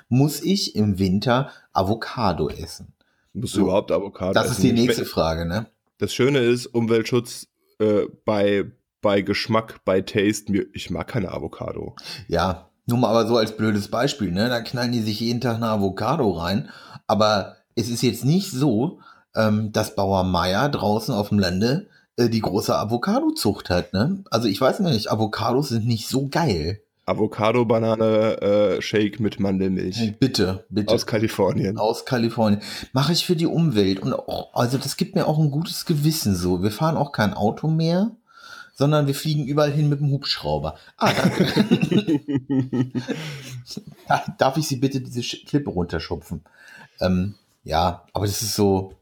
muss 0.09 0.43
ich 0.43 0.75
im 0.75 0.99
Winter 0.99 1.51
Avocado 1.73 2.49
essen? 2.49 2.93
Musst 3.33 3.53
So. 3.55 3.61
du 3.61 3.67
überhaupt 3.67 3.93
Avocado 3.93 4.33
Das 4.33 4.47
ist 4.47 4.59
essen? 4.59 4.63
die 4.63 4.69
Ich- 4.81 4.87
nächste 4.87 5.05
Frage, 5.05 5.47
ne? 5.47 5.67
Das 5.99 6.13
Schöne 6.15 6.39
ist, 6.41 6.67
Umweltschutz 6.67 7.47
äh, 7.79 8.07
bei, 8.25 8.65
bei 9.01 9.23
Geschmack, 9.23 9.85
bei 9.85 10.01
Taste, 10.01 10.53
mir, 10.53 10.67
ich 10.73 10.91
mag 10.91 11.09
keine 11.09 11.33
Avocado. 11.33 11.97
Ja, 12.29 12.71
nur 12.87 12.99
mal 12.99 13.11
aber 13.11 13.27
so 13.27 13.37
als 13.37 13.57
blödes 13.57 13.89
Beispiel, 13.89 14.33
ne? 14.33 14.49
Da 14.49 14.61
knallen 14.61 14.93
die 14.93 15.03
sich 15.03 15.21
jeden 15.21 15.41
Tag 15.41 15.57
eine 15.57 15.69
Avocado 15.69 16.31
rein. 16.31 16.71
Aber 17.07 17.57
es 17.75 17.89
ist 17.89 18.03
jetzt 18.03 18.25
nicht 18.25 18.51
so, 18.51 19.01
ähm, 19.35 19.73
dass 19.73 19.95
Bauer 19.95 20.25
Meier 20.25 20.69
draußen 20.69 21.15
auf 21.15 21.29
dem 21.29 21.39
Lande 21.39 21.89
äh, 22.17 22.29
die 22.29 22.41
große 22.41 22.77
Avocado-Zucht 22.77 23.71
hat, 23.71 23.93
ne? 23.93 24.25
Also 24.31 24.49
ich 24.49 24.61
weiß 24.61 24.81
nicht, 24.81 25.11
Avocados 25.11 25.69
sind 25.69 25.87
nicht 25.87 26.09
so 26.09 26.29
geil. 26.29 26.83
Avocado, 27.07 27.65
Banane, 27.65 28.79
äh, 28.81 29.13
mit 29.19 29.41
Mandelmilch. 29.41 30.15
Bitte, 30.21 30.65
bitte. 30.69 30.95
Aus 30.95 31.07
Kalifornien. 31.07 31.77
Aus 31.77 32.05
Kalifornien. 32.05 32.63
Mache 32.93 33.13
ich 33.13 33.27
für 33.27 33.35
die 33.35 33.47
Umwelt. 33.47 34.01
Und 34.01 34.15
auch, 34.15 34.55
also 34.55 34.79
das 34.79 34.97
gibt 34.97 35.17
mir 35.17 35.27
auch 35.27 35.39
ein 35.39 35.51
gutes 35.51 35.87
Gewissen 35.87 36.37
so. 36.37 36.63
Wir 36.63 36.71
fahren 36.71 36.97
auch 36.97 37.11
kein 37.11 37.35
Auto 37.35 37.67
mehr, 37.67 38.13
sondern 38.81 39.07
wir 39.07 39.15
fliegen 39.15 39.45
überall 39.45 39.73
hin 39.73 39.91
mit 39.91 40.01
dem 40.01 40.11
Hubschrauber. 40.11 40.79
Ah, 40.97 41.13
danke. 41.13 41.45
Darf 44.39 44.57
ich 44.57 44.69
Sie 44.69 44.77
bitte 44.77 45.03
diese 45.03 45.21
Klippe 45.21 45.69
runterschupfen? 45.69 46.45
Ähm, 46.99 47.35
ja, 47.63 48.07
aber 48.15 48.25
das 48.25 48.41
ist 48.41 48.55
so, 48.55 48.95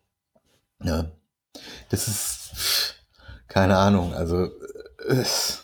ja, 0.83 1.05
das 1.91 2.09
ist, 2.09 2.97
keine 3.47 3.77
Ahnung, 3.77 4.15
also, 4.15 4.49
das 5.07 5.63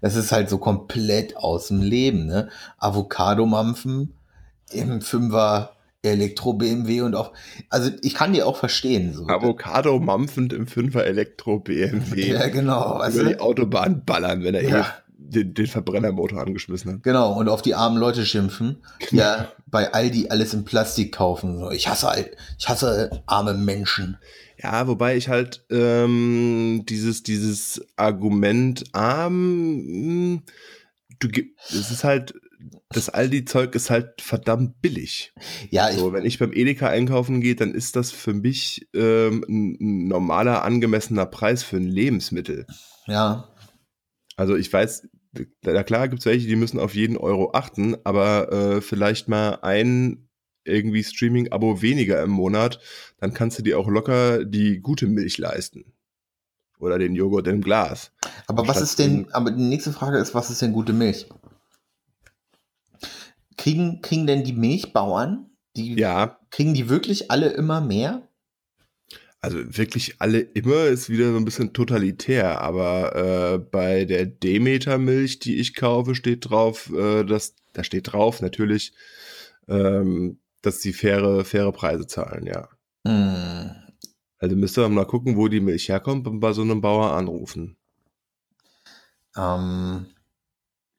ist 0.00 0.32
halt 0.32 0.48
so 0.48 0.56
komplett 0.56 1.36
aus 1.36 1.68
dem 1.68 1.82
Leben, 1.82 2.24
ne? 2.24 2.48
Avocado-Mampfen 2.78 4.14
im 4.72 5.02
Fünfer 5.02 5.75
Elektro-BMW 6.06 7.02
und 7.02 7.14
auch, 7.14 7.32
also 7.70 7.90
ich 8.02 8.14
kann 8.14 8.32
die 8.32 8.42
auch 8.42 8.56
verstehen. 8.56 9.12
So. 9.14 9.26
Avocado 9.26 9.98
mampfend 9.98 10.52
im 10.52 10.66
Fünfer 10.66 11.04
Elektro-BMW. 11.04 12.26
Ja, 12.36 12.48
genau. 12.48 13.06
Über 13.06 13.24
die 13.24 13.40
Autobahn 13.40 14.04
ballern, 14.04 14.42
wenn 14.42 14.54
er 14.54 14.62
ja. 14.62 14.80
eh 14.80 14.84
den, 15.18 15.54
den 15.54 15.66
Verbrennermotor 15.66 16.40
angeschmissen 16.40 16.92
hat. 16.92 17.02
Genau, 17.02 17.32
und 17.38 17.48
auf 17.48 17.62
die 17.62 17.74
armen 17.74 17.98
Leute 17.98 18.24
schimpfen. 18.24 18.82
Genau. 19.10 19.22
Ja, 19.22 19.52
bei 19.66 19.92
Aldi 19.92 20.28
alles 20.28 20.54
in 20.54 20.64
Plastik 20.64 21.12
kaufen. 21.12 21.58
So, 21.58 21.70
ich 21.70 21.88
hasse 21.88 22.30
ich 22.58 22.68
hasse 22.68 23.22
arme 23.26 23.54
Menschen. 23.54 24.18
Ja, 24.62 24.86
wobei 24.86 25.16
ich 25.16 25.28
halt 25.28 25.64
ähm, 25.70 26.84
dieses, 26.88 27.22
dieses 27.22 27.84
Argument 27.96 28.84
arm, 28.92 29.32
hm, 29.34 30.42
du 31.18 31.28
es 31.68 31.90
ist 31.90 32.04
halt, 32.04 32.34
das 32.90 33.08
Aldi-Zeug 33.08 33.74
ist 33.74 33.90
halt 33.90 34.20
verdammt 34.20 34.80
billig. 34.80 35.32
Ja, 35.70 35.90
so, 35.92 36.12
wenn 36.12 36.24
ich 36.24 36.38
beim 36.38 36.52
Edeka 36.52 36.88
einkaufen 36.88 37.40
gehe, 37.40 37.56
dann 37.56 37.74
ist 37.74 37.96
das 37.96 38.10
für 38.10 38.32
mich 38.32 38.88
ähm, 38.94 39.44
ein 39.48 40.08
normaler, 40.08 40.64
angemessener 40.64 41.26
Preis 41.26 41.62
für 41.62 41.76
ein 41.76 41.88
Lebensmittel. 41.88 42.66
Ja. 43.06 43.48
Also 44.36 44.56
ich 44.56 44.72
weiß, 44.72 45.08
na 45.62 45.82
klar 45.82 46.08
gibt 46.08 46.20
es 46.20 46.26
welche, 46.26 46.46
die 46.46 46.56
müssen 46.56 46.78
auf 46.78 46.94
jeden 46.94 47.16
Euro 47.16 47.52
achten, 47.52 47.96
aber 48.04 48.52
äh, 48.52 48.80
vielleicht 48.80 49.28
mal 49.28 49.58
ein 49.62 50.28
irgendwie 50.64 51.04
Streaming-Abo 51.04 51.80
weniger 51.80 52.22
im 52.22 52.30
Monat, 52.30 52.80
dann 53.18 53.32
kannst 53.32 53.58
du 53.58 53.62
dir 53.62 53.78
auch 53.78 53.88
locker 53.88 54.44
die 54.44 54.80
gute 54.80 55.06
Milch 55.06 55.38
leisten. 55.38 55.92
Oder 56.78 56.98
den 56.98 57.14
Joghurt 57.14 57.46
im 57.46 57.62
Glas. 57.62 58.12
Aber 58.46 58.68
was 58.68 58.82
ist 58.82 58.98
denn, 58.98 59.32
aber 59.32 59.50
die 59.50 59.62
nächste 59.62 59.92
Frage 59.92 60.18
ist, 60.18 60.34
was 60.34 60.50
ist 60.50 60.60
denn 60.60 60.74
gute 60.74 60.92
Milch? 60.92 61.26
Kriegen, 63.56 64.02
kriegen 64.02 64.26
denn 64.26 64.44
die 64.44 64.52
Milchbauern, 64.52 65.50
die, 65.76 65.94
ja. 65.94 66.38
kriegen 66.50 66.74
die 66.74 66.88
wirklich 66.88 67.30
alle 67.30 67.48
immer 67.48 67.80
mehr? 67.80 68.28
Also 69.40 69.58
wirklich 69.76 70.16
alle 70.20 70.40
immer 70.40 70.86
ist 70.86 71.08
wieder 71.08 71.30
so 71.30 71.36
ein 71.36 71.44
bisschen 71.44 71.72
totalitär, 71.72 72.60
aber 72.62 73.14
äh, 73.14 73.58
bei 73.58 74.04
der 74.04 74.26
Demeter-Milch, 74.26 75.38
die 75.38 75.56
ich 75.56 75.74
kaufe, 75.74 76.14
steht 76.14 76.50
drauf, 76.50 76.90
äh, 76.92 77.24
dass, 77.24 77.54
da 77.72 77.84
steht 77.84 78.12
drauf 78.12 78.40
natürlich, 78.40 78.92
ähm, 79.68 80.40
dass 80.62 80.80
sie 80.80 80.92
faire, 80.92 81.44
faire 81.44 81.72
Preise 81.72 82.06
zahlen, 82.06 82.46
ja. 82.46 82.68
Hm. 83.06 83.70
Also 84.38 84.56
müsste 84.56 84.80
man 84.82 84.94
mal 84.94 85.06
gucken, 85.06 85.36
wo 85.36 85.48
die 85.48 85.60
Milch 85.60 85.88
herkommt 85.88 86.26
und 86.26 86.40
bei 86.40 86.52
so 86.52 86.62
einem 86.62 86.80
Bauer 86.80 87.12
anrufen. 87.12 87.76
Ähm, 89.36 90.06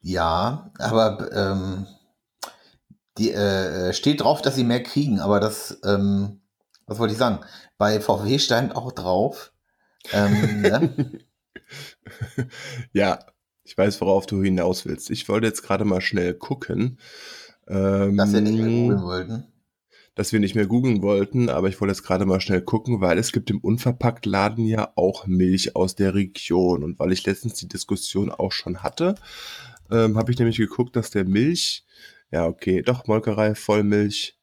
ja, 0.01 0.71
aber 0.77 1.29
ähm, 1.33 1.87
die 3.17 3.31
äh, 3.31 3.93
steht 3.93 4.21
drauf, 4.21 4.41
dass 4.41 4.55
sie 4.55 4.63
mehr 4.63 4.83
kriegen, 4.83 5.19
aber 5.19 5.39
das, 5.39 5.79
ähm, 5.83 6.41
was 6.85 6.99
wollte 6.99 7.13
ich 7.13 7.19
sagen? 7.19 7.39
Bei 7.77 7.99
VW 7.99 8.39
stand 8.39 8.75
auch 8.75 8.91
drauf. 8.91 9.51
Ähm, 10.11 10.61
ne? 10.61 11.19
ja, 12.93 13.19
ich 13.63 13.77
weiß, 13.77 13.99
worauf 14.01 14.25
du 14.25 14.41
hinaus 14.41 14.85
willst. 14.85 15.09
Ich 15.09 15.27
wollte 15.27 15.47
jetzt 15.47 15.61
gerade 15.61 15.85
mal 15.85 16.01
schnell 16.01 16.33
gucken. 16.33 16.99
Ähm, 17.67 18.15
dass 18.15 18.33
wir 18.33 18.41
nicht 18.41 18.57
mehr 18.57 18.69
googeln 18.69 19.01
wollten. 19.03 19.43
Dass 20.15 20.31
wir 20.31 20.39
nicht 20.39 20.55
mehr 20.55 20.65
googeln 20.65 21.01
wollten, 21.01 21.49
aber 21.49 21.67
ich 21.67 21.79
wollte 21.79 21.91
jetzt 21.91 22.03
gerade 22.03 22.25
mal 22.25 22.41
schnell 22.41 22.61
gucken, 22.61 23.01
weil 23.01 23.19
es 23.19 23.31
gibt 23.31 23.51
im 23.51 23.59
Unverpacktladen 23.59 24.65
ja 24.65 24.91
auch 24.95 25.27
Milch 25.27 25.75
aus 25.75 25.95
der 25.95 26.15
Region. 26.15 26.83
Und 26.83 26.97
weil 26.97 27.11
ich 27.11 27.25
letztens 27.25 27.55
die 27.55 27.67
Diskussion 27.67 28.31
auch 28.31 28.51
schon 28.51 28.81
hatte, 28.83 29.15
ähm, 29.91 30.17
habe 30.17 30.31
ich 30.31 30.39
nämlich 30.39 30.57
geguckt, 30.57 30.95
dass 30.95 31.11
der 31.11 31.25
Milch, 31.25 31.85
ja 32.31 32.45
okay, 32.45 32.81
doch 32.81 33.07
Molkerei 33.07 33.55
Vollmilch, 33.55 34.37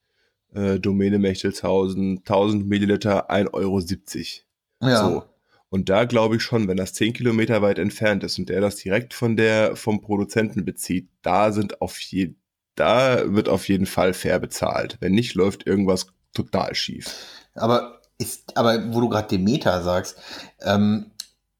äh, 0.54 0.78
Domäne 0.78 1.18
Mechtelshausen, 1.18 2.18
1000 2.18 2.66
Milliliter, 2.66 3.30
1,70 3.30 3.50
Euro. 3.52 4.90
Ja. 4.90 5.08
So. 5.08 5.24
Und 5.68 5.88
da 5.88 6.04
glaube 6.04 6.36
ich 6.36 6.42
schon, 6.42 6.68
wenn 6.68 6.76
das 6.76 6.92
10 6.92 7.14
Kilometer 7.14 7.60
weit 7.60 7.78
entfernt 7.78 8.22
ist 8.22 8.38
und 8.38 8.48
der 8.48 8.60
das 8.60 8.76
direkt 8.76 9.12
von 9.12 9.36
der, 9.36 9.74
vom 9.74 10.00
Produzenten 10.00 10.64
bezieht, 10.64 11.08
da 11.22 11.50
sind 11.50 11.80
auf 11.80 11.98
jeden, 11.98 12.40
da 12.76 13.34
wird 13.34 13.48
auf 13.48 13.68
jeden 13.68 13.86
Fall 13.86 14.14
fair 14.14 14.38
bezahlt. 14.38 14.98
Wenn 15.00 15.12
nicht, 15.12 15.34
läuft 15.34 15.66
irgendwas 15.66 16.06
total 16.32 16.74
schief. 16.76 17.12
Aber 17.54 18.00
ist, 18.18 18.56
aber 18.56 18.94
wo 18.94 19.00
du 19.00 19.08
gerade 19.08 19.28
Demeter 19.28 19.82
sagst, 19.82 20.18
ähm, 20.62 21.10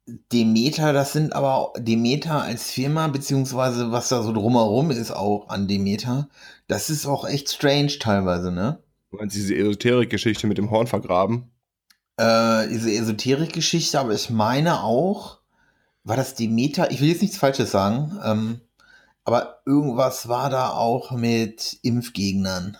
Demeter, 0.06 0.92
das 0.92 1.12
sind 1.12 1.32
aber 1.32 1.72
Demeter 1.78 2.42
als 2.42 2.70
Firma, 2.70 3.08
beziehungsweise 3.08 3.90
was 3.90 4.10
da 4.10 4.22
so 4.22 4.32
drumherum 4.32 4.90
ist 4.90 5.10
auch 5.10 5.48
an 5.48 5.66
Demeter, 5.66 6.28
das 6.66 6.90
ist 6.90 7.06
auch 7.06 7.26
echt 7.26 7.50
strange 7.50 7.98
teilweise, 7.98 8.52
ne? 8.52 8.82
Du 9.10 9.16
meinst 9.16 9.34
diese 9.34 9.54
Esoterik-Geschichte 9.54 10.46
mit 10.46 10.58
dem 10.58 10.70
Horn 10.70 10.86
vergraben? 10.86 11.50
Äh, 12.18 12.68
diese 12.68 12.92
Esoterik-Geschichte, 12.92 13.98
aber 13.98 14.12
ich 14.12 14.28
meine 14.28 14.82
auch, 14.82 15.38
war 16.04 16.16
das 16.16 16.34
Demeter, 16.34 16.90
ich 16.90 17.00
will 17.00 17.08
jetzt 17.08 17.22
nichts 17.22 17.38
Falsches 17.38 17.70
sagen, 17.70 18.18
ähm, 18.22 18.60
aber 19.24 19.62
irgendwas 19.64 20.28
war 20.28 20.50
da 20.50 20.68
auch 20.70 21.12
mit 21.12 21.78
Impfgegnern. 21.82 22.76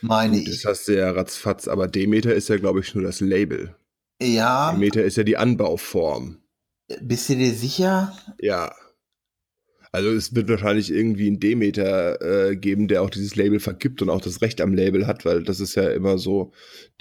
Meine 0.00 0.38
Gut, 0.38 0.48
ich. 0.48 0.62
Das 0.62 0.78
hast 0.78 0.88
du 0.88 0.96
ja 0.96 1.10
ratzfatz, 1.10 1.66
aber 1.66 1.88
Demeter 1.88 2.32
ist 2.34 2.48
ja, 2.48 2.56
glaube 2.56 2.80
ich, 2.80 2.94
nur 2.94 3.02
das 3.02 3.20
Label. 3.20 3.74
Ja. 4.22 4.72
Demeter 4.72 5.02
ist 5.02 5.16
ja 5.16 5.24
die 5.24 5.36
Anbauform. 5.36 6.38
Bist 7.00 7.28
du 7.28 7.36
dir 7.36 7.52
sicher? 7.52 8.14
Ja. 8.40 8.72
Also 9.94 10.08
es 10.08 10.34
wird 10.34 10.48
wahrscheinlich 10.48 10.90
irgendwie 10.90 11.26
einen 11.26 11.38
Demeter 11.38 12.48
äh, 12.48 12.56
geben, 12.56 12.88
der 12.88 13.02
auch 13.02 13.10
dieses 13.10 13.36
Label 13.36 13.60
vergibt 13.60 14.00
und 14.00 14.08
auch 14.08 14.22
das 14.22 14.40
Recht 14.40 14.62
am 14.62 14.72
Label 14.72 15.06
hat, 15.06 15.26
weil 15.26 15.42
das 15.42 15.60
ist 15.60 15.74
ja 15.74 15.90
immer 15.90 16.16
so 16.16 16.52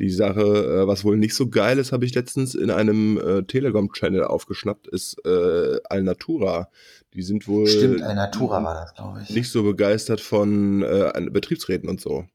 die 0.02 0.10
Sache, 0.10 0.42
äh, 0.42 0.88
was 0.88 1.06
wohl 1.06 1.16
nicht 1.16 1.34
so 1.34 1.48
geil 1.50 1.80
ist, 1.80 1.94
habe 1.94 2.04
ich 2.04 2.14
letztens 2.14 2.54
in 2.54 2.70
einem 2.70 3.18
äh, 3.18 3.44
Telegram-Channel 3.44 4.26
aufgeschnappt, 4.26 4.88
ist 4.90 5.26
äh, 5.26 5.80
Alnatura. 5.90 6.70
Die 7.14 7.22
sind 7.22 7.48
wohl 7.48 7.66
Stimmt, 7.66 8.02
Alnatura 8.02 8.62
war 8.62 8.74
das, 8.74 8.94
glaube 8.94 9.22
ich. 9.24 9.30
Nicht 9.34 9.50
so 9.50 9.64
begeistert 9.64 10.20
von 10.20 10.84
äh, 10.84 11.30
Betriebsräten 11.32 11.88
und 11.88 12.02
so. 12.02 12.26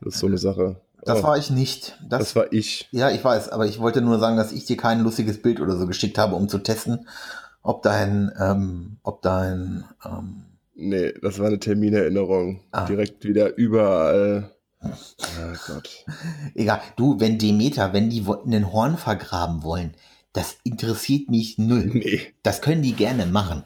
Das 0.00 0.14
ist 0.14 0.20
so 0.20 0.26
eine 0.26 0.38
Sache. 0.38 0.80
Das 1.08 1.20
oh, 1.20 1.26
war 1.28 1.38
ich 1.38 1.50
nicht. 1.50 1.98
Das, 2.08 2.20
das, 2.20 2.36
war 2.36 2.52
ich. 2.52 2.88
Ja, 2.92 3.10
ich 3.10 3.24
weiß, 3.24 3.48
aber 3.48 3.66
ich 3.66 3.80
wollte 3.80 4.00
nur 4.00 4.18
sagen, 4.18 4.36
dass 4.36 4.52
ich 4.52 4.64
dir 4.64 4.76
kein 4.76 5.00
lustiges 5.00 5.40
Bild 5.40 5.60
oder 5.60 5.76
so 5.76 5.86
geschickt 5.86 6.18
habe, 6.18 6.34
um 6.34 6.48
zu 6.48 6.58
testen, 6.58 7.08
ob 7.62 7.82
dein, 7.82 8.30
ähm, 8.38 8.98
ob 9.02 9.22
dein, 9.22 9.84
ähm, 10.04 10.44
Nee, 10.80 11.12
das 11.20 11.40
war 11.40 11.48
eine 11.48 11.58
Terminerinnerung. 11.58 12.60
Ah. 12.70 12.86
Direkt 12.86 13.24
wieder 13.24 13.56
überall. 13.56 14.52
Oh 14.80 14.88
Gott. 15.66 16.04
Egal, 16.54 16.80
du, 16.94 17.18
wenn 17.18 17.36
Demeter, 17.36 17.92
wenn 17.92 18.10
die 18.10 18.24
einen 18.24 18.72
Horn 18.72 18.96
vergraben 18.96 19.64
wollen, 19.64 19.94
das 20.32 20.56
interessiert 20.62 21.30
mich 21.30 21.58
null. 21.58 21.90
Nee. 21.92 22.20
Das 22.44 22.62
können 22.62 22.82
die 22.82 22.92
gerne 22.92 23.26
machen. 23.26 23.64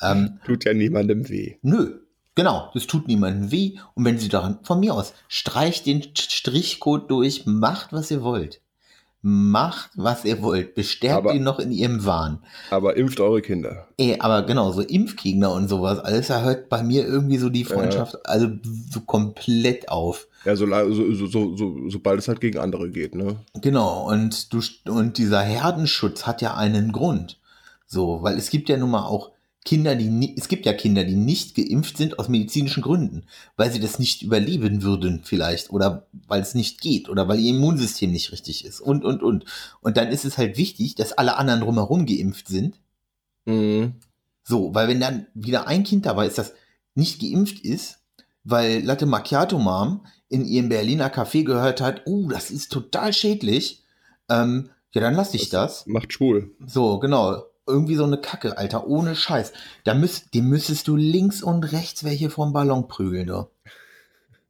Ähm, 0.00 0.40
Tut 0.46 0.64
ja 0.64 0.72
niemandem 0.72 1.28
weh. 1.28 1.56
Nö, 1.60 2.00
Genau, 2.38 2.70
das 2.72 2.86
tut 2.86 3.08
niemandem 3.08 3.50
weh. 3.50 3.72
Und 3.94 4.04
wenn 4.04 4.16
Sie 4.16 4.28
daran, 4.28 4.60
von 4.62 4.78
mir 4.78 4.94
aus, 4.94 5.12
streicht 5.26 5.86
den 5.86 6.04
Strichcode 6.16 7.10
durch, 7.10 7.46
macht, 7.46 7.92
was 7.92 8.12
ihr 8.12 8.22
wollt. 8.22 8.60
Macht, 9.22 9.90
was 9.96 10.24
ihr 10.24 10.40
wollt. 10.40 10.76
Bestärkt 10.76 11.16
aber, 11.16 11.34
ihn 11.34 11.42
noch 11.42 11.58
in 11.58 11.72
ihrem 11.72 12.04
Wahn. 12.04 12.38
Aber 12.70 12.96
impft 12.96 13.18
eure 13.18 13.42
Kinder. 13.42 13.88
Ey, 13.96 14.20
aber 14.20 14.42
genau, 14.42 14.70
so 14.70 14.82
Impfgegner 14.82 15.50
und 15.50 15.66
sowas, 15.66 15.98
alles 15.98 16.28
hört 16.28 16.68
bei 16.68 16.84
mir 16.84 17.04
irgendwie 17.04 17.38
so 17.38 17.48
die 17.48 17.64
Freundschaft, 17.64 18.12
ja. 18.12 18.20
also 18.22 18.46
so 18.88 19.00
komplett 19.00 19.88
auf. 19.88 20.28
Ja, 20.44 20.54
so, 20.54 20.68
so, 20.92 21.26
so, 21.26 21.56
so, 21.56 21.90
sobald 21.90 22.20
es 22.20 22.28
halt 22.28 22.40
gegen 22.40 22.60
andere 22.60 22.88
geht, 22.88 23.16
ne? 23.16 23.34
Genau, 23.60 24.08
und 24.08 24.52
du, 24.52 24.60
und 24.88 25.18
dieser 25.18 25.40
Herdenschutz 25.40 26.24
hat 26.24 26.40
ja 26.40 26.54
einen 26.54 26.92
Grund. 26.92 27.40
So, 27.88 28.22
weil 28.22 28.38
es 28.38 28.50
gibt 28.50 28.68
ja 28.68 28.76
nun 28.76 28.92
mal 28.92 29.06
auch 29.06 29.32
Kinder, 29.64 29.96
die 29.96 30.34
es 30.36 30.48
gibt 30.48 30.66
ja 30.66 30.72
Kinder, 30.72 31.04
die 31.04 31.16
nicht 31.16 31.54
geimpft 31.54 31.96
sind 31.96 32.18
aus 32.18 32.28
medizinischen 32.28 32.82
Gründen, 32.82 33.24
weil 33.56 33.70
sie 33.70 33.80
das 33.80 33.98
nicht 33.98 34.22
überleben 34.22 34.82
würden 34.82 35.22
vielleicht 35.24 35.70
oder 35.70 36.06
weil 36.26 36.40
es 36.40 36.54
nicht 36.54 36.80
geht 36.80 37.08
oder 37.08 37.28
weil 37.28 37.40
ihr 37.40 37.50
Immunsystem 37.54 38.10
nicht 38.10 38.32
richtig 38.32 38.64
ist 38.64 38.80
und 38.80 39.04
und 39.04 39.22
und 39.22 39.44
und 39.80 39.96
dann 39.96 40.08
ist 40.08 40.24
es 40.24 40.38
halt 40.38 40.56
wichtig, 40.56 40.94
dass 40.94 41.12
alle 41.12 41.36
anderen 41.36 41.60
drumherum 41.60 42.06
geimpft 42.06 42.48
sind. 42.48 42.80
Mhm. 43.44 43.94
So, 44.44 44.74
weil 44.74 44.88
wenn 44.88 45.00
dann 45.00 45.26
wieder 45.34 45.66
ein 45.66 45.84
Kind 45.84 46.06
dabei 46.06 46.26
ist, 46.26 46.38
das 46.38 46.54
nicht 46.94 47.20
geimpft 47.20 47.60
ist, 47.60 47.98
weil 48.44 48.82
Latte 48.82 49.04
Macchiato 49.04 49.58
Mom 49.58 50.06
in 50.28 50.44
ihrem 50.46 50.68
Berliner 50.68 51.12
Café 51.12 51.44
gehört 51.44 51.80
hat, 51.80 52.02
oh, 52.06 52.28
das 52.28 52.50
ist 52.50 52.72
total 52.72 53.12
schädlich, 53.12 53.84
ähm, 54.30 54.70
ja, 54.92 55.00
dann 55.02 55.14
lass 55.14 55.34
ich 55.34 55.50
das. 55.50 55.86
Macht 55.86 56.12
schwul. 56.12 56.54
So, 56.66 56.98
genau. 56.98 57.42
Irgendwie 57.68 57.94
so 57.94 58.04
eine 58.04 58.18
Kacke, 58.18 58.58
Alter, 58.58 58.86
ohne 58.86 59.14
Scheiß. 59.14 59.52
Da 59.84 59.94
müsst, 59.94 60.34
dem 60.34 60.48
müsstest 60.48 60.88
du 60.88 60.96
links 60.96 61.42
und 61.42 61.64
rechts 61.72 62.02
welche 62.02 62.30
vom 62.30 62.52
Ballon 62.52 62.88
prügeln, 62.88 63.26
du. 63.26 63.48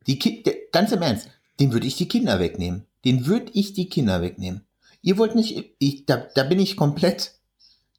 Die 0.07 0.19
Ki 0.19 0.43
der, 0.43 0.55
ganz 0.73 0.93
im 0.93 1.03
Ernst, 1.03 1.29
den 1.61 1.73
würde 1.73 1.87
ich 1.87 1.97
die 1.97 2.09
Kinder 2.09 2.39
wegnehmen. 2.39 2.87
Den 3.05 3.27
würde 3.27 3.51
ich 3.53 3.75
die 3.75 3.89
Kinder 3.89 4.23
wegnehmen. 4.23 4.63
Ihr 5.03 5.19
wollt 5.19 5.35
nicht, 5.35 5.75
ich, 5.79 6.07
da, 6.07 6.27
da 6.35 6.45
bin 6.45 6.59
ich 6.59 6.77
komplett, 6.77 7.33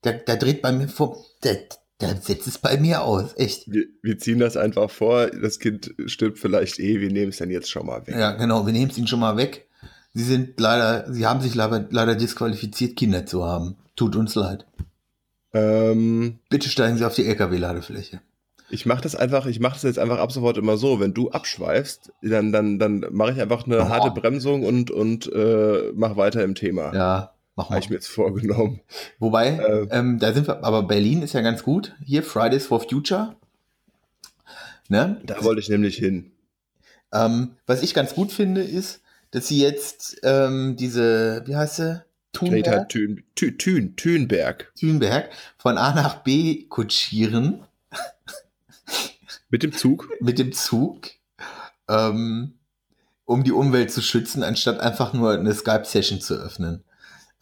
da, 0.01 0.11
da 0.13 0.36
dreht 0.36 0.61
bei 0.61 0.72
mir 0.72 0.88
vor, 0.88 1.24
da, 1.41 1.51
da 1.99 2.15
setzt 2.15 2.47
es 2.47 2.57
bei 2.57 2.78
mir 2.78 3.03
aus, 3.03 3.38
echt. 3.38 3.72
Wir, 3.72 3.86
wir 4.01 4.17
ziehen 4.17 4.39
das 4.39 4.57
einfach 4.57 4.89
vor. 4.89 5.28
Das 5.28 5.59
Kind 5.59 5.93
stirbt 6.05 6.39
vielleicht 6.39 6.80
eh. 6.80 7.01
Wir 7.01 7.11
nehmen 7.11 7.30
es 7.30 7.38
dann 7.38 7.49
jetzt 7.49 7.70
schon 7.70 7.86
mal 7.86 8.07
weg. 8.07 8.15
Ja, 8.15 8.32
genau, 8.32 8.65
wir 8.65 8.74
nehmen 8.74 8.89
es 8.89 8.97
ihnen 8.97 9.07
schon 9.07 9.20
mal 9.20 9.38
weg. 9.38 9.67
Sie 10.13 10.24
sind 10.24 10.59
leider, 10.59 11.11
sie 11.13 11.26
haben 11.26 11.41
sich 11.41 11.55
leider, 11.55 11.88
leider 11.91 12.15
disqualifiziert, 12.15 12.95
Kinder 12.95 13.26
zu 13.26 13.45
haben. 13.45 13.76
Tut 13.95 14.15
uns 14.15 14.34
leid. 14.36 14.65
Ähm, 15.53 16.39
Bitte 16.49 16.69
steigen 16.69 16.97
Sie 16.97 17.05
auf 17.05 17.15
die 17.15 17.25
LKW-Ladefläche. 17.25 18.21
ich 18.69 18.85
mache 18.85 19.01
das 19.01 19.15
einfach, 19.15 19.45
ich 19.47 19.59
mache 19.59 19.73
das 19.73 19.83
jetzt 19.83 19.99
einfach 19.99 20.19
ab 20.19 20.31
sofort 20.31 20.57
immer 20.57 20.77
so. 20.77 20.99
Wenn 20.99 21.13
du 21.13 21.31
abschweifst, 21.31 22.11
dann, 22.21 22.51
dann, 22.51 22.77
dann 22.79 23.05
mache 23.11 23.31
ich 23.33 23.41
einfach 23.41 23.65
eine 23.65 23.89
harte 23.89 24.11
Bremsung 24.11 24.63
und, 24.63 24.91
und 24.91 25.31
äh, 25.33 25.91
mach 25.95 26.15
weiter 26.17 26.43
im 26.43 26.53
Thema. 26.55 26.93
Ja, 26.93 27.33
machen 27.55 27.69
Habe 27.71 27.79
ich 27.79 27.89
mir 27.89 27.95
jetzt 27.95 28.07
vorgenommen. 28.09 28.81
Wobei, 29.17 29.49
Äh. 29.57 29.87
ähm, 29.91 30.19
da 30.19 30.33
sind 30.33 30.47
wir, 30.47 30.63
aber 30.63 30.83
Berlin 30.83 31.23
ist 31.23 31.33
ja 31.33 31.41
ganz 31.41 31.63
gut. 31.63 31.95
Hier, 32.05 32.21
Fridays 32.23 32.67
for 32.67 32.79
Future. 32.81 33.35
Ne? 34.87 35.21
Da 35.25 35.43
wollte 35.43 35.61
ich 35.61 35.69
nämlich 35.69 35.97
hin. 35.97 36.31
Ähm, 37.11 37.55
was 37.65 37.81
ich 37.83 37.93
ganz 37.93 38.13
gut 38.13 38.31
finde, 38.31 38.61
ist, 38.61 39.01
dass 39.31 39.47
sie 39.47 39.59
jetzt 39.61 40.19
ähm, 40.23 40.75
diese, 40.77 41.43
wie 41.45 41.55
heißt 41.55 41.75
sie? 41.77 42.03
Greta 42.34 42.86
Thunberg, 42.86 42.89
Thün, 42.89 43.23
Thün, 43.36 43.57
Thün, 43.57 43.95
Thünberg. 43.95 44.71
Thunberg 44.80 45.30
von 45.57 45.77
A 45.77 45.93
nach 45.93 46.23
B 46.23 46.65
kutschieren 46.69 47.63
Mit 49.49 49.63
dem 49.63 49.73
Zug. 49.73 50.07
mit 50.21 50.38
dem 50.38 50.53
Zug, 50.53 51.09
ähm, 51.88 52.53
um 53.25 53.43
die 53.43 53.51
Umwelt 53.51 53.91
zu 53.91 54.01
schützen, 54.01 54.43
anstatt 54.43 54.80
einfach 54.80 55.13
nur 55.13 55.34
eine 55.34 55.53
Skype-Session 55.53 56.21
zu 56.21 56.36
öffnen. 56.36 56.84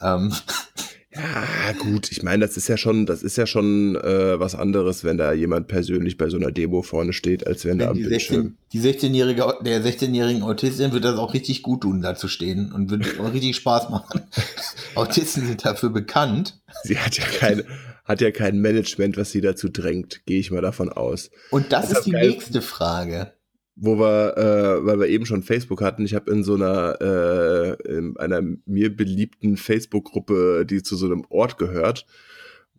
Ähm, 0.02 0.34
Ja, 1.18 1.72
gut, 1.80 2.12
ich 2.12 2.22
meine, 2.24 2.46
das 2.46 2.58
ist 2.58 2.68
ja 2.68 2.78
schon, 2.78 3.06
das 3.06 3.24
ist 3.24 3.38
ja 3.38 3.46
schon 3.48 3.96
äh, 3.96 4.40
was 4.40 4.56
anderes, 4.56 5.04
wenn 5.04 5.18
da 5.18 5.34
jemand 5.34 5.68
persönlich 5.68 6.18
bei 6.18 6.30
so 6.30 6.38
einer 6.38 6.52
Demo 6.52 6.82
vorne 6.84 7.14
steht, 7.14 7.46
als 7.48 7.66
wenn 7.66 7.80
da 7.80 7.86
wenn 7.86 7.92
am 7.92 7.98
die 7.98 8.04
Bildschirm. 8.04 8.56
16, 8.72 9.02
die 9.02 9.10
16-jährige, 9.10 9.54
der 9.66 9.84
16-jährigen 9.84 10.44
Autistin 10.44 10.92
wird 10.92 11.04
das 11.06 11.18
auch 11.18 11.34
richtig 11.34 11.64
gut 11.64 11.82
tun, 11.82 12.02
da 12.02 12.16
zu 12.16 12.28
stehen 12.28 12.72
und 12.72 12.90
wird 12.90 13.20
auch 13.20 13.34
richtig 13.34 13.56
Spaß 13.56 13.90
machen. 13.90 14.22
Autisten 14.96 15.46
sind 15.48 15.66
dafür 15.66 15.90
bekannt. 15.90 16.60
Sie 16.84 16.98
hat 16.98 17.18
ja 17.18 17.26
kein, 17.26 17.64
hat 18.06 18.22
ja 18.22 18.32
kein 18.32 18.60
Management, 18.60 19.18
was 19.18 19.32
sie 19.32 19.42
dazu 19.42 19.70
drängt, 19.70 20.22
gehe 20.26 20.40
ich 20.40 20.52
mal 20.52 20.62
davon 20.62 20.90
aus. 20.90 21.30
Und 21.52 21.72
das 21.72 21.84
Das 21.84 21.92
ist 21.92 21.98
ist 22.00 22.06
die 22.06 22.12
geil. 22.12 22.30
nächste 22.30 22.62
Frage. 22.62 23.34
Wo 23.80 24.00
wir, 24.00 24.38
äh, 24.38 24.86
weil 24.86 25.00
wir 25.00 25.08
eben 25.08 25.28
schon 25.28 25.44
Facebook 25.44 25.82
hatten, 25.82 26.04
ich 26.04 26.16
habe 26.16 26.32
in 26.32 26.44
so 26.44 26.56
einer, 26.56 26.98
äh, 27.00 27.98
in 27.98 28.18
einer 28.18 28.42
mir 28.66 28.96
beliebten 28.96 29.56
Facebook-Gruppe, 29.56 30.66
die 30.68 30.82
zu 30.82 30.96
so 30.96 31.06
einem 31.06 31.26
Ort 31.30 31.60
gehört, 31.60 32.08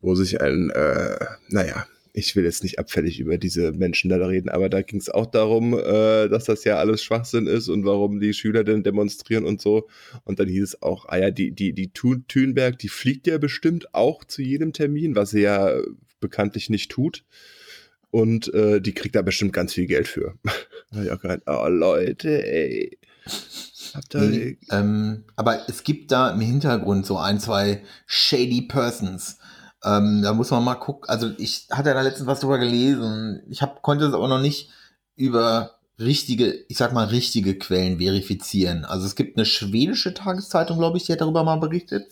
wo 0.01 0.17
sich 0.17 0.41
ein, 0.41 0.71
äh, 0.71 1.17
naja, 1.51 1.87
ich 2.19 2.35
will 2.35 2.45
jetzt 2.45 2.63
nicht 2.63 2.79
abfällig 2.79 3.21
über 3.21 3.39
diese 3.39 3.73
Menschen 3.73 4.11
da 4.11 4.17
reden, 4.17 4.49
aber 4.49 4.69
da 4.69 4.83
ging 4.83 4.99
es 4.99 5.09
auch 5.09 5.27
darum, 5.27 5.75
äh, 5.75 6.29
dass 6.29 6.45
das 6.45 6.65
ja 6.65 6.77
alles 6.77 7.03
Schwachsinn 7.03 7.47
ist 7.47 7.69
und 7.69 7.85
warum 7.85 8.19
die 8.19 8.35
Schüler 8.35 8.65
denn 8.65 8.83
demonstrieren 8.83 9.45
und 9.45 9.61
so. 9.61 9.89
Und 10.25 10.41
dann 10.41 10.49
hieß 10.49 10.65
es 10.65 10.83
auch, 10.83 11.07
ah 11.09 11.19
ja, 11.19 11.31
die, 11.31 11.53
die, 11.53 11.73
die 11.73 11.93
Thun 11.93 12.25
Thünberg, 12.27 12.79
die 12.79 12.89
fliegt 12.89 13.27
ja 13.27 13.39
bestimmt 13.39 13.95
auch 13.95 14.25
zu 14.25 14.43
jedem 14.43 14.73
Termin, 14.73 15.15
was 15.15 15.31
sie 15.31 15.43
ja 15.43 15.81
bekanntlich 16.21 16.71
nicht 16.71 16.91
tut. 16.91 17.25
Und 18.11 18.53
äh, 18.55 18.81
die 18.81 18.95
kriegt 18.95 19.17
da 19.17 19.23
bestimmt 19.23 19.53
ganz 19.53 19.75
viel 19.75 19.87
Geld 19.87 20.09
für. 20.09 20.35
Auch 21.13 21.21
gemeint, 21.21 21.43
oh 21.47 21.69
Leute, 21.69 22.47
ey. 22.47 22.99
Habt 23.95 24.15
ihr 24.15 24.21
Nee, 24.21 24.59
ähm, 24.71 25.25
aber 25.37 25.69
es 25.69 25.83
gibt 25.83 26.13
da 26.13 26.31
im 26.31 26.41
Hintergrund 26.41 27.07
so 27.07 27.19
ein, 27.19 27.41
zwei 27.41 27.83
shady 28.07 28.63
Persons. 28.63 29.39
Ähm, 29.85 30.23
da 30.23 30.33
muss 30.33 30.51
man 30.51 30.65
mal 30.65 30.75
gucken. 30.75 31.09
Also 31.09 31.31
ich 31.39 31.67
hatte 31.71 31.95
da 31.95 32.03
letztens 32.03 32.27
was 32.27 32.41
drüber 32.41 32.59
gelesen. 32.59 33.43
Ich 33.49 33.63
hab, 33.63 33.83
konnte 33.83 34.07
es 34.07 34.15
aber 34.15 34.29
noch 34.29 34.41
nicht 34.41 34.71
über 35.17 35.79
richtige, 35.99 36.65
ich 36.69 36.77
sag 36.77 36.93
mal, 36.93 37.07
richtige 37.07 37.59
Quellen 37.59 37.99
verifizieren. 37.99 38.85
Also 38.85 39.07
es 39.07 39.15
gibt 39.15 39.37
eine 39.37 39.47
schwedische 39.47 40.15
Tageszeitung, 40.15 40.79
glaube 40.79 40.97
ich, 40.97 41.05
die 41.05 41.13
hat 41.13 41.21
darüber 41.21 41.45
mal 41.45 41.57
berichtet. 41.57 42.07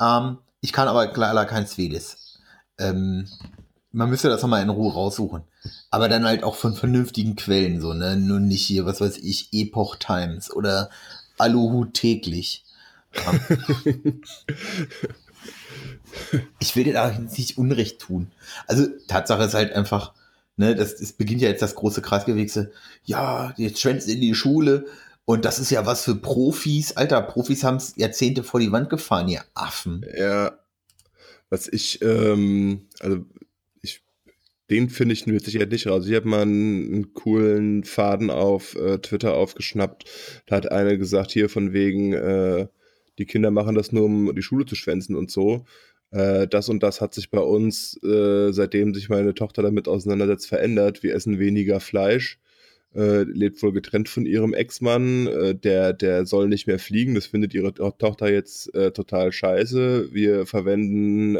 Ähm, 0.00 0.38
ich 0.60 0.72
kann 0.72 0.88
aber 0.88 1.12
leider 1.14 1.44
kein 1.46 1.66
Schwedisch. 1.66 2.16
Ähm, 2.78 3.26
man 3.96 4.10
müsste 4.10 4.28
das 4.28 4.42
nochmal 4.42 4.62
in 4.62 4.68
Ruhe 4.68 4.92
raussuchen. 4.92 5.42
Aber 5.90 6.10
dann 6.10 6.26
halt 6.26 6.44
auch 6.44 6.54
von 6.54 6.74
vernünftigen 6.74 7.34
Quellen, 7.34 7.80
so, 7.80 7.94
ne? 7.94 8.16
Nur 8.16 8.40
nicht 8.40 8.66
hier, 8.66 8.84
was 8.84 9.00
weiß 9.00 9.16
ich, 9.18 9.48
Epoch 9.52 9.96
Times 9.96 10.52
oder 10.52 10.90
Aluhut 11.38 11.94
täglich. 11.94 12.64
Ich 16.60 16.74
will 16.74 16.84
dir 16.84 16.94
da 16.94 17.10
nicht 17.10 17.58
Unrecht 17.58 17.98
tun. 17.98 18.30
Also, 18.66 18.86
Tatsache 19.06 19.42
ist 19.42 19.52
halt 19.52 19.74
einfach, 19.74 20.14
ne, 20.56 20.74
das, 20.74 20.94
es 20.94 21.12
beginnt 21.12 21.42
ja 21.42 21.50
jetzt 21.50 21.60
das 21.60 21.74
große 21.74 22.00
Kreisgewächse. 22.00 22.72
Ja, 23.04 23.52
jetzt 23.58 23.80
schwänzt 23.80 24.08
in 24.08 24.22
die 24.22 24.34
Schule. 24.34 24.86
Und 25.26 25.44
das 25.44 25.58
ist 25.58 25.70
ja 25.70 25.84
was 25.84 26.04
für 26.04 26.14
Profis. 26.14 26.96
Alter, 26.96 27.20
Profis 27.20 27.64
haben 27.64 27.76
es 27.76 27.94
Jahrzehnte 27.96 28.44
vor 28.44 28.60
die 28.60 28.72
Wand 28.72 28.88
gefahren, 28.88 29.28
ihr 29.28 29.44
Affen. 29.52 30.06
Ja, 30.16 30.58
was 31.50 31.68
ich, 31.68 32.00
ähm, 32.00 32.86
also 33.00 33.26
den 34.70 34.88
finde 34.88 35.12
ich 35.12 35.26
mit 35.26 35.44
Sicherheit 35.44 35.70
nicht 35.70 35.86
raus. 35.86 36.06
Ich 36.08 36.14
habe 36.14 36.28
mal 36.28 36.42
einen, 36.42 36.92
einen 36.92 37.14
coolen 37.14 37.84
Faden 37.84 38.30
auf 38.30 38.74
äh, 38.74 38.98
Twitter 38.98 39.34
aufgeschnappt. 39.34 40.04
Da 40.46 40.56
hat 40.56 40.72
einer 40.72 40.96
gesagt, 40.96 41.30
hier 41.30 41.48
von 41.48 41.72
wegen, 41.72 42.12
äh, 42.12 42.66
die 43.18 43.26
Kinder 43.26 43.50
machen 43.50 43.74
das 43.76 43.92
nur, 43.92 44.04
um 44.04 44.34
die 44.34 44.42
Schule 44.42 44.66
zu 44.66 44.74
schwänzen 44.74 45.14
und 45.14 45.30
so. 45.30 45.64
Äh, 46.10 46.48
das 46.48 46.68
und 46.68 46.82
das 46.82 47.00
hat 47.00 47.14
sich 47.14 47.30
bei 47.30 47.40
uns, 47.40 48.02
äh, 48.02 48.52
seitdem 48.52 48.92
sich 48.92 49.08
meine 49.08 49.34
Tochter 49.34 49.62
damit 49.62 49.86
auseinandersetzt, 49.88 50.48
verändert. 50.48 51.02
Wir 51.02 51.14
essen 51.14 51.38
weniger 51.38 51.78
Fleisch. 51.80 52.38
Äh, 52.94 53.22
lebt 53.22 53.62
wohl 53.62 53.72
getrennt 53.72 54.08
von 54.08 54.26
ihrem 54.26 54.52
Ex-Mann. 54.54 55.26
Äh, 55.26 55.54
der, 55.54 55.92
der 55.92 56.26
soll 56.26 56.48
nicht 56.48 56.66
mehr 56.66 56.78
fliegen. 56.78 57.14
Das 57.14 57.26
findet 57.26 57.54
ihre 57.54 57.72
To- 57.74 57.90
Tochter 57.90 58.32
jetzt 58.32 58.72
total 58.94 59.30
scheiße. 59.32 60.12
Wir 60.12 60.44
verwenden 60.46 61.32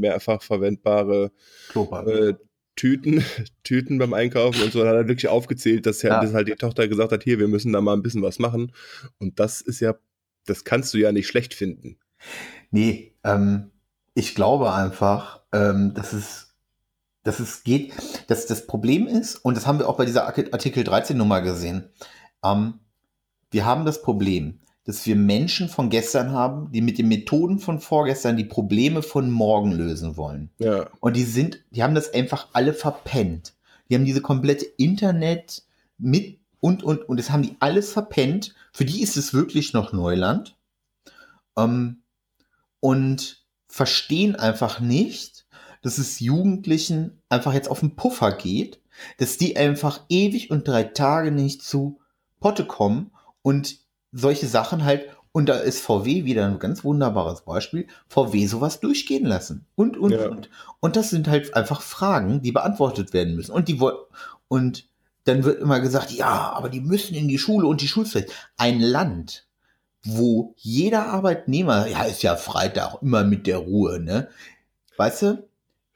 mehrfach 0.00 0.42
verwendbare 0.42 1.30
Klopapier. 1.68 2.38
Tüten, 2.76 3.24
Tüten 3.64 3.98
beim 3.98 4.14
Einkaufen 4.14 4.62
und 4.62 4.72
so. 4.72 4.80
Dann 4.80 4.88
hat 4.88 4.94
er 4.96 5.08
wirklich 5.08 5.28
aufgezählt, 5.28 5.86
dass, 5.86 6.02
ja. 6.02 6.20
Dass 6.20 6.34
halt 6.34 6.48
die 6.48 6.54
Tochter 6.54 6.88
gesagt 6.88 7.12
hat, 7.12 7.22
hier, 7.24 7.38
wir 7.38 7.48
müssen 7.48 7.72
da 7.72 7.80
mal 7.80 7.94
ein 7.94 8.02
bisschen 8.02 8.22
was 8.22 8.38
machen. 8.38 8.72
Und 9.18 9.38
das 9.40 9.60
ist 9.60 9.80
ja, 9.80 9.94
das 10.46 10.64
kannst 10.64 10.92
du 10.94 10.98
ja 10.98 11.12
nicht 11.12 11.28
schlecht 11.28 11.54
finden. 11.54 11.98
Nee, 12.70 13.14
ähm, 13.24 13.70
ich 14.14 14.34
glaube 14.34 14.72
einfach, 14.72 15.42
ähm, 15.52 15.92
dass 15.94 16.12
es, 16.12 16.54
dass 17.22 17.40
es 17.40 17.62
geht, 17.62 17.92
dass 18.28 18.46
das 18.46 18.66
Problem 18.66 19.06
ist, 19.06 19.36
und 19.36 19.56
das 19.56 19.66
haben 19.66 19.78
wir 19.78 19.88
auch 19.88 19.96
bei 19.96 20.04
dieser 20.06 20.26
Arti- 20.26 20.52
Artikel 20.52 20.82
13 20.84 21.16
Nummer 21.16 21.40
gesehen, 21.42 21.90
ähm, 22.44 22.74
wir 23.50 23.66
haben 23.66 23.84
das 23.84 24.02
Problem, 24.02 24.60
dass 24.84 25.06
wir 25.06 25.14
Menschen 25.14 25.68
von 25.68 25.90
gestern 25.90 26.32
haben, 26.32 26.72
die 26.72 26.80
mit 26.80 26.98
den 26.98 27.08
Methoden 27.08 27.58
von 27.58 27.78
vorgestern 27.78 28.36
die 28.36 28.44
Probleme 28.44 29.02
von 29.02 29.30
morgen 29.30 29.72
lösen 29.72 30.16
wollen. 30.16 30.50
Ja. 30.58 30.88
Und 31.00 31.16
die 31.16 31.24
sind, 31.24 31.62
die 31.70 31.82
haben 31.82 31.94
das 31.94 32.12
einfach 32.12 32.48
alle 32.52 32.74
verpennt. 32.74 33.54
Die 33.88 33.94
haben 33.94 34.04
diese 34.04 34.22
komplette 34.22 34.64
Internet 34.64 35.62
mit 35.98 36.38
und, 36.58 36.82
und, 36.82 37.08
und 37.08 37.18
das 37.18 37.30
haben 37.30 37.42
die 37.42 37.56
alles 37.60 37.92
verpennt. 37.92 38.54
Für 38.72 38.84
die 38.84 39.02
ist 39.02 39.16
es 39.16 39.34
wirklich 39.34 39.72
noch 39.72 39.92
Neuland. 39.92 40.56
Ähm, 41.56 42.02
und 42.80 43.44
verstehen 43.68 44.36
einfach 44.36 44.80
nicht, 44.80 45.46
dass 45.82 45.98
es 45.98 46.20
Jugendlichen 46.20 47.20
einfach 47.28 47.52
jetzt 47.52 47.68
auf 47.70 47.80
den 47.80 47.96
Puffer 47.96 48.32
geht, 48.32 48.80
dass 49.18 49.38
die 49.38 49.56
einfach 49.56 50.04
ewig 50.08 50.50
und 50.50 50.66
drei 50.66 50.84
Tage 50.84 51.30
nicht 51.30 51.62
zu 51.62 52.00
Potte 52.40 52.66
kommen 52.66 53.10
und 53.42 53.81
solche 54.12 54.46
Sachen 54.46 54.84
halt 54.84 55.08
Und 55.34 55.48
da 55.48 55.54
ist 55.54 55.80
VW 55.80 56.24
wieder 56.26 56.44
ein 56.46 56.58
ganz 56.58 56.84
wunderbares 56.84 57.40
Beispiel. 57.40 57.86
VW 58.06 58.46
sowas 58.46 58.80
durchgehen 58.80 59.24
lassen. 59.24 59.64
Und, 59.76 59.96
und, 59.96 60.12
Ja. 60.12 60.28
und. 60.28 60.50
Und 60.80 60.94
das 60.96 61.08
sind 61.08 61.26
halt 61.26 61.54
einfach 61.56 61.80
Fragen, 61.80 62.42
die 62.42 62.52
beantwortet 62.52 63.14
werden 63.14 63.34
müssen. 63.34 63.52
Und 63.52 63.68
die 63.68 63.80
und 64.48 64.84
dann 65.24 65.44
wird 65.44 65.62
immer 65.62 65.80
gesagt, 65.80 66.10
ja, 66.10 66.52
aber 66.52 66.68
die 66.68 66.80
müssen 66.80 67.14
in 67.14 67.28
die 67.28 67.38
Schule 67.38 67.66
und 67.66 67.80
die 67.80 67.88
Schulpflicht. 67.88 68.28
Ein 68.58 68.80
Land, 68.80 69.46
wo 70.04 70.52
jeder 70.58 71.06
Arbeitnehmer, 71.06 71.86
ja, 71.86 72.02
ist 72.02 72.22
ja 72.22 72.36
Freitag 72.36 73.00
immer 73.00 73.24
mit 73.24 73.46
der 73.46 73.58
Ruhe, 73.58 74.00
ne? 74.00 74.28
Weißt 74.98 75.22
du? 75.22 75.48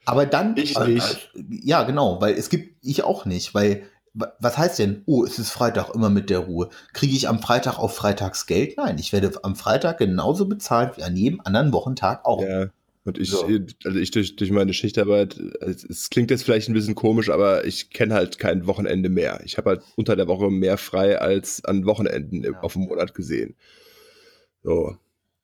Aber 0.05 0.25
dann. 0.25 0.57
Ich 0.57 0.79
nicht. 0.79 1.29
Ja, 1.49 1.83
genau, 1.83 2.19
weil 2.21 2.33
es 2.33 2.49
gibt, 2.49 2.77
ich 2.81 3.03
auch 3.03 3.25
nicht, 3.25 3.53
weil, 3.53 3.83
was 4.39 4.57
heißt 4.57 4.79
denn, 4.79 5.03
oh, 5.05 5.23
es 5.23 5.39
ist 5.39 5.51
Freitag 5.51 5.93
immer 5.93 6.09
mit 6.09 6.29
der 6.29 6.39
Ruhe? 6.39 6.69
Kriege 6.93 7.15
ich 7.15 7.27
am 7.27 7.39
Freitag 7.41 7.77
auf 7.79 7.95
Freitags 7.95 8.45
Geld? 8.47 8.77
Nein, 8.77 8.97
ich 8.99 9.13
werde 9.13 9.31
am 9.43 9.55
Freitag 9.55 9.97
genauso 9.99 10.47
bezahlt 10.47 10.97
wie 10.97 11.03
an 11.03 11.15
jedem 11.15 11.41
anderen 11.41 11.71
Wochentag 11.73 12.25
auch. 12.25 12.41
Ja. 12.41 12.67
Und 13.03 13.17
ich, 13.17 13.29
So. 13.31 13.45
also 13.85 13.99
ich 13.99 14.11
durch, 14.11 14.35
durch 14.35 14.51
meine 14.51 14.73
Schichtarbeit, 14.73 15.39
es, 15.61 15.85
es 15.85 16.09
klingt 16.09 16.29
jetzt 16.29 16.43
vielleicht 16.43 16.67
ein 16.67 16.73
bisschen 16.73 16.95
komisch, 16.95 17.29
aber 17.29 17.63
ich 17.65 17.89
kenne 17.91 18.13
halt 18.13 18.37
kein 18.37 18.67
Wochenende 18.67 19.07
mehr. 19.07 19.39
Ich 19.45 19.57
habe 19.57 19.69
halt 19.69 19.81
unter 19.95 20.17
der 20.17 20.27
Woche 20.27 20.49
mehr 20.51 20.77
frei 20.77 21.17
als 21.17 21.63
an 21.63 21.85
Wochenenden 21.85 22.43
Ja. 22.43 22.59
auf 22.59 22.73
dem 22.73 22.81
Monat 22.83 23.13
gesehen. 23.13 23.55
So, 24.63 24.97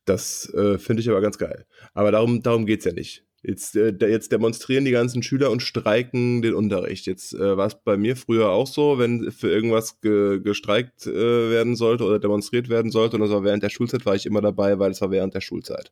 das 0.04 0.54
äh, 0.54 0.78
finde 0.78 1.02
ich 1.02 1.10
aber 1.10 1.22
ganz 1.22 1.38
geil. 1.38 1.66
Aber 1.94 2.12
darum, 2.12 2.42
darum 2.44 2.66
geht's 2.66 2.84
ja 2.84 2.92
nicht. 2.92 3.24
Jetzt, 3.46 3.76
äh, 3.76 3.94
jetzt 4.00 4.32
demonstrieren 4.32 4.86
die 4.86 4.92
ganzen 4.92 5.22
Schüler 5.22 5.52
und 5.52 5.62
streiken 5.62 6.42
den 6.42 6.54
Unterricht. 6.54 7.06
Jetzt 7.06 7.34
äh, 7.34 7.58
war 7.58 7.68
es 7.68 7.76
bei 7.76 7.98
mir 7.98 8.16
früher 8.16 8.50
auch 8.50 8.68
so, 8.68 8.98
wenn 9.00 9.32
für 9.32 9.50
irgendwas 9.50 10.00
ge, 10.00 10.40
gestreikt 10.40 11.06
äh, 11.08 11.50
werden 11.50 11.76
sollte 11.76 12.06
oder 12.06 12.20
demonstriert 12.20 12.70
werden 12.70 12.90
sollte 12.90 13.18
und 13.18 13.22
das 13.22 13.32
war 13.32 13.44
während 13.44 13.62
der 13.62 13.70
Schulzeit, 13.70 14.06
war 14.06 14.16
ich 14.16 14.26
immer 14.26 14.42
dabei, 14.42 14.80
weil 14.80 14.92
es 14.92 15.02
war 15.02 15.12
während 15.12 15.34
der 15.34 15.42
Schulzeit. 15.42 15.92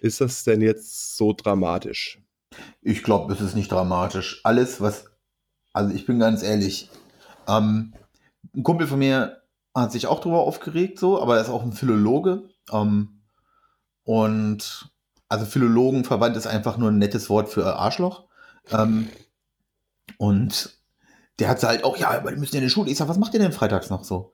Ist 0.00 0.22
das 0.22 0.44
denn 0.44 0.62
jetzt 0.62 1.16
so 1.16 1.34
dramatisch? 1.34 2.22
Ich 2.80 3.02
glaube, 3.02 3.32
es 3.34 3.42
ist 3.42 3.54
nicht 3.54 3.70
dramatisch. 3.70 4.40
Alles, 4.44 4.80
was, 4.80 5.04
also 5.74 5.94
ich 5.94 6.06
bin 6.06 6.18
ganz 6.18 6.42
ehrlich, 6.42 6.88
ähm, 7.46 7.92
ein 8.54 8.62
Kumpel 8.62 8.86
von 8.86 8.98
mir 8.98 9.42
hat 9.74 9.92
sich 9.92 10.06
auch 10.06 10.20
drüber 10.20 10.40
aufgeregt, 10.40 10.98
so, 10.98 11.20
aber 11.20 11.36
er 11.36 11.42
ist 11.42 11.50
auch 11.50 11.62
ein 11.62 11.72
Philologe. 11.72 12.44
Ähm, 12.72 13.20
und 14.04 14.93
also 15.28 15.46
Philologenverband 15.46 16.36
ist 16.36 16.46
einfach 16.46 16.76
nur 16.76 16.90
ein 16.90 16.98
nettes 16.98 17.30
Wort 17.30 17.48
für 17.48 17.76
Arschloch. 17.76 18.24
Ähm, 18.70 19.08
und 20.18 20.78
der 21.38 21.48
hat 21.48 21.62
halt 21.62 21.84
auch, 21.84 21.96
ja, 21.96 22.10
aber 22.10 22.30
die 22.30 22.38
müssen 22.38 22.54
ja 22.54 22.60
in 22.60 22.66
die 22.66 22.70
Schule. 22.70 22.90
Ich 22.90 22.98
sag, 22.98 23.08
was 23.08 23.18
macht 23.18 23.34
ihr 23.34 23.40
denn 23.40 23.52
freitags 23.52 23.90
noch 23.90 24.04
so? 24.04 24.32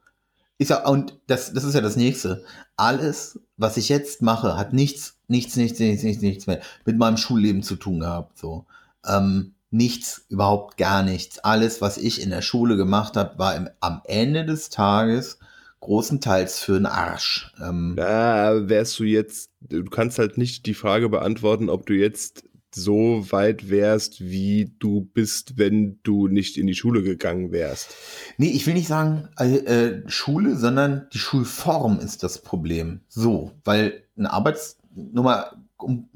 Ich 0.58 0.68
sag, 0.68 0.86
und 0.86 1.18
das, 1.26 1.52
das 1.52 1.64
ist 1.64 1.74
ja 1.74 1.80
das 1.80 1.96
nächste. 1.96 2.44
Alles, 2.76 3.40
was 3.56 3.78
ich 3.78 3.88
jetzt 3.88 4.20
mache, 4.20 4.58
hat 4.58 4.74
nichts, 4.74 5.18
nichts, 5.26 5.56
nichts, 5.56 5.78
nichts, 5.78 6.02
nichts, 6.02 6.22
nichts 6.22 6.46
mehr 6.46 6.60
mit 6.84 6.98
meinem 6.98 7.16
Schulleben 7.16 7.62
zu 7.62 7.76
tun 7.76 8.00
gehabt. 8.00 8.36
So. 8.36 8.66
Ähm, 9.06 9.54
nichts, 9.70 10.26
überhaupt 10.28 10.76
gar 10.76 11.02
nichts. 11.02 11.38
Alles, 11.38 11.80
was 11.80 11.96
ich 11.96 12.20
in 12.20 12.28
der 12.30 12.42
Schule 12.42 12.76
gemacht 12.76 13.16
habe, 13.16 13.38
war 13.38 13.56
im, 13.56 13.70
am 13.80 14.02
Ende 14.04 14.44
des 14.44 14.68
Tages 14.68 15.38
großenteils 15.80 16.60
für 16.60 16.74
den 16.74 16.86
Arsch. 16.86 17.52
Ähm, 17.60 17.94
Da 17.96 18.68
wärst 18.68 18.98
du 18.98 19.04
jetzt, 19.04 19.50
du 19.60 19.84
kannst 19.84 20.18
halt 20.18 20.38
nicht 20.38 20.66
die 20.66 20.74
Frage 20.74 21.08
beantworten, 21.08 21.68
ob 21.68 21.86
du 21.86 21.94
jetzt 21.94 22.44
so 22.72 23.26
weit 23.30 23.68
wärst, 23.68 24.20
wie 24.20 24.72
du 24.78 25.00
bist, 25.00 25.58
wenn 25.58 25.98
du 26.02 26.28
nicht 26.28 26.56
in 26.56 26.66
die 26.66 26.74
Schule 26.74 27.02
gegangen 27.02 27.50
wärst. 27.50 27.94
Nee, 28.36 28.50
ich 28.50 28.66
will 28.66 28.74
nicht 28.74 28.86
sagen 28.86 29.28
äh, 29.38 29.56
äh, 29.56 30.08
Schule, 30.08 30.56
sondern 30.56 31.08
die 31.12 31.18
Schulform 31.18 31.98
ist 31.98 32.22
das 32.22 32.42
Problem. 32.42 33.00
So, 33.08 33.52
weil 33.64 34.04
ein 34.16 34.26
Arbeits, 34.26 34.78
nur 34.94 35.24
mal, 35.24 35.56
um, 35.78 36.08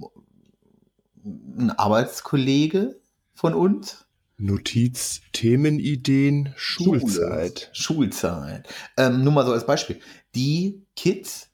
ein 1.25 1.71
Arbeitskollege 1.71 3.01
von 3.35 3.55
uns, 3.55 4.04
Notiz, 4.37 5.21
Themenideen, 5.33 6.53
Schulzeit. 6.57 7.71
Schule. 7.73 8.09
Schulzeit. 8.11 8.69
Ähm, 8.97 9.23
nur 9.23 9.33
mal 9.33 9.47
so 9.47 9.53
als 9.53 9.67
Beispiel. 9.67 10.01
Die 10.35 10.83
Kids, 10.97 11.51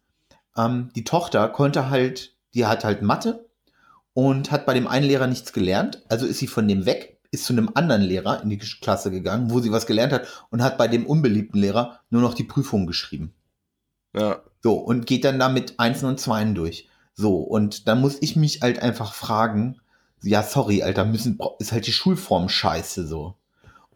ähm, 0.56 0.90
die 0.96 1.04
Tochter 1.04 1.48
konnte 1.48 1.90
halt, 1.90 2.36
die 2.54 2.66
hat 2.66 2.84
halt 2.84 3.02
Mathe 3.02 3.50
und 4.14 4.50
hat 4.50 4.66
bei 4.66 4.74
dem 4.74 4.86
einen 4.86 5.06
Lehrer 5.06 5.26
nichts 5.26 5.52
gelernt. 5.52 6.02
Also 6.08 6.26
ist 6.26 6.38
sie 6.38 6.46
von 6.46 6.66
dem 6.66 6.86
weg, 6.86 7.18
ist 7.30 7.44
zu 7.44 7.52
einem 7.52 7.70
anderen 7.74 8.02
Lehrer 8.02 8.42
in 8.42 8.48
die 8.48 8.58
Klasse 8.58 9.10
gegangen, 9.10 9.50
wo 9.50 9.60
sie 9.60 9.72
was 9.72 9.86
gelernt 9.86 10.12
hat 10.12 10.46
und 10.50 10.62
hat 10.62 10.78
bei 10.78 10.88
dem 10.88 11.06
unbeliebten 11.06 11.58
Lehrer 11.58 12.00
nur 12.08 12.22
noch 12.22 12.34
die 12.34 12.44
Prüfung 12.44 12.86
geschrieben. 12.86 13.34
Ja. 14.14 14.42
So, 14.62 14.74
und 14.74 15.06
geht 15.06 15.24
dann 15.24 15.38
da 15.38 15.48
mit 15.48 15.78
Einsen 15.78 16.06
und 16.06 16.18
Zweien 16.18 16.54
durch. 16.54 16.88
So, 17.14 17.36
und 17.36 17.86
dann 17.86 18.00
muss 18.00 18.16
ich 18.20 18.36
mich 18.36 18.62
halt 18.62 18.80
einfach 18.80 19.14
fragen, 19.14 19.80
ja, 20.22 20.42
sorry, 20.42 20.82
Alter, 20.82 21.04
müssen, 21.04 21.38
ist 21.58 21.72
halt 21.72 21.86
die 21.86 21.92
Schulform 21.92 22.48
scheiße 22.48 23.06
so. 23.06 23.34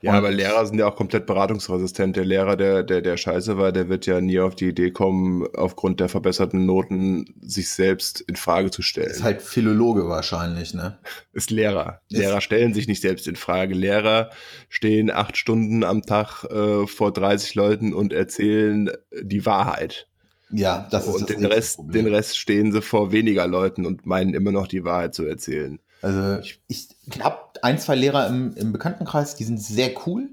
Ja, 0.02 0.10
Und- 0.10 0.16
aber 0.18 0.30
Lehrer 0.32 0.66
sind 0.66 0.78
ja 0.78 0.86
auch 0.86 0.96
komplett 0.96 1.24
beratungsresistent. 1.24 2.14
Der 2.16 2.26
Lehrer, 2.26 2.56
der, 2.58 2.82
der, 2.82 3.00
der 3.00 3.16
scheiße 3.16 3.56
war, 3.56 3.72
der 3.72 3.88
wird 3.88 4.04
ja 4.04 4.20
nie 4.20 4.38
auf 4.38 4.54
die 4.54 4.68
Idee 4.68 4.90
kommen, 4.90 5.46
aufgrund 5.56 5.98
der 5.98 6.10
verbesserten 6.10 6.66
Noten 6.66 7.24
sich 7.40 7.70
selbst 7.70 8.20
in 8.20 8.36
Frage 8.36 8.70
zu 8.70 8.82
stellen. 8.82 9.10
Ist 9.10 9.22
halt 9.22 9.40
Philologe 9.40 10.06
wahrscheinlich, 10.06 10.74
ne? 10.74 10.98
ist 11.32 11.50
Lehrer. 11.50 12.02
Ist- 12.10 12.18
Lehrer 12.18 12.42
stellen 12.42 12.74
sich 12.74 12.86
nicht 12.86 13.00
selbst 13.00 13.26
in 13.26 13.36
Frage. 13.36 13.74
Lehrer 13.74 14.28
stehen 14.68 15.10
acht 15.10 15.38
Stunden 15.38 15.84
am 15.84 16.02
Tag 16.02 16.44
äh, 16.50 16.86
vor 16.86 17.10
30 17.12 17.54
Leuten 17.54 17.94
und 17.94 18.12
erzählen 18.12 18.90
die 19.22 19.46
Wahrheit. 19.46 20.06
Ja, 20.50 20.86
das 20.90 21.06
ist 21.08 21.14
und 21.14 21.30
das 21.30 21.36
den 21.36 21.46
Rest, 21.46 21.76
Problem. 21.76 22.04
den 22.04 22.14
Rest 22.14 22.36
stehen 22.36 22.72
sie 22.72 22.82
vor 22.82 23.10
weniger 23.10 23.46
Leuten 23.46 23.86
und 23.86 24.04
meinen 24.04 24.34
immer 24.34 24.52
noch 24.52 24.66
die 24.66 24.84
Wahrheit 24.84 25.14
zu 25.14 25.24
erzählen. 25.24 25.80
Also 26.04 26.42
ich 26.68 26.90
habe 27.20 27.38
ein, 27.62 27.78
zwei 27.78 27.94
Lehrer 27.94 28.26
im, 28.26 28.54
im 28.56 28.72
Bekanntenkreis, 28.72 29.36
die 29.36 29.44
sind 29.44 29.60
sehr 29.60 29.90
cool. 30.06 30.28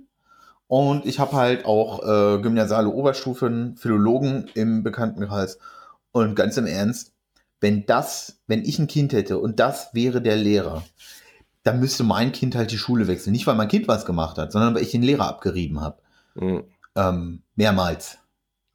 Und 0.68 1.06
ich 1.06 1.20
habe 1.20 1.34
halt 1.34 1.66
auch 1.66 2.04
äh, 2.04 2.42
gymnasiale 2.42 2.90
Oberstufen, 2.90 3.78
Philologen 3.78 4.50
im 4.54 4.84
Bekanntenkreis. 4.84 5.60
Und 6.12 6.36
ganz 6.36 6.58
im 6.58 6.66
Ernst, 6.66 7.14
wenn 7.62 7.86
das, 7.86 8.42
wenn 8.48 8.66
ich 8.66 8.80
ein 8.80 8.88
Kind 8.88 9.14
hätte 9.14 9.38
und 9.38 9.60
das 9.60 9.94
wäre 9.94 10.22
der 10.22 10.36
Lehrer, 10.36 10.84
dann 11.64 11.80
müsste 11.80 12.04
mein 12.04 12.34
Kind 12.34 12.56
halt 12.56 12.72
die 12.72 12.78
Schule 12.78 13.08
wechseln. 13.08 13.32
Nicht, 13.32 13.48
weil 13.48 13.56
mein 13.56 13.68
Kind 13.68 13.88
was 13.88 14.06
gemacht 14.06 14.38
hat, 14.38 14.52
sondern 14.52 14.76
weil 14.76 14.82
ich 14.82 14.92
den 14.92 15.04
Lehrer 15.04 15.28
abgerieben 15.28 15.80
habe. 15.80 16.02
Mhm. 16.36 16.64
Ähm, 16.96 17.44
mehrmals. 17.56 18.18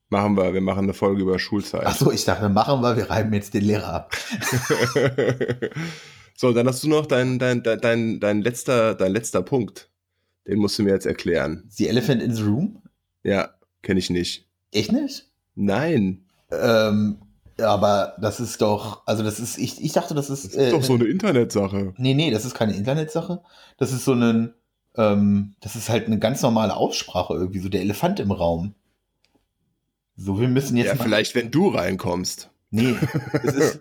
Machen 0.08 0.36
wir, 0.36 0.54
wir 0.54 0.60
machen 0.60 0.84
eine 0.84 0.94
Folge 0.94 1.22
über 1.22 1.38
Schulzeit. 1.38 1.82
Ach 1.84 1.96
so, 1.96 2.12
ich 2.12 2.24
dachte, 2.24 2.48
machen 2.48 2.80
wir, 2.80 2.96
wir 2.96 3.10
reiben 3.10 3.34
jetzt 3.34 3.52
den 3.54 3.64
Lehrer 3.64 3.92
ab. 3.92 4.16
so, 6.36 6.52
dann 6.52 6.66
hast 6.68 6.82
du 6.82 6.88
noch 6.88 7.06
dein, 7.06 7.38
dein, 7.38 7.62
dein, 7.62 7.80
dein, 7.80 8.20
dein, 8.20 8.42
letzter, 8.42 8.94
dein 8.94 9.12
letzter 9.12 9.42
Punkt. 9.42 9.90
Den 10.46 10.58
musst 10.58 10.78
du 10.78 10.82
mir 10.82 10.92
jetzt 10.92 11.06
erklären. 11.06 11.64
The 11.70 11.88
Elephant 11.88 12.22
in 12.22 12.34
the 12.34 12.42
Room? 12.42 12.82
Ja, 13.24 13.50
kenne 13.82 13.98
ich 13.98 14.10
nicht. 14.10 14.46
Echt 14.72 14.92
nicht? 14.92 15.28
Nein. 15.54 16.24
Ähm, 16.50 17.18
aber 17.58 18.16
das 18.20 18.38
ist 18.38 18.60
doch, 18.60 19.06
also 19.06 19.22
das 19.22 19.40
ist, 19.40 19.58
ich, 19.58 19.82
ich 19.82 19.92
dachte, 19.92 20.14
das 20.14 20.30
ist. 20.30 20.44
Das 20.44 20.54
ist 20.54 20.72
doch 20.72 20.82
so 20.82 20.94
eine 20.94 21.06
Internetsache. 21.06 21.94
Nee, 21.96 22.14
nee, 22.14 22.30
das 22.30 22.44
ist 22.44 22.54
keine 22.54 22.74
Internetsache. 22.74 23.42
Das 23.78 23.92
ist 23.92 24.04
so 24.04 24.12
ein, 24.12 24.52
ähm, 24.96 25.54
das 25.60 25.74
ist 25.74 25.88
halt 25.88 26.06
eine 26.06 26.18
ganz 26.18 26.42
normale 26.42 26.76
Aussprache 26.76 27.34
irgendwie, 27.34 27.60
so 27.60 27.68
der 27.68 27.80
Elefant 27.80 28.20
im 28.20 28.30
Raum. 28.30 28.74
So, 30.16 30.40
wir 30.40 30.48
müssen 30.48 30.76
jetzt 30.76 30.88
Ja, 30.88 30.96
vielleicht, 30.96 31.34
wenn 31.34 31.50
du 31.50 31.68
reinkommst. 31.68 32.50
Nee, 32.70 32.94
es 33.42 33.54
ist, 33.54 33.80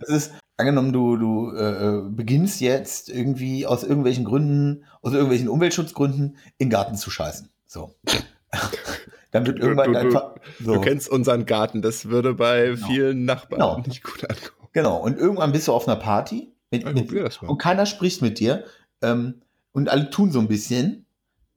es 0.00 0.08
ist, 0.08 0.32
angenommen, 0.56 0.92
du, 0.92 1.16
du 1.16 1.52
äh, 1.56 1.88
äh, 1.98 2.02
beginnst 2.08 2.60
jetzt 2.60 3.08
irgendwie 3.08 3.66
aus 3.66 3.82
irgendwelchen 3.84 4.24
Gründen, 4.24 4.84
aus 5.02 5.12
irgendwelchen 5.12 5.48
Umweltschutzgründen, 5.48 6.36
in 6.58 6.66
den 6.68 6.70
Garten 6.70 6.94
zu 6.96 7.10
scheißen. 7.10 7.48
So. 7.66 7.94
Dann 9.30 9.46
wird 9.46 9.58
Du- 9.58 9.62
irgendwann 9.62 9.92
du- 9.92 9.92
du- 9.92 9.98
einfach. 10.06 10.34
So. 10.62 10.74
Du 10.74 10.80
kennst 10.80 11.08
unseren 11.08 11.46
Garten, 11.46 11.80
das 11.82 12.06
würde 12.06 12.34
bei 12.34 12.66
Genau. 12.74 12.86
vielen 12.86 13.24
Nachbarn 13.24 13.60
Genau. 13.60 13.78
nicht 13.86 14.02
gut 14.04 14.28
ankommen. 14.28 14.68
Genau, 14.72 14.96
und 15.02 15.18
irgendwann 15.18 15.52
bist 15.52 15.68
du 15.68 15.72
auf 15.72 15.86
einer 15.88 15.96
Party 15.98 16.52
mit, 16.70 16.84
Ja, 16.84 16.92
mit, 16.92 17.12
und 17.42 17.58
keiner 17.58 17.84
spricht 17.86 18.22
mit 18.22 18.38
dir 18.38 18.64
ähm, 19.02 19.42
und 19.72 19.88
alle 19.90 20.08
tun 20.10 20.32
so 20.32 20.38
ein 20.38 20.48
bisschen, 20.48 21.04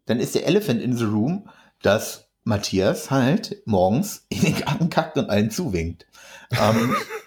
dann 0.05 0.19
ist 0.19 0.35
der 0.35 0.45
Elephant 0.47 0.81
in 0.81 0.95
the 0.97 1.05
Room, 1.05 1.49
dass 1.81 2.29
Matthias 2.43 3.11
halt 3.11 3.61
morgens 3.65 4.25
in 4.29 4.41
den 4.41 4.55
Garten 4.57 4.89
kackt 4.89 5.17
und 5.17 5.29
allen 5.29 5.49
zuwinkt. 5.51 6.05
ähm, 6.51 6.95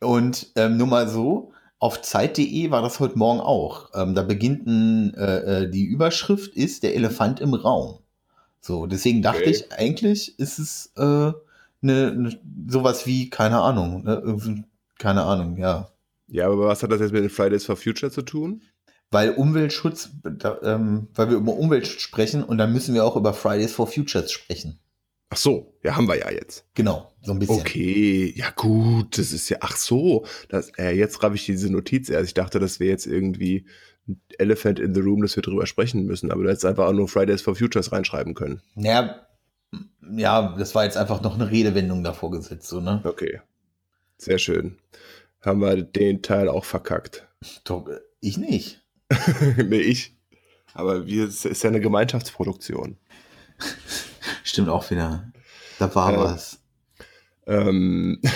und 0.00 0.48
ähm, 0.56 0.76
nur 0.76 0.86
mal 0.86 1.08
so, 1.08 1.52
auf 1.78 2.00
Zeit.de 2.02 2.70
war 2.70 2.82
das 2.82 3.00
heute 3.00 3.18
Morgen 3.18 3.40
auch. 3.40 3.90
Ähm, 3.94 4.14
da 4.14 4.22
beginnt 4.22 4.66
ein, 4.66 5.14
äh, 5.14 5.64
äh, 5.64 5.70
die 5.70 5.84
Überschrift 5.84 6.54
ist 6.54 6.82
der 6.82 6.94
Elefant 6.94 7.40
im 7.40 7.54
Raum. 7.54 7.98
So, 8.60 8.86
deswegen 8.86 9.22
dachte 9.22 9.42
Okay. 9.42 9.50
ich, 9.50 9.72
eigentlich 9.72 10.38
ist 10.38 10.58
es 10.58 10.92
äh, 10.96 11.02
ne, 11.02 11.32
ne, 11.82 12.40
sowas 12.68 13.06
wie, 13.06 13.30
keine 13.30 13.60
Ahnung, 13.60 14.04
ne, 14.04 14.64
keine 14.98 15.22
Ahnung, 15.22 15.56
ja. 15.56 15.90
Ja, 16.28 16.46
aber 16.46 16.66
was 16.66 16.82
hat 16.82 16.90
das 16.90 17.00
jetzt 17.00 17.12
mit 17.12 17.22
den 17.22 17.30
Fridays 17.30 17.64
for 17.64 17.76
Future 17.76 18.10
zu 18.10 18.22
tun? 18.22 18.62
Weil 19.10 19.30
Umweltschutz, 19.30 20.10
da, 20.24 20.58
ähm, 20.62 21.08
weil 21.14 21.30
wir 21.30 21.36
über 21.36 21.52
Umweltschutz 21.52 22.00
sprechen 22.00 22.42
und 22.42 22.58
dann 22.58 22.72
müssen 22.72 22.94
wir 22.94 23.04
auch 23.04 23.14
über 23.14 23.32
Fridays 23.32 23.72
for 23.72 23.86
Futures 23.86 24.32
sprechen. 24.32 24.80
Ach 25.30 25.36
so, 25.36 25.74
ja, 25.84 25.94
haben 25.94 26.08
wir 26.08 26.18
ja 26.18 26.30
jetzt. 26.30 26.64
Genau, 26.74 27.12
so 27.26 27.32
ein 27.32 27.38
bisschen. 27.38 27.60
Okay, 27.60 28.32
ja 28.36 28.50
gut, 28.54 29.18
das 29.18 29.32
ist 29.32 29.48
ja, 29.48 29.58
ach 29.60 29.76
so, 29.76 30.24
das, 30.48 30.70
äh, 30.78 30.90
jetzt 30.96 31.20
habe 31.22 31.34
ich 31.34 31.44
diese 31.46 31.70
Notiz 31.70 32.08
erst. 32.08 32.28
Ich 32.28 32.34
dachte, 32.34 32.58
das 32.58 32.80
wäre 32.80 32.90
jetzt 32.90 33.06
irgendwie 33.06 33.66
ein 34.08 34.20
Elephant 34.38 34.78
in 34.78 34.94
the 34.94 35.00
Room, 35.00 35.22
dass 35.22 35.36
wir 35.36 35.42
drüber 35.42 35.66
sprechen 35.66 36.04
müssen, 36.06 36.30
aber 36.30 36.44
du 36.44 36.48
hättest 36.48 36.64
einfach 36.64 36.86
auch 36.86 36.92
nur 36.92 37.08
Fridays 37.08 37.42
for 37.42 37.56
Futures 37.56 37.92
reinschreiben 37.92 38.34
können. 38.34 38.62
Naja, 38.74 39.26
ja, 40.16 40.54
das 40.56 40.74
war 40.74 40.84
jetzt 40.84 40.96
einfach 40.96 41.20
noch 41.22 41.34
eine 41.34 41.50
Redewendung 41.50 42.04
davor 42.04 42.30
gesetzt, 42.30 42.68
so, 42.68 42.80
ne? 42.80 43.00
Okay, 43.04 43.40
sehr 44.16 44.38
schön. 44.38 44.78
Haben 45.40 45.60
wir 45.60 45.82
den 45.82 46.22
Teil 46.22 46.48
auch 46.48 46.64
verkackt. 46.64 47.26
Doch, 47.64 47.88
ich 48.20 48.38
nicht. 48.38 48.82
nee, 49.56 49.76
ich. 49.80 50.16
Aber 50.74 51.06
wir, 51.06 51.26
es 51.26 51.44
ist 51.44 51.62
ja 51.62 51.70
eine 51.70 51.80
Gemeinschaftsproduktion. 51.80 52.96
Stimmt 54.44 54.68
auch 54.68 54.90
wieder. 54.90 55.32
Da 55.78 55.94
war 55.94 56.12
Ja. 56.12 56.18
was. 56.24 56.58
Ähm, 57.46 58.20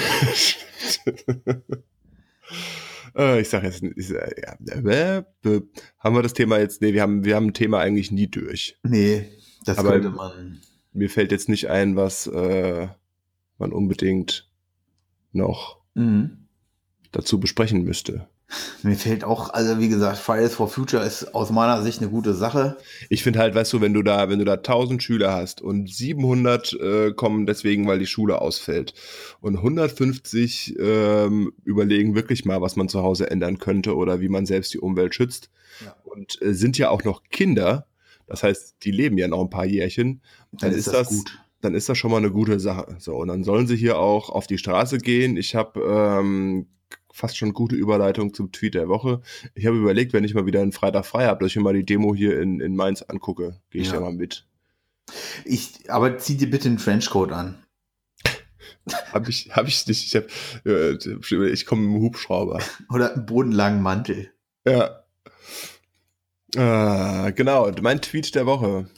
äh, 3.16 3.40
ich 3.40 3.48
sag 3.48 3.62
jetzt, 3.64 3.82
ich, 3.82 4.08
sag, 4.08 4.34
ja, 4.38 4.56
äh, 4.88 5.18
äh, 5.44 5.62
haben 5.98 6.14
wir 6.14 6.22
das 6.22 6.34
Thema 6.34 6.58
jetzt, 6.58 6.80
nee, 6.82 6.92
wir 6.92 7.02
haben, 7.02 7.24
wir 7.24 7.36
haben 7.36 7.46
ein 7.48 7.54
Thema 7.54 7.78
eigentlich 7.80 8.11
nie 8.11 8.26
durch. 8.28 8.78
Nee, 8.82 9.26
das 9.64 9.78
Aber- 9.78 9.92
könnte 9.92 10.11
man. 10.11 10.61
Mir 10.92 11.08
fällt 11.08 11.30
jetzt 11.30 11.48
nicht 11.48 11.70
ein, 11.70 11.94
was 11.94 12.26
äh, 12.26 12.88
man 13.58 13.72
unbedingt 13.72 14.50
noch 15.32 15.78
Mhm. 15.94 16.48
dazu 17.12 17.38
besprechen 17.38 17.84
müsste. 17.84 18.28
Mir 18.82 18.96
fällt 18.96 19.24
auch, 19.24 19.51
also 19.51 19.78
wie 19.78 19.88
gesagt, 19.88 20.18
Fridays 20.18 20.55
for 20.55 20.68
Future 20.68 21.05
ist 21.05 21.34
aus 21.34 21.51
meiner 21.51 21.82
Sicht 21.82 22.01
eine 22.01 22.11
gute 22.11 22.34
Sache. 22.34 22.76
Ich 23.09 23.22
finde 23.22 23.38
halt, 23.38 23.55
weißt 23.55 23.72
du, 23.72 23.80
wenn 23.80 23.94
du 23.94 24.03
da, 24.03 24.28
wenn 24.28 24.38
du 24.38 24.44
da 24.44 24.55
1000 24.55 25.03
Schüler 25.03 25.32
hast 25.32 25.61
und 25.61 25.88
700 25.92 26.72
äh, 26.72 27.12
kommen 27.12 27.46
deswegen, 27.46 27.86
weil 27.86 27.98
die 27.98 28.07
Schule 28.07 28.40
ausfällt 28.40 28.94
und 29.40 29.57
150 29.57 30.76
ähm, 30.80 31.53
überlegen 31.64 32.14
wirklich 32.14 32.44
mal, 32.44 32.61
was 32.61 32.76
man 32.76 32.88
zu 32.88 33.03
Hause 33.03 33.30
ändern 33.30 33.59
könnte 33.59 33.94
oder 33.96 34.20
wie 34.20 34.28
man 34.28 34.46
selbst 34.46 34.74
die 34.74 34.78
Umwelt 34.80 35.14
schützt 35.14 35.51
Ja. 35.84 35.94
und 36.05 36.40
äh, 36.42 36.53
sind 36.55 36.78
ja 36.78 36.90
auch 36.90 37.05
noch 37.05 37.22
Kinder, 37.30 37.86
das 38.26 38.42
heißt, 38.42 38.76
die 38.82 38.90
leben 38.92 39.18
ja 39.18 39.28
noch 39.28 39.40
ein 39.40 39.51
paar 39.51 39.66
Jährchen, 39.66 40.22
dann, 40.53 40.72
ist 40.72 40.88
das, 40.88 41.24
dann 41.61 41.74
ist 41.74 41.88
das 41.88 41.98
schon 41.98 42.11
mal 42.11 42.18
eine 42.18 42.30
gute 42.30 42.61
Sache. 42.61 42.96
So 42.98 43.16
und 43.16 43.28
dann 43.28 43.44
sollen 43.44 43.66
sie 43.66 43.76
hier 43.76 43.98
auch 43.98 44.30
auf 44.30 44.46
die 44.46 44.59
Straße 44.59 44.98
gehen. 44.98 45.36
Ich 45.36 45.55
habe 45.55 45.80
ähm, 45.80 46.66
fast 47.12 47.36
schon 47.36 47.52
gute 47.52 47.76
Überleitung 47.76 48.34
zum 48.34 48.52
Tweet 48.52 48.74
der 48.74 48.88
Woche. 48.88 49.20
Ich 49.54 49.66
habe 49.66 49.76
überlegt, 49.76 50.12
wenn 50.12 50.24
ich 50.24 50.34
mal 50.34 50.46
wieder 50.46 50.61
einen 50.61 50.72
Freitag 50.72 51.06
frei 51.06 51.26
habe, 51.26 51.40
dass 51.44 51.50
ich 51.52 51.56
mir 51.56 51.62
mal 51.62 51.74
die 51.74 51.84
Demo 51.86 52.14
hier 52.14 52.40
in, 52.40 52.61
in 52.61 52.76
Mainz 52.76 53.02
angucke. 53.02 53.61
Gehe 53.70 53.82
ich 53.82 53.88
Ja. 53.88 53.94
ja 53.94 54.00
mal 54.00 54.12
mit. 54.12 54.46
Ich, 55.44 55.90
aber 55.90 56.18
zieh 56.18 56.36
dir 56.36 56.48
bitte 56.50 56.68
einen 56.68 56.78
Trenchcoat 56.78 57.32
an. 57.32 57.64
Habe 59.12 59.30
ich, 59.30 59.50
hab 59.54 59.68
ich 59.68 59.86
nicht. 59.86 60.06
Ich, 60.06 60.16
hab, 60.16 60.24
äh, 60.64 60.92
ich 61.52 61.66
komme 61.66 61.82
mit 61.82 61.96
dem 61.96 62.02
Hubschrauber. 62.02 62.61
Oder 62.90 63.14
einen 63.14 63.26
bodenlangen 63.26 63.82
Mantel. 63.82 64.32
Ja. 64.66 65.04
Ah, 66.56 67.30
genau, 67.30 67.70
mein 67.82 68.00
Tweet 68.00 68.34
der 68.34 68.46
Woche. 68.46 68.88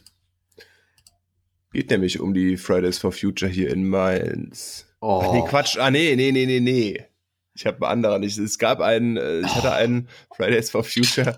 Geht 1.73 1.91
nämlich 1.91 2.21
um 2.21 2.33
die 2.35 2.57
Fridays 2.57 2.99
for 2.99 3.13
Future 3.13 3.51
hier 3.51 3.71
in 3.71 3.89
Mainz. 3.89 4.87
Oh. 5.01 5.23
Ach, 5.25 5.33
nee, 5.33 5.43
Quatsch. 5.49 5.79
Ah, 5.79 5.91
nee, 5.91 6.15
nee, 6.17 6.31
nee, 6.33 6.47
nee, 6.47 6.61
nee. 6.61 7.05
Ich 7.55 7.67
habe 7.67 7.87
einen 7.87 8.05
anderen. 8.05 8.23
Ich, 8.23 8.39
es 8.39 8.59
gab 8.59 8.81
einen, 8.81 9.17
äh, 9.17 9.41
ich 9.41 9.55
hatte 9.55 9.73
einen 9.73 10.09
Fridays 10.37 10.71
for 10.71 10.85
Future. 10.85 11.37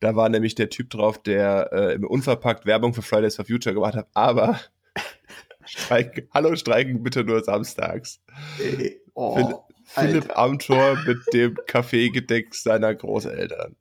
Da 0.00 0.14
war 0.14 0.28
nämlich 0.28 0.54
der 0.54 0.68
Typ 0.70 0.90
drauf, 0.90 1.22
der 1.22 1.70
äh, 1.72 1.94
im 1.94 2.04
Unverpackt 2.06 2.66
Werbung 2.66 2.94
für 2.94 3.02
Fridays 3.02 3.36
for 3.36 3.44
Future 3.44 3.74
gemacht 3.74 3.94
hat. 3.94 4.08
Aber 4.14 4.60
streiken, 5.64 6.28
hallo, 6.32 6.54
streiken 6.56 7.02
bitte 7.02 7.24
nur 7.24 7.42
samstags. 7.42 8.20
Ey, 8.58 9.00
oh, 9.14 9.34
Philipp- 9.36 9.58
Philipp. 9.88 10.36
Amthor 10.38 10.98
mit 11.06 11.18
dem 11.32 11.56
Kaffeegedeck 11.66 12.54
seiner 12.54 12.94
Großeltern. 12.94 13.76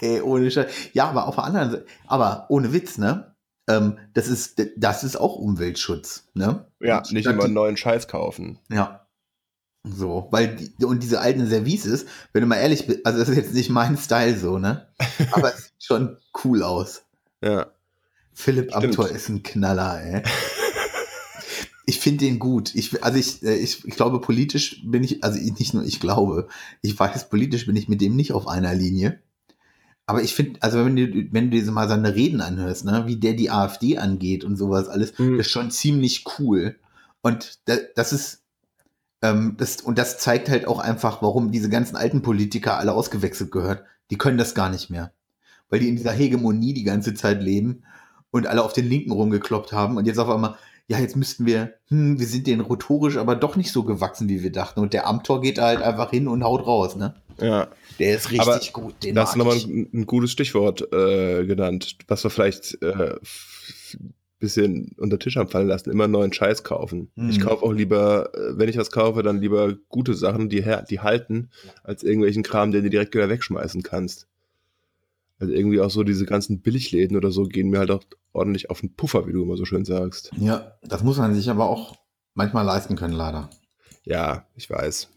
Ey, 0.00 0.20
ohne 0.20 0.50
Scheiß. 0.50 0.90
Ja, 0.92 1.08
aber 1.08 1.26
auf 1.26 1.36
der 1.36 1.44
anderen 1.44 1.70
Seite, 1.70 1.86
aber 2.06 2.46
ohne 2.48 2.72
Witz, 2.72 2.98
ne? 2.98 3.34
Ähm, 3.68 3.98
das 4.14 4.28
ist, 4.28 4.60
das 4.76 5.04
ist 5.04 5.16
auch 5.16 5.36
Umweltschutz, 5.36 6.28
ne? 6.34 6.66
Ja, 6.80 7.02
nicht 7.10 7.26
immer 7.26 7.44
einen 7.44 7.54
neuen 7.54 7.76
Scheiß 7.76 8.08
kaufen. 8.08 8.58
Ja. 8.70 9.06
So, 9.84 10.28
weil 10.30 10.56
die, 10.56 10.84
und 10.84 11.02
diese 11.02 11.20
alten 11.20 11.46
Services, 11.46 12.04
wenn 12.32 12.42
du 12.42 12.46
mal 12.46 12.56
ehrlich 12.56 12.86
bist, 12.86 13.06
also 13.06 13.18
das 13.18 13.30
ist 13.30 13.36
jetzt 13.36 13.54
nicht 13.54 13.70
mein 13.70 13.96
Style 13.96 14.38
so, 14.38 14.58
ne? 14.58 14.88
Aber 15.32 15.54
es 15.54 15.64
sieht 15.64 15.82
schon 15.82 16.16
cool 16.44 16.62
aus. 16.62 17.02
Ja. 17.42 17.66
Philipp 18.34 18.70
Stimmt. 18.70 18.84
Amthor 18.84 19.08
ist 19.08 19.28
ein 19.30 19.42
Knaller, 19.42 20.02
ey. 20.02 20.22
Ich 21.86 21.98
finde 21.98 22.24
den 22.26 22.38
gut. 22.38 22.74
Ich, 22.74 23.02
also 23.02 23.18
ich, 23.18 23.42
äh, 23.42 23.56
ich, 23.56 23.84
ich 23.84 23.96
glaube, 23.96 24.20
politisch 24.20 24.82
bin 24.84 25.02
ich, 25.02 25.24
also 25.24 25.38
ich- 25.38 25.58
nicht 25.58 25.74
nur 25.74 25.82
ich 25.84 25.98
glaube, 25.98 26.46
ich 26.82 26.98
weiß, 26.98 27.28
politisch 27.30 27.66
bin 27.66 27.74
ich 27.74 27.88
mit 27.88 28.00
dem 28.00 28.14
nicht 28.16 28.32
auf 28.32 28.46
einer 28.46 28.74
Linie. 28.74 29.20
Aber 30.06 30.22
ich 30.22 30.34
finde, 30.34 30.60
also 30.62 30.84
wenn 30.84 30.94
du, 30.94 31.06
wenn 31.32 31.50
du 31.50 31.56
dir 31.56 31.64
so 31.64 31.72
mal 31.72 31.88
seine 31.88 32.14
Reden 32.14 32.40
anhörst, 32.42 32.84
ne, 32.84 33.04
wie 33.06 33.16
der 33.16 33.32
die 33.34 33.50
AfD 33.50 33.98
angeht 33.98 34.44
und 34.44 34.56
sowas 34.56 34.88
alles, 34.88 35.18
Mhm. 35.18 35.38
das 35.38 35.46
ist 35.46 35.52
schon 35.52 35.70
ziemlich 35.70 36.24
cool. 36.38 36.76
Und 37.22 37.58
da, 37.64 37.76
das 37.96 38.12
ist, 38.12 38.42
ähm, 39.22 39.56
das, 39.58 39.80
und 39.80 39.98
das 39.98 40.18
zeigt 40.18 40.48
halt 40.48 40.66
auch 40.66 40.78
einfach, 40.78 41.22
warum 41.22 41.50
diese 41.50 41.68
ganzen 41.68 41.96
alten 41.96 42.22
Politiker 42.22 42.78
alle 42.78 42.92
ausgewechselt 42.92 43.50
gehört. 43.50 43.84
Die 44.10 44.18
können 44.18 44.38
das 44.38 44.54
gar 44.54 44.70
nicht 44.70 44.90
mehr. 44.90 45.12
Weil 45.68 45.80
die 45.80 45.88
in 45.88 45.96
dieser 45.96 46.12
Hegemonie 46.12 46.74
die 46.74 46.84
ganze 46.84 47.14
Zeit 47.14 47.42
leben 47.42 47.84
und 48.30 48.46
alle 48.46 48.62
auf 48.62 48.72
den 48.72 48.88
Linken 48.88 49.12
rumgekloppt 49.12 49.72
haben 49.72 49.96
und 49.96 50.06
jetzt 50.06 50.18
auf 50.18 50.28
einmal, 50.28 50.56
ja, 50.88 50.98
jetzt 50.98 51.16
müssten 51.16 51.46
wir, 51.46 51.74
hm, 51.88 52.18
wir 52.18 52.26
sind 52.26 52.46
denen 52.46 52.62
rhetorisch 52.62 53.16
aber 53.16 53.36
doch 53.36 53.56
nicht 53.56 53.70
so 53.70 53.84
gewachsen, 53.84 54.28
wie 54.28 54.42
wir 54.42 54.50
dachten. 54.50 54.80
Und 54.80 54.92
der 54.92 55.06
Amtor 55.06 55.40
geht 55.40 55.58
da 55.58 55.66
halt 55.66 55.82
einfach 55.82 56.10
hin 56.10 56.26
und 56.26 56.42
haut 56.42 56.66
raus, 56.66 56.96
ne? 56.96 57.14
Ja. 57.40 57.68
Der 57.98 58.16
ist 58.16 58.30
richtig 58.30 58.40
Aber 58.40 58.60
gut. 58.72 58.94
Den 59.04 59.14
Da 59.14 59.22
hast 59.22 59.34
du 59.34 59.38
nochmal 59.38 59.56
ein, 59.56 59.88
ein 59.92 60.06
gutes 60.06 60.32
Stichwort 60.32 60.92
äh, 60.92 61.46
genannt, 61.46 61.96
was 62.08 62.24
wir 62.24 62.30
vielleicht 62.30 62.82
äh, 62.82 63.14
bisschen 64.40 64.96
unter 64.98 65.18
Tisch 65.18 65.36
haben 65.36 65.48
fallen 65.48 65.68
lassen, 65.68 65.90
immer 65.90 66.08
neuen 66.08 66.32
Scheiß 66.32 66.64
kaufen. 66.64 67.12
Mhm. 67.14 67.30
Ich 67.30 67.40
kaufe 67.40 67.64
auch 67.64 67.72
lieber, 67.72 68.34
äh, 68.34 68.58
wenn 68.58 68.68
ich 68.68 68.76
was 68.76 68.90
kaufe, 68.90 69.22
dann 69.22 69.40
lieber 69.40 69.74
gute 69.88 70.14
Sachen, 70.14 70.48
die, 70.48 70.64
die 70.88 71.00
halten, 71.00 71.50
als 71.84 72.02
irgendwelchen 72.02 72.42
Kram, 72.42 72.72
den 72.72 72.82
du 72.82 72.90
direkt 72.90 73.14
wieder 73.14 73.28
wegschmeißen 73.28 73.82
kannst. 73.82 74.26
Also 75.38 75.54
irgendwie 75.54 75.80
auch 75.80 75.90
so 75.90 76.02
diese 76.02 76.26
ganzen 76.26 76.60
Billigläden 76.60 77.16
oder 77.16 77.30
so 77.30 77.44
gehen 77.44 77.70
mir 77.70 77.78
halt 77.78 77.90
auch 77.90 78.02
ordentlich 78.32 78.70
auf 78.70 78.80
den 78.80 78.94
Puffer, 78.94 79.26
wie 79.26 79.32
du 79.32 79.42
immer 79.42 79.56
so 79.56 79.64
schön 79.64 79.84
sagst. 79.84 80.32
Ja, 80.36 80.72
das 80.82 81.02
muss 81.02 81.18
man 81.18 81.34
sich 81.34 81.48
aber 81.48 81.68
auch 81.68 81.96
manchmal 82.34 82.64
leisten 82.64 82.96
können, 82.96 83.14
leider. 83.14 83.48
Ja, 84.04 84.46
ich 84.54 84.68
weiß. 84.68 85.08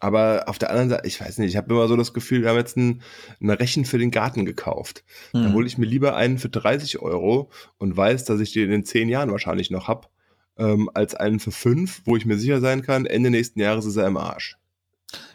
Aber 0.00 0.44
auf 0.46 0.58
der 0.58 0.70
anderen 0.70 0.90
Seite, 0.90 1.06
ich 1.08 1.20
weiß 1.20 1.38
nicht, 1.38 1.50
ich 1.50 1.56
habe 1.56 1.72
immer 1.72 1.88
so 1.88 1.96
das 1.96 2.12
Gefühl, 2.12 2.42
wir 2.42 2.50
haben 2.50 2.58
jetzt 2.58 2.76
ein, 2.76 3.02
ein 3.40 3.50
Rechen 3.50 3.84
für 3.86 3.98
den 3.98 4.10
Garten 4.10 4.44
gekauft. 4.44 5.04
Da 5.32 5.40
Hm. 5.40 5.52
hole 5.54 5.66
ich 5.66 5.78
mir 5.78 5.86
lieber 5.86 6.14
einen 6.16 6.38
für 6.38 6.50
30 6.50 6.98
Euro 7.00 7.50
und 7.78 7.96
weiß, 7.96 8.24
dass 8.24 8.40
ich 8.40 8.52
den 8.52 8.70
in 8.70 8.84
10 8.84 9.08
Jahren 9.08 9.30
wahrscheinlich 9.30 9.70
noch 9.70 9.88
hab, 9.88 10.10
ähm, 10.58 10.90
als 10.92 11.14
einen 11.14 11.40
für 11.40 11.50
5, 11.52 12.02
wo 12.04 12.16
ich 12.16 12.26
mir 12.26 12.36
sicher 12.38 12.60
sein 12.60 12.82
kann, 12.82 13.06
Ende 13.06 13.30
nächsten 13.30 13.60
Jahres 13.60 13.86
ist 13.86 13.96
er 13.96 14.06
im 14.06 14.16
Arsch. 14.18 14.56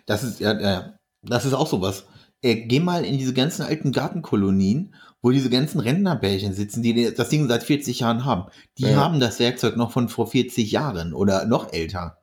Das 0.06 0.24
ist, 0.24 0.40
ja, 0.40 0.60
ja, 0.60 0.94
das 1.24 1.46
ist 1.46 1.54
auch 1.54 1.68
sowas. 1.68 2.06
Äh, 2.44 2.56
geh 2.68 2.80
mal 2.80 3.06
in 3.06 3.18
diese 3.18 3.34
ganzen 3.34 3.62
alten 3.64 3.92
Gartenkolonien, 3.92 4.96
wo 5.22 5.30
diese 5.32 5.50
ganzen 5.52 5.80
Rentnerbärchen 5.80 6.54
sitzen, 6.54 6.82
die 6.82 7.14
das 7.14 7.30
Ding 7.30 7.48
seit 7.48 7.64
40 7.64 8.00
Jahren 8.00 8.26
haben. 8.26 8.50
Die 8.80 8.84
Ja. 8.90 8.96
haben 8.96 9.20
das 9.20 9.40
Werkzeug 9.40 9.78
noch 9.78 9.92
von 9.92 10.10
vor 10.10 10.28
40 10.28 10.72
Jahren 10.72 11.14
oder 11.14 11.46
noch 11.46 11.72
älter. 11.74 12.18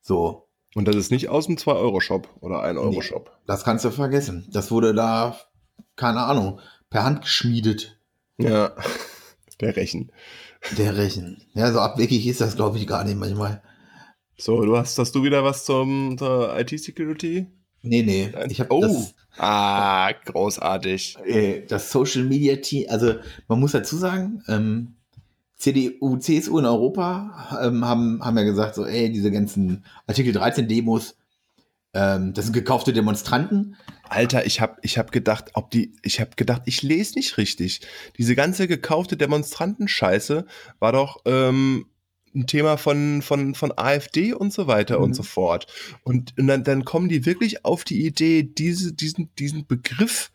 So, 0.00 0.48
Und 0.74 0.88
das 0.88 0.96
ist 0.96 1.10
nicht 1.10 1.28
aus 1.28 1.46
dem 1.46 1.56
2-Euro-Shop 1.56 2.28
oder 2.40 2.64
1-Euro-Shop. 2.64 3.30
das 3.46 3.64
kannst 3.64 3.84
du 3.84 3.90
vergessen. 3.90 4.48
Das 4.52 4.70
wurde 4.70 4.94
da, 4.94 5.36
keine 5.96 6.22
Ahnung, 6.22 6.60
per 6.88 7.04
Hand 7.04 7.22
geschmiedet. 7.22 7.98
Ja, 8.38 8.72
der 9.60 9.76
Rechen. 9.76 10.12
Der 10.78 10.96
Rechen. 10.96 11.44
Ja, 11.54 11.72
so 11.72 11.80
abwegig 11.80 12.26
ist 12.26 12.40
das, 12.40 12.56
glaube 12.56 12.78
ich, 12.78 12.86
gar 12.86 13.04
nicht 13.04 13.18
manchmal. 13.18 13.62
So, 14.38 14.62
du 14.62 14.76
hast, 14.76 14.98
hast 14.98 15.14
du 15.14 15.22
wieder 15.22 15.44
was 15.44 15.64
zum 15.64 16.16
zur 16.16 16.58
IT-Security? 16.58 17.46
Nee, 17.82 18.02
nee. 18.02 18.32
Ich 18.48 18.60
habe 18.60 18.72
oh, 18.72 18.80
das, 18.80 19.14
ah, 19.36 20.12
großartig. 20.24 21.18
äh, 21.26 21.66
das 21.66 21.90
Social 21.90 22.22
Media 22.24 22.56
Team, 22.56 22.86
also 22.88 23.14
man 23.48 23.60
muss 23.60 23.72
dazu 23.72 23.96
sagen, 23.96 24.42
ähm, 24.48 24.94
CDU, 25.62 26.16
CSU 26.16 26.58
in 26.58 26.66
Europa 26.66 27.60
ähm, 27.62 27.84
haben, 27.84 28.20
haben 28.20 28.36
ja 28.36 28.42
gesagt, 28.42 28.74
so, 28.74 28.84
ey, 28.84 29.12
diese 29.12 29.30
ganzen 29.30 29.84
Artikel 30.08 30.32
13 30.32 30.66
Demos, 30.66 31.16
ähm, 31.94 32.34
das 32.34 32.46
sind 32.46 32.52
gekaufte 32.52 32.92
Demonstranten. 32.92 33.76
Alter, 34.08 34.44
ich 34.44 34.60
hab, 34.60 34.84
ich 34.84 34.98
hab 34.98 35.12
gedacht, 35.12 35.50
ob 35.54 35.70
die, 35.70 35.94
ich 36.02 36.20
hab 36.20 36.36
gedacht, 36.36 36.62
ich 36.64 36.82
lese 36.82 37.14
nicht 37.14 37.38
richtig. 37.38 37.80
Diese 38.18 38.34
ganze 38.34 38.66
gekaufte 38.66 39.16
Demonstrantenscheiße 39.16 40.46
war 40.80 40.90
doch 40.90 41.18
ähm, 41.26 41.86
ein 42.34 42.48
Thema 42.48 42.76
von, 42.76 43.22
von, 43.22 43.54
von 43.54 43.72
AfD 43.76 44.32
und 44.32 44.52
so 44.52 44.66
weiter 44.66 44.98
Mhm. 44.98 45.04
und 45.04 45.14
so 45.14 45.22
fort. 45.22 45.68
Und, 46.02 46.36
und 46.36 46.48
dann, 46.48 46.64
dann 46.64 46.84
kommen 46.84 47.08
die 47.08 47.24
wirklich 47.24 47.64
auf 47.64 47.84
die 47.84 48.04
Idee, 48.04 48.42
diese, 48.42 48.94
diesen, 48.94 49.32
diesen 49.36 49.68
Begriff, 49.68 50.32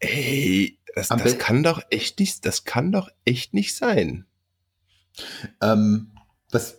ey, 0.00 0.80
das, 0.96 1.08
das 1.10 1.38
kann 1.38 1.62
doch 1.62 1.80
echt 1.90 2.18
nicht, 2.18 2.44
das 2.44 2.64
kann 2.64 2.90
doch 2.90 3.08
echt 3.24 3.54
nicht 3.54 3.76
sein. 3.76 4.26
Ähm, 5.60 6.12
was, 6.50 6.78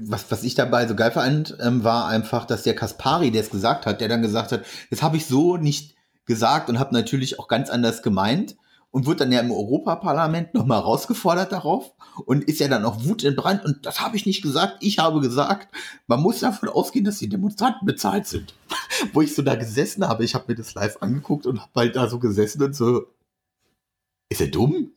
was, 0.00 0.30
was 0.30 0.42
ich 0.42 0.54
dabei 0.54 0.86
so 0.86 0.94
geil 0.94 1.12
fand, 1.12 1.56
ähm, 1.60 1.84
war 1.84 2.08
einfach, 2.08 2.44
dass 2.44 2.62
der 2.62 2.74
Kaspari, 2.74 3.30
der 3.30 3.42
es 3.42 3.50
gesagt 3.50 3.86
hat, 3.86 4.00
der 4.00 4.08
dann 4.08 4.22
gesagt 4.22 4.52
hat, 4.52 4.64
das 4.90 5.02
habe 5.02 5.16
ich 5.16 5.26
so 5.26 5.56
nicht 5.56 5.94
gesagt 6.26 6.68
und 6.68 6.78
habe 6.78 6.94
natürlich 6.94 7.38
auch 7.38 7.48
ganz 7.48 7.70
anders 7.70 8.02
gemeint 8.02 8.56
und 8.90 9.06
wird 9.06 9.20
dann 9.20 9.32
ja 9.32 9.40
im 9.40 9.50
Europaparlament 9.50 10.54
nochmal 10.54 10.78
rausgefordert 10.78 11.50
darauf 11.50 11.92
und 12.26 12.44
ist 12.44 12.60
ja 12.60 12.68
dann 12.68 12.84
auch 12.84 13.04
wutentbrannt 13.04 13.64
und 13.64 13.84
das 13.84 14.00
habe 14.00 14.16
ich 14.16 14.24
nicht 14.24 14.42
gesagt, 14.42 14.76
ich 14.80 15.00
habe 15.00 15.20
gesagt, 15.20 15.68
man 16.06 16.20
muss 16.20 16.40
davon 16.40 16.68
ausgehen, 16.68 17.04
dass 17.04 17.18
die 17.18 17.28
Demonstranten 17.28 17.86
bezahlt 17.86 18.26
sind. 18.26 18.54
Wo 19.12 19.20
ich 19.20 19.34
so 19.34 19.42
da 19.42 19.56
gesessen 19.56 20.06
habe, 20.06 20.24
ich 20.24 20.34
habe 20.34 20.44
mir 20.48 20.54
das 20.54 20.74
live 20.74 20.98
angeguckt 21.00 21.46
und 21.46 21.60
habe 21.60 21.72
halt 21.74 21.96
da 21.96 22.08
so 22.08 22.18
gesessen 22.20 22.62
und 22.62 22.76
so, 22.76 23.06
ist 24.28 24.40
er 24.40 24.48
dumm? 24.48 24.92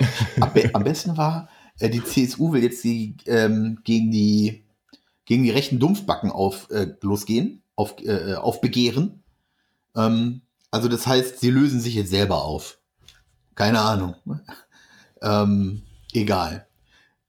am 0.72 0.84
besten 0.84 1.16
war, 1.16 1.48
äh, 1.80 1.90
die 1.90 2.02
CSU 2.02 2.52
will 2.52 2.62
jetzt 2.62 2.82
die, 2.84 3.16
ähm, 3.26 3.78
gegen 3.84 4.10
die 4.10 4.66
gegen 5.26 5.42
die 5.42 5.50
rechten 5.50 5.78
Dumpfbacken 5.78 6.30
auf 6.30 6.70
äh, 6.70 6.86
losgehen, 7.02 7.62
auf, 7.74 7.96
äh, 8.02 8.34
auf 8.34 8.62
Begehren. 8.62 9.22
Ähm, 9.94 10.40
also 10.70 10.88
das 10.88 11.06
heißt, 11.06 11.40
sie 11.40 11.50
lösen 11.50 11.80
sich 11.80 11.94
jetzt 11.94 12.10
selber 12.10 12.44
auf. 12.44 12.78
Keine 13.54 13.80
Ahnung. 13.80 14.14
ähm, 15.22 15.82
egal. 16.12 16.66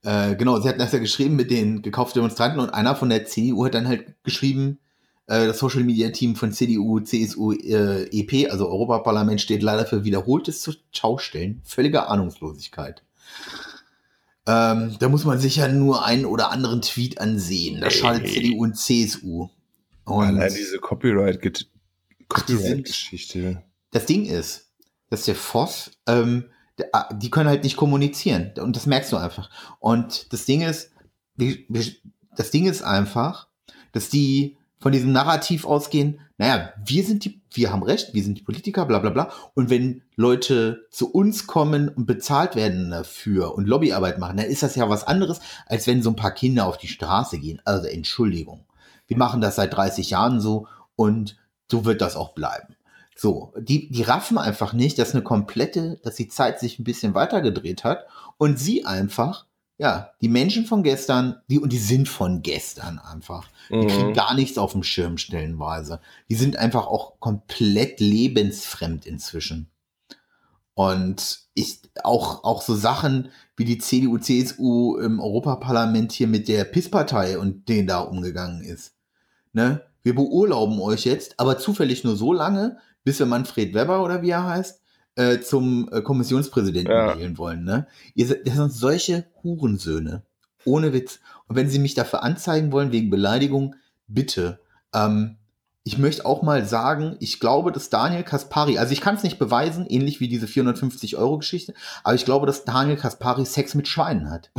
Äh, 0.02 0.36
genau, 0.36 0.60
sie 0.60 0.68
hatten 0.68 0.78
das 0.78 0.92
ja 0.92 1.00
geschrieben 1.00 1.36
mit 1.36 1.50
den 1.50 1.82
gekauften 1.82 2.20
Demonstranten 2.20 2.60
und 2.60 2.70
einer 2.70 2.94
von 2.94 3.08
der 3.08 3.26
CDU 3.26 3.66
hat 3.66 3.74
dann 3.74 3.88
halt 3.88 4.14
geschrieben, 4.22 4.78
äh, 5.26 5.46
das 5.46 5.58
Social 5.58 5.82
Media 5.82 6.10
Team 6.10 6.36
von 6.36 6.52
CDU, 6.52 7.00
CSU, 7.00 7.52
äh, 7.52 8.04
EP, 8.12 8.50
also 8.50 8.68
Europaparlament, 8.68 9.40
steht 9.40 9.62
leider 9.62 9.86
für 9.86 10.04
wiederholtes 10.04 10.78
Schaustellen. 10.92 11.62
Völlige 11.64 12.06
Ahnungslosigkeit. 12.06 13.02
Ähm, 14.48 14.96
da 14.98 15.08
muss 15.10 15.24
man 15.24 15.38
sich 15.38 15.56
ja 15.56 15.68
nur 15.68 16.04
einen 16.06 16.24
oder 16.24 16.50
anderen 16.50 16.80
Tweet 16.80 17.20
ansehen. 17.20 17.80
Da 17.80 17.90
schadet 17.90 18.28
CDU 18.28 18.62
und 18.62 18.76
CSU. 18.76 19.48
Und 20.04 20.24
Allein 20.24 20.52
diese 20.52 20.78
Copyright-Geschichte. 20.78 21.68
Copyright 22.28 22.88
das 23.90 24.06
Ding 24.06 24.26
ist, 24.26 24.70
dass 25.10 25.24
der 25.24 25.34
Voss, 25.34 25.90
ähm, 26.06 26.44
der, 26.78 26.88
ah, 26.92 27.12
die 27.14 27.30
können 27.30 27.48
halt 27.48 27.64
nicht 27.64 27.76
kommunizieren. 27.76 28.52
Und 28.58 28.76
das 28.76 28.86
merkst 28.86 29.12
du 29.12 29.16
einfach. 29.16 29.50
Und 29.80 30.32
das 30.32 30.44
Ding 30.44 30.62
ist, 30.62 30.92
das 32.36 32.50
Ding 32.50 32.66
ist 32.66 32.82
einfach, 32.82 33.48
dass 33.92 34.08
die 34.08 34.57
von 34.80 34.92
diesem 34.92 35.12
Narrativ 35.12 35.64
ausgehen, 35.64 36.20
naja, 36.36 36.72
wir 36.84 37.04
sind 37.04 37.24
die, 37.24 37.40
wir 37.52 37.72
haben 37.72 37.82
Recht, 37.82 38.14
wir 38.14 38.22
sind 38.22 38.38
die 38.38 38.42
Politiker, 38.42 38.86
bla 38.86 39.00
bla 39.00 39.10
bla. 39.10 39.30
Und 39.54 39.70
wenn 39.70 40.02
Leute 40.14 40.86
zu 40.90 41.10
uns 41.10 41.48
kommen 41.48 41.88
und 41.88 42.06
bezahlt 42.06 42.54
werden 42.54 42.90
dafür 42.90 43.54
und 43.54 43.66
Lobbyarbeit 43.66 44.18
machen, 44.18 44.36
dann 44.36 44.46
ist 44.46 44.62
das 44.62 44.76
ja 44.76 44.88
was 44.88 45.04
anderes, 45.04 45.40
als 45.66 45.86
wenn 45.88 46.02
so 46.02 46.10
ein 46.10 46.16
paar 46.16 46.30
Kinder 46.30 46.66
auf 46.66 46.78
die 46.78 46.88
Straße 46.88 47.38
gehen. 47.38 47.60
Also 47.64 47.88
Entschuldigung. 47.88 48.64
Wir 49.08 49.16
machen 49.16 49.40
das 49.40 49.56
seit 49.56 49.74
30 49.74 50.10
Jahren 50.10 50.40
so 50.40 50.68
und 50.94 51.36
so 51.70 51.84
wird 51.84 52.00
das 52.00 52.14
auch 52.14 52.34
bleiben. 52.34 52.76
So, 53.16 53.52
die, 53.58 53.90
die 53.90 54.02
raffen 54.02 54.38
einfach 54.38 54.72
nicht, 54.72 54.96
dass 54.96 55.12
eine 55.12 55.24
komplette, 55.24 55.98
dass 56.04 56.14
die 56.14 56.28
Zeit 56.28 56.60
sich 56.60 56.78
ein 56.78 56.84
bisschen 56.84 57.14
weitergedreht 57.14 57.82
hat 57.82 58.06
und 58.36 58.60
sie 58.60 58.84
einfach, 58.84 59.46
ja, 59.78 60.10
die 60.20 60.28
Menschen 60.28 60.66
von 60.66 60.82
gestern, 60.82 61.40
die, 61.48 61.60
und 61.60 61.72
die 61.72 61.78
sind 61.78 62.08
von 62.08 62.42
gestern 62.42 62.98
einfach. 62.98 63.48
Die 63.70 63.76
mhm. 63.76 63.86
kriegen 63.86 64.12
gar 64.12 64.34
nichts 64.34 64.58
auf 64.58 64.72
dem 64.72 64.82
Schirm 64.82 65.18
stellenweise. 65.18 66.00
Die 66.28 66.34
sind 66.34 66.56
einfach 66.56 66.88
auch 66.88 67.20
komplett 67.20 68.00
lebensfremd 68.00 69.06
inzwischen. 69.06 69.70
Und 70.74 71.40
ich, 71.54 71.80
auch, 72.02 72.42
auch 72.42 72.62
so 72.62 72.74
Sachen 72.74 73.30
wie 73.56 73.64
die 73.64 73.78
CDU, 73.78 74.18
CSU 74.18 74.96
im 74.96 75.20
Europaparlament 75.20 76.10
hier 76.12 76.26
mit 76.26 76.48
der 76.48 76.64
PIS-Partei 76.64 77.38
und 77.38 77.68
denen 77.68 77.86
da 77.86 78.00
umgegangen 78.00 78.62
ist. 78.62 78.94
Ne? 79.52 79.82
Wir 80.02 80.14
beurlauben 80.14 80.80
euch 80.80 81.04
jetzt, 81.04 81.38
aber 81.38 81.58
zufällig 81.58 82.02
nur 82.02 82.16
so 82.16 82.32
lange, 82.32 82.78
bis 83.04 83.18
wir 83.20 83.26
Manfred 83.26 83.74
Weber 83.74 84.02
oder 84.04 84.22
wie 84.22 84.30
er 84.30 84.44
heißt, 84.44 84.80
äh, 85.18 85.40
zum 85.40 85.88
äh, 85.90 86.00
Kommissionspräsidenten 86.00 86.92
ja. 86.92 87.18
wählen 87.18 87.36
wollen. 87.38 87.64
Ne? 87.64 87.88
Ihr, 88.14 88.42
das 88.44 88.54
sind 88.54 88.72
solche 88.72 89.24
Hurensöhne. 89.42 90.22
Ohne 90.64 90.92
Witz. 90.92 91.18
Und 91.48 91.56
wenn 91.56 91.68
Sie 91.68 91.80
mich 91.80 91.94
dafür 91.94 92.22
anzeigen 92.22 92.70
wollen 92.70 92.92
wegen 92.92 93.10
Beleidigung, 93.10 93.74
bitte. 94.06 94.60
Ähm, 94.94 95.36
ich 95.82 95.98
möchte 95.98 96.24
auch 96.24 96.42
mal 96.42 96.66
sagen, 96.66 97.16
ich 97.18 97.40
glaube, 97.40 97.72
dass 97.72 97.88
Daniel 97.88 98.22
Kaspari, 98.22 98.78
also 98.78 98.92
ich 98.92 99.00
kann 99.00 99.16
es 99.16 99.22
nicht 99.22 99.38
beweisen, 99.38 99.86
ähnlich 99.88 100.20
wie 100.20 100.28
diese 100.28 100.46
450 100.46 101.16
Euro 101.16 101.38
Geschichte, 101.38 101.72
aber 102.04 102.14
ich 102.14 102.26
glaube, 102.26 102.46
dass 102.46 102.64
Daniel 102.64 102.96
Kaspari 102.96 103.46
Sex 103.46 103.74
mit 103.74 103.88
Schweinen 103.88 104.30
hat. 104.30 104.50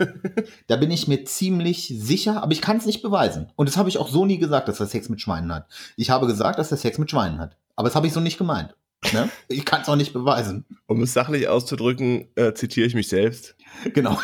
da 0.68 0.76
bin 0.76 0.90
ich 0.90 1.08
mir 1.08 1.24
ziemlich 1.24 1.92
sicher, 1.98 2.42
aber 2.42 2.52
ich 2.52 2.62
kann 2.62 2.76
es 2.76 2.86
nicht 2.86 3.02
beweisen. 3.02 3.48
Und 3.56 3.68
das 3.68 3.76
habe 3.76 3.88
ich 3.88 3.98
auch 3.98 4.08
so 4.08 4.24
nie 4.24 4.38
gesagt, 4.38 4.68
dass 4.68 4.80
er 4.80 4.86
Sex 4.86 5.08
mit 5.08 5.20
Schweinen 5.20 5.52
hat. 5.52 5.66
Ich 5.96 6.10
habe 6.10 6.28
gesagt, 6.28 6.58
dass 6.60 6.70
er 6.70 6.78
Sex 6.78 6.96
mit 6.96 7.10
Schweinen 7.10 7.40
hat. 7.40 7.56
Aber 7.74 7.88
das 7.88 7.96
habe 7.96 8.06
ich 8.06 8.12
so 8.12 8.20
nicht 8.20 8.38
gemeint. 8.38 8.74
Ne? 9.12 9.30
Ich 9.48 9.64
kann 9.64 9.82
es 9.82 9.88
auch 9.88 9.96
nicht 9.96 10.12
beweisen. 10.12 10.64
Um 10.86 11.02
es 11.02 11.12
sachlich 11.12 11.48
auszudrücken, 11.48 12.28
äh, 12.34 12.52
zitiere 12.52 12.86
ich 12.86 12.94
mich 12.94 13.08
selbst. 13.08 13.54
Genau. 13.94 14.18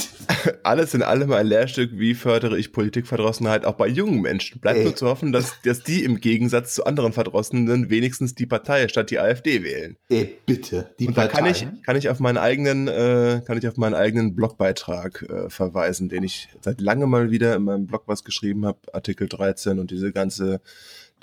Alles 0.62 0.94
in 0.94 1.02
allem 1.02 1.32
ein 1.32 1.46
Lehrstück, 1.46 1.90
wie 1.94 2.14
fördere 2.14 2.58
ich 2.58 2.72
Politikverdrossenheit 2.72 3.64
auch 3.64 3.74
bei 3.74 3.88
jungen 3.88 4.20
Menschen. 4.20 4.60
Bleibt 4.60 4.78
Ey. 4.78 4.84
nur 4.84 4.96
zu 4.96 5.06
hoffen, 5.06 5.32
dass, 5.32 5.60
dass 5.62 5.82
die 5.82 6.04
im 6.04 6.20
Gegensatz 6.20 6.74
zu 6.74 6.84
anderen 6.84 7.12
Verdrossenen 7.12 7.90
wenigstens 7.90 8.34
die 8.34 8.46
Partei 8.46 8.88
statt 8.88 9.10
die 9.10 9.18
AfD 9.18 9.62
wählen. 9.64 9.96
Ey, 10.08 10.38
bitte, 10.46 10.94
die 10.98 11.08
Und 11.08 11.14
Partei. 11.14 11.32
Da 11.32 11.38
kann 11.40 11.50
ich, 11.50 11.66
kann 11.82 11.96
ich 11.96 12.08
auf 12.08 12.20
meinen 12.20 12.38
eigenen, 12.38 12.88
äh, 12.88 13.42
kann 13.44 13.58
ich 13.58 13.66
auf 13.66 13.76
meinen 13.76 13.94
eigenen 13.94 14.34
Blogbeitrag 14.34 15.22
äh, 15.22 15.50
verweisen, 15.50 16.08
den 16.08 16.22
ich 16.22 16.48
seit 16.60 16.80
langem 16.80 17.10
mal 17.10 17.30
wieder 17.30 17.56
in 17.56 17.64
meinem 17.64 17.86
Blog 17.86 18.04
was 18.06 18.24
geschrieben 18.24 18.64
habe, 18.64 18.78
Artikel 18.92 19.28
13 19.28 19.78
und 19.78 19.90
diese 19.90 20.12
ganze 20.12 20.60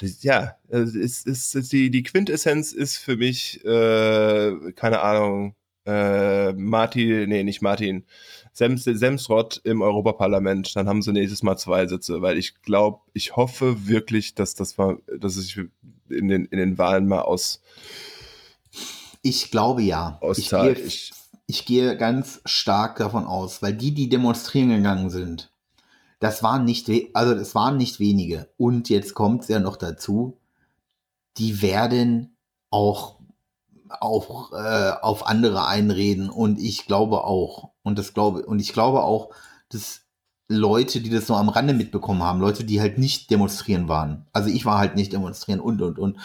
das, 0.01 0.23
ja, 0.23 0.55
ist, 0.69 1.27
ist, 1.27 1.55
ist 1.55 1.71
die, 1.71 1.91
die 1.91 2.03
Quintessenz 2.03 2.71
ist 2.71 2.97
für 2.97 3.17
mich, 3.17 3.63
äh, 3.63 4.71
keine 4.75 5.01
Ahnung, 5.01 5.55
äh, 5.85 6.53
Martin, 6.53 7.29
nee, 7.29 7.43
nicht 7.43 7.61
Martin, 7.61 8.05
Sems, 8.51 8.83
Semsrott 8.83 9.61
im 9.63 9.81
Europaparlament, 9.81 10.75
dann 10.75 10.87
haben 10.87 11.01
sie 11.01 11.11
nächstes 11.11 11.43
Mal 11.43 11.57
zwei 11.57 11.87
Sitze, 11.87 12.21
weil 12.21 12.37
ich 12.37 12.61
glaube, 12.63 13.01
ich 13.13 13.35
hoffe 13.35 13.87
wirklich, 13.87 14.35
dass 14.35 14.55
das 14.55 14.77
mal, 14.77 14.97
dass 15.19 15.35
es 15.35 15.45
sich 15.45 15.59
in 16.09 16.27
den, 16.27 16.45
in 16.45 16.57
den 16.57 16.77
Wahlen 16.77 17.07
mal 17.07 17.21
aus. 17.21 17.61
Ich 19.21 19.51
glaube 19.51 19.83
ja. 19.83 20.19
Ich 20.35 20.49
gehe, 20.49 20.75
ich 21.47 21.65
gehe 21.65 21.95
ganz 21.97 22.41
stark 22.45 22.97
davon 22.97 23.25
aus, 23.25 23.61
weil 23.61 23.73
die, 23.73 23.93
die 23.93 24.09
demonstrieren 24.09 24.69
gegangen 24.69 25.09
sind, 25.09 25.51
das 26.21 26.43
waren 26.43 26.65
nicht, 26.65 26.89
also 27.13 27.33
das 27.33 27.55
waren 27.55 27.77
nicht 27.77 27.99
wenige. 27.99 28.47
Und 28.55 28.89
jetzt 28.89 29.15
kommt 29.15 29.41
es 29.41 29.47
ja 29.47 29.59
noch 29.59 29.75
dazu, 29.75 30.37
die 31.37 31.61
werden 31.61 32.37
auch 32.69 33.19
auch 33.99 34.53
äh, 34.53 34.91
auf 35.01 35.27
andere 35.27 35.67
einreden 35.67 36.29
und 36.29 36.59
ich 36.59 36.85
glaube 36.85 37.25
auch 37.25 37.71
und 37.83 37.99
das 37.99 38.13
glaube 38.13 38.45
und 38.45 38.61
ich 38.61 38.71
glaube 38.71 39.03
auch, 39.03 39.31
dass 39.67 40.03
Leute, 40.47 41.01
die 41.01 41.09
das 41.09 41.27
nur 41.27 41.37
am 41.37 41.49
Rande 41.49 41.73
mitbekommen 41.73 42.23
haben, 42.23 42.39
Leute, 42.39 42.63
die 42.63 42.79
halt 42.79 42.97
nicht 42.97 43.29
demonstrieren 43.29 43.89
waren, 43.89 44.27
also 44.31 44.49
ich 44.49 44.63
war 44.63 44.77
halt 44.77 44.95
nicht 44.95 45.11
demonstrieren 45.11 45.59
und 45.59 45.81
und 45.81 45.99
und 45.99 46.19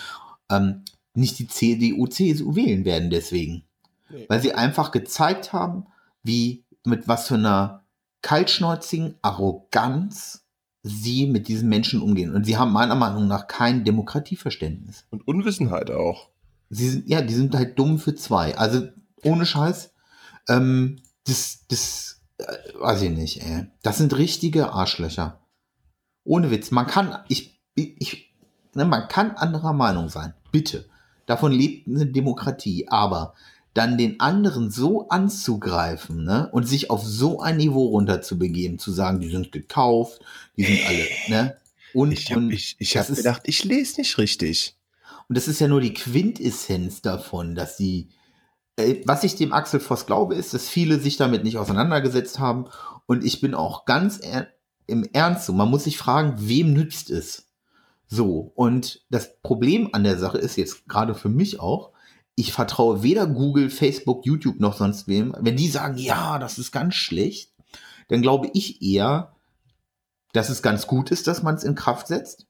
ähm, 0.48 0.84
nicht 1.14 1.40
die 1.40 1.48
CDU, 1.48 2.06
CSU 2.06 2.54
wählen 2.54 2.84
werden 2.84 3.10
deswegen, 3.10 3.64
nee. 4.10 4.26
weil 4.28 4.40
sie 4.40 4.54
einfach 4.54 4.92
gezeigt 4.92 5.52
haben, 5.52 5.86
wie 6.22 6.64
mit 6.84 7.08
was 7.08 7.26
für 7.26 7.34
einer 7.34 7.82
kaltschnäuzigen 8.26 9.14
Arroganz 9.22 10.44
sie 10.82 11.28
mit 11.28 11.46
diesen 11.46 11.68
Menschen 11.68 12.02
umgehen. 12.02 12.34
Und 12.34 12.44
sie 12.44 12.56
haben 12.56 12.72
meiner 12.72 12.96
Meinung 12.96 13.28
nach 13.28 13.46
kein 13.46 13.84
Demokratieverständnis. 13.84 15.04
Und 15.10 15.28
Unwissenheit 15.28 15.92
auch. 15.92 16.30
Sie 16.68 16.88
sind, 16.88 17.08
ja, 17.08 17.22
die 17.22 17.34
sind 17.34 17.54
halt 17.54 17.78
dumm 17.78 18.00
für 18.00 18.16
zwei. 18.16 18.58
Also 18.58 18.88
ohne 19.22 19.46
Scheiß. 19.46 19.92
Ähm, 20.48 21.02
das, 21.24 21.66
das, 21.68 22.20
äh, 22.38 22.44
weiß 22.80 23.02
ich 23.02 23.10
nicht, 23.10 23.42
ey. 23.42 23.68
Das 23.84 23.98
sind 23.98 24.18
richtige 24.18 24.72
Arschlöcher. 24.72 25.38
Ohne 26.24 26.50
Witz. 26.50 26.72
Man 26.72 26.88
kann, 26.88 27.18
ich, 27.28 27.60
ich, 27.76 28.34
ne, 28.74 28.86
man 28.86 29.06
kann 29.06 29.36
anderer 29.36 29.72
Meinung 29.72 30.08
sein. 30.08 30.34
Bitte. 30.50 30.88
Davon 31.26 31.52
lebt 31.52 31.86
eine 31.86 32.06
Demokratie. 32.06 32.88
Aber 32.88 33.34
dann 33.76 33.98
den 33.98 34.20
anderen 34.20 34.70
so 34.70 35.08
anzugreifen 35.08 36.24
ne, 36.24 36.48
und 36.52 36.66
sich 36.66 36.88
auf 36.90 37.04
so 37.04 37.40
ein 37.40 37.58
Niveau 37.58 37.88
runterzubegeben, 37.88 38.78
zu 38.78 38.90
sagen, 38.90 39.20
die 39.20 39.28
sind 39.28 39.52
gekauft, 39.52 40.20
die 40.56 40.64
sind 40.64 40.80
alle, 40.86 41.06
ne? 41.28 41.56
Und 41.92 42.12
ich 42.12 42.30
habe 42.32 42.52
ich, 42.52 42.76
ich 42.78 42.96
hab 42.96 43.06
gedacht, 43.06 43.42
ich 43.44 43.64
lese 43.64 44.00
nicht 44.00 44.18
richtig. 44.18 44.76
Und 45.28 45.36
das 45.36 45.48
ist 45.48 45.60
ja 45.60 45.68
nur 45.68 45.80
die 45.80 45.94
Quintessenz 45.94 47.02
davon, 47.02 47.54
dass 47.54 47.76
sie, 47.76 48.10
äh, 48.76 48.96
was 49.04 49.24
ich 49.24 49.36
dem 49.36 49.52
Axel 49.52 49.80
Voss 49.80 50.06
glaube, 50.06 50.34
ist, 50.34 50.54
dass 50.54 50.68
viele 50.68 50.98
sich 50.98 51.16
damit 51.16 51.44
nicht 51.44 51.58
auseinandergesetzt 51.58 52.38
haben. 52.38 52.66
Und 53.06 53.24
ich 53.24 53.40
bin 53.40 53.54
auch 53.54 53.84
ganz 53.84 54.18
er 54.18 54.48
im 54.86 55.08
Ernst 55.12 55.46
so, 55.46 55.52
man 55.52 55.70
muss 55.70 55.84
sich 55.84 55.98
fragen, 55.98 56.34
wem 56.36 56.72
nützt 56.72 57.10
es? 57.10 57.48
So, 58.08 58.52
und 58.54 59.04
das 59.10 59.40
Problem 59.42 59.88
an 59.92 60.04
der 60.04 60.18
Sache 60.18 60.38
ist 60.38 60.56
jetzt 60.56 60.88
gerade 60.88 61.14
für 61.14 61.28
mich 61.28 61.60
auch, 61.60 61.92
ich 62.36 62.52
vertraue 62.52 63.02
weder 63.02 63.26
Google, 63.26 63.70
Facebook, 63.70 64.24
YouTube 64.24 64.60
noch 64.60 64.76
sonst 64.76 65.08
wem. 65.08 65.34
Wenn 65.40 65.56
die 65.56 65.68
sagen, 65.68 65.96
ja, 65.96 66.38
das 66.38 66.58
ist 66.58 66.70
ganz 66.70 66.94
schlecht, 66.94 67.50
dann 68.08 68.22
glaube 68.22 68.50
ich 68.52 68.82
eher, 68.82 69.34
dass 70.32 70.50
es 70.50 70.62
ganz 70.62 70.86
gut 70.86 71.10
ist, 71.10 71.26
dass 71.26 71.42
man 71.42 71.54
es 71.54 71.64
in 71.64 71.74
Kraft 71.74 72.06
setzt. 72.06 72.46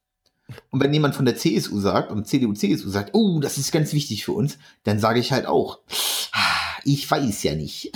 Und 0.71 0.83
wenn 0.83 0.93
jemand 0.93 1.15
von 1.15 1.25
der 1.25 1.37
CSU 1.37 1.81
sagt 1.81 2.11
und 2.11 2.27
CDU, 2.27 2.53
CSU 2.53 2.89
sagt, 2.89 3.15
oh, 3.15 3.41
das 3.41 3.59
ist 3.59 3.73
ganz 3.73 3.93
wichtig 3.93 4.25
für 4.25 4.33
uns, 4.33 4.59
dann 4.83 4.99
sage 4.99 5.21
ich 5.21 5.33
halt 5.33 5.47
auch, 5.47 5.81
ich 6.85 7.09
weiß 7.11 7.43
ja 7.45 7.55
nicht. 7.55 7.93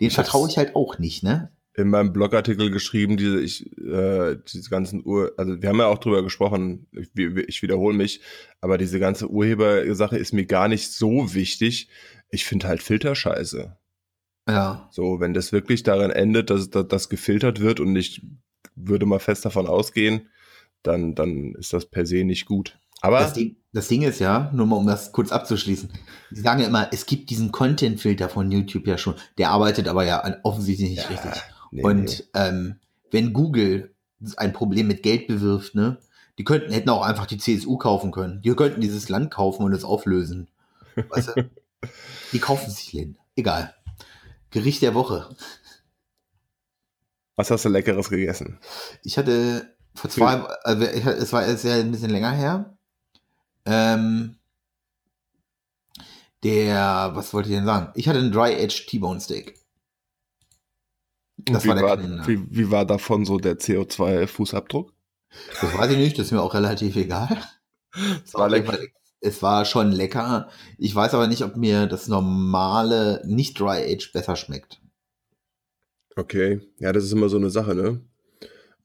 Den 0.00 0.10
vertraue 0.10 0.48
ich 0.48 0.58
halt 0.58 0.76
auch 0.76 0.98
nicht, 0.98 1.22
ne? 1.22 1.50
In 1.76 1.90
meinem 1.90 2.12
Blogartikel 2.12 2.70
geschrieben, 2.70 3.16
diese, 3.16 3.40
ich, 3.40 3.66
äh, 3.78 4.36
diese 4.52 4.70
ganzen 4.70 5.04
Ur, 5.04 5.32
also 5.36 5.60
wir 5.60 5.68
haben 5.68 5.78
ja 5.78 5.86
auch 5.86 5.98
drüber 5.98 6.22
gesprochen, 6.22 6.86
ich, 6.92 7.10
ich 7.16 7.62
wiederhole 7.62 7.96
mich, 7.96 8.20
aber 8.60 8.78
diese 8.78 9.00
ganze 9.00 9.28
Urhebersache 9.28 10.16
ist 10.16 10.32
mir 10.32 10.46
gar 10.46 10.68
nicht 10.68 10.92
so 10.92 11.34
wichtig. 11.34 11.88
Ich 12.30 12.44
finde 12.44 12.68
halt 12.68 12.82
Filterscheiße. 12.82 13.76
Ja. 14.48 14.88
So, 14.92 15.18
wenn 15.18 15.34
das 15.34 15.52
wirklich 15.52 15.82
darin 15.82 16.10
endet, 16.10 16.50
dass, 16.50 16.70
dass 16.70 16.86
das 16.86 17.08
gefiltert 17.08 17.60
wird 17.60 17.80
und 17.80 17.96
ich 17.96 18.22
würde 18.76 19.06
mal 19.06 19.20
fest 19.20 19.44
davon 19.44 19.66
ausgehen, 19.66 20.28
dann, 20.82 21.14
dann 21.14 21.54
ist 21.54 21.72
das 21.72 21.86
per 21.86 22.06
se 22.06 22.24
nicht 22.24 22.46
gut. 22.46 22.78
Aber 23.00 23.18
das 23.20 23.32
Ding, 23.32 23.56
das 23.72 23.88
Ding 23.88 24.02
ist 24.02 24.20
ja, 24.20 24.50
nur 24.54 24.66
mal 24.66 24.76
um 24.76 24.86
das 24.86 25.12
kurz 25.12 25.32
abzuschließen, 25.32 25.90
sie 26.30 26.40
sagen 26.40 26.60
ja 26.60 26.68
immer, 26.68 26.88
es 26.92 27.04
gibt 27.04 27.30
diesen 27.30 27.52
Content-Filter 27.52 28.28
von 28.28 28.50
YouTube 28.50 28.86
ja 28.86 28.96
schon, 28.96 29.14
der 29.38 29.50
arbeitet 29.50 29.88
aber 29.88 30.04
ja 30.04 30.38
offensichtlich 30.42 30.90
nicht 30.90 31.02
ja. 31.02 31.08
richtig. 31.08 31.42
Nee, 31.74 31.82
und 31.82 32.04
nee. 32.04 32.24
Ähm, 32.34 32.76
wenn 33.10 33.32
Google 33.32 33.92
ein 34.36 34.52
Problem 34.52 34.86
mit 34.86 35.02
Geld 35.02 35.26
bewirft, 35.26 35.74
ne, 35.74 35.98
die 36.38 36.44
könnten, 36.44 36.72
hätten 36.72 36.88
auch 36.88 37.02
einfach 37.02 37.26
die 37.26 37.38
CSU 37.38 37.76
kaufen 37.78 38.12
können. 38.12 38.40
Die 38.42 38.54
könnten 38.54 38.80
dieses 38.80 39.08
Land 39.08 39.32
kaufen 39.32 39.64
und 39.64 39.72
es 39.72 39.84
auflösen. 39.84 40.48
Weißt 40.94 41.32
du? 41.34 41.50
die 42.32 42.38
kaufen 42.38 42.70
sich 42.70 42.92
Länder. 42.92 43.18
Egal. 43.34 43.74
Gericht 44.50 44.82
der 44.82 44.94
Woche. 44.94 45.34
Was 47.34 47.50
hast 47.50 47.64
du 47.64 47.68
Leckeres 47.68 48.08
gegessen? 48.08 48.60
Ich 49.02 49.18
hatte 49.18 49.74
vor 49.96 50.08
zwei, 50.10 50.42
also 50.62 50.84
es 50.84 51.32
war 51.32 51.48
jetzt 51.48 51.64
ja 51.64 51.74
ein 51.74 51.90
bisschen 51.90 52.10
länger 52.10 52.30
her. 52.30 52.78
Ähm, 53.64 54.36
der, 56.44 57.10
was 57.14 57.34
wollte 57.34 57.48
ich 57.48 57.56
denn 57.56 57.64
sagen? 57.64 57.90
Ich 57.96 58.08
hatte 58.08 58.20
einen 58.20 58.30
Dry 58.30 58.52
Edge 58.52 58.84
T-Bone 58.86 59.20
Steak. 59.20 59.63
Das 61.36 61.64
wie 61.64 61.68
war, 61.68 61.74
der 61.74 61.84
war 61.84 62.28
wie, 62.28 62.40
wie 62.48 62.70
war 62.70 62.84
davon 62.84 63.24
so 63.24 63.38
der 63.38 63.58
CO2-Fußabdruck? 63.58 64.92
Das 65.60 65.76
weiß 65.76 65.90
ich 65.90 65.98
nicht, 65.98 66.18
das 66.18 66.26
ist 66.26 66.32
mir 66.32 66.42
auch 66.42 66.54
relativ 66.54 66.96
egal. 66.96 67.42
Es 68.24 68.34
war, 68.34 68.48
lecker. 68.48 68.76
es 69.20 69.40
war 69.40 69.64
schon 69.64 69.92
lecker. 69.92 70.48
Ich 70.78 70.92
weiß 70.92 71.14
aber 71.14 71.28
nicht, 71.28 71.44
ob 71.44 71.54
mir 71.54 71.86
das 71.86 72.08
normale, 72.08 73.22
nicht 73.24 73.60
Dry 73.60 73.94
Age 73.94 74.12
besser 74.12 74.34
schmeckt. 74.34 74.80
Okay, 76.16 76.60
ja, 76.80 76.92
das 76.92 77.04
ist 77.04 77.12
immer 77.12 77.28
so 77.28 77.36
eine 77.36 77.50
Sache, 77.50 77.76
ne? 77.76 78.00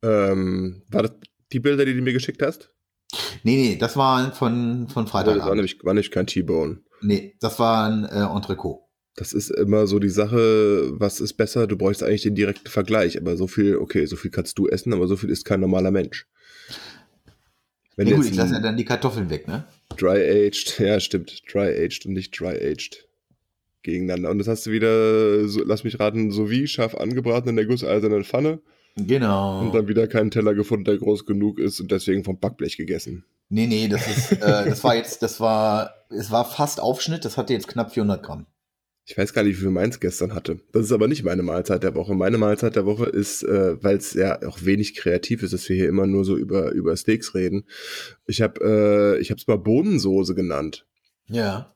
Ähm, 0.04 0.84
war 0.90 1.02
das 1.02 1.14
die 1.52 1.60
Bilder, 1.60 1.86
die 1.86 1.96
du 1.96 2.04
mir 2.04 2.14
geschickt 2.14 2.44
hast? 2.44 2.72
Nee, 3.44 3.56
nee, 3.56 3.76
das 3.78 3.98
waren 3.98 4.34
von, 4.34 4.88
von 4.90 5.08
Freitag. 5.08 5.38
das 5.38 5.46
war 5.48 5.56
nämlich, 5.56 5.84
war 5.84 5.94
nämlich 5.96 6.12
kein 6.12 6.28
T-Bone. 6.28 6.84
Nee, 7.02 7.36
das 7.40 7.58
war 7.58 7.88
ein 7.88 8.06
äh, 8.06 8.26
Entrecot. 8.26 8.82
Das 9.16 9.34
ist 9.34 9.50
immer 9.50 9.88
so 9.88 10.00
die 10.00 10.10
Sache, 10.10 10.92
was 10.94 11.20
ist 11.20 11.34
besser? 11.34 11.68
Du 11.68 11.78
bräuchst 11.78 12.04
eigentlich 12.04 12.22
den 12.22 12.36
direkten 12.36 12.70
Vergleich, 12.70 13.20
aber 13.20 13.36
so 13.36 13.48
viel, 13.48 13.78
okay, 13.78 14.06
so 14.06 14.16
viel 14.16 14.32
kannst 14.32 14.58
du 14.58 14.68
essen, 14.68 14.94
aber 14.94 15.08
so 15.08 15.18
viel 15.18 15.30
ist 15.30 15.46
kein 15.46 15.60
normaler 15.60 15.92
Mensch. 15.92 16.28
Wenn 17.96 18.08
ja, 18.08 18.16
gut, 18.16 18.28
ich 18.28 18.36
lasse 18.36 18.54
ja 18.54 18.60
dann 18.62 18.78
die 18.78 18.86
Kartoffeln 18.86 19.30
weg, 19.30 19.48
ne? 19.48 19.66
Dry-aged, 19.98 20.80
ja, 20.80 21.00
stimmt. 21.02 21.42
Dry-aged 21.52 22.06
und 22.06 22.14
nicht 22.14 22.40
dry-aged 22.40 23.10
gegeneinander. 23.84 24.30
Und 24.30 24.38
das 24.38 24.48
hast 24.48 24.66
du 24.66 24.72
wieder, 24.72 25.48
so, 25.48 25.64
lass 25.66 25.84
mich 25.84 26.00
raten, 26.00 26.32
so 26.32 26.50
wie 26.50 26.68
scharf 26.68 26.96
angebraten 26.96 27.50
in 27.50 27.56
der 27.58 27.66
gusseisernen 27.66 28.24
Pfanne. 28.24 28.62
Genau. 28.96 29.62
Und 29.62 29.76
dann 29.76 29.88
wieder 29.88 30.08
keinen 30.08 30.32
Teller 30.32 30.54
gefunden, 30.54 30.86
der 30.86 30.98
groß 30.98 31.26
genug 31.26 31.60
ist 31.60 31.80
und 31.80 31.92
deswegen 31.92 32.24
vom 32.24 32.40
Backblech 32.40 32.78
gegessen. 32.78 33.26
Nee, 33.50 33.68
nee, 33.68 33.88
das 33.88 34.08
ist, 34.08 34.32
äh, 34.34 34.66
das 34.70 34.84
war 34.84 34.96
jetzt, 34.96 35.22
das 35.24 35.40
war, 35.40 35.94
es 36.10 36.32
war 36.32 36.46
fast 36.46 36.80
Aufschnitt, 36.80 37.26
das 37.26 37.38
hatte 37.38 37.54
jetzt 37.54 37.68
knapp 37.68 37.94
400 37.94 38.24
Gramm. 38.24 38.46
Ich 39.10 39.18
weiß 39.18 39.34
gar 39.34 39.42
nicht, 39.42 39.58
wie 39.58 39.62
viel 39.62 39.72
meins 39.72 40.00
gestern 40.00 40.36
hatte. 40.36 40.60
Das 40.72 40.86
ist 40.86 40.92
aber 40.92 41.08
nicht 41.08 41.24
meine 41.24 41.42
Mahlzeit 41.42 41.82
der 41.82 41.96
Woche. 41.96 42.14
Meine 42.14 42.38
Mahlzeit 42.38 42.76
der 42.76 42.86
Woche 42.86 43.06
ist, 43.06 43.42
äh, 43.42 43.84
weil 43.84 43.98
es 43.98 44.14
ja 44.14 44.40
auch 44.48 44.60
wenig 44.64 44.94
kreativ 44.94 45.42
ist, 45.42 45.52
dass 45.52 45.68
wir 45.68 45.76
hier 45.76 45.90
immer 45.90 46.06
nur 46.06 46.24
so 46.24 46.38
über, 46.38 46.74
über 46.74 46.96
Steaks 46.96 47.34
reden. 47.34 47.66
Ich 48.28 48.44
habe 48.44 48.62
äh, 48.64 49.20
ich 49.20 49.32
habe 49.32 49.40
es 49.40 49.48
mal 49.48 49.58
Bohnensoße 49.58 50.36
genannt. 50.36 50.86
Ja. 51.28 51.74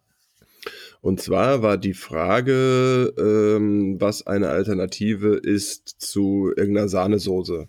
Und 1.01 1.21
zwar 1.21 1.63
war 1.63 1.79
die 1.79 1.95
Frage, 1.95 3.11
ähm, 3.17 3.99
was 3.99 4.27
eine 4.27 4.49
Alternative 4.49 5.35
ist 5.35 5.87
zu 5.87 6.53
irgendeiner 6.55 6.87
Sahnesoße. 6.87 7.67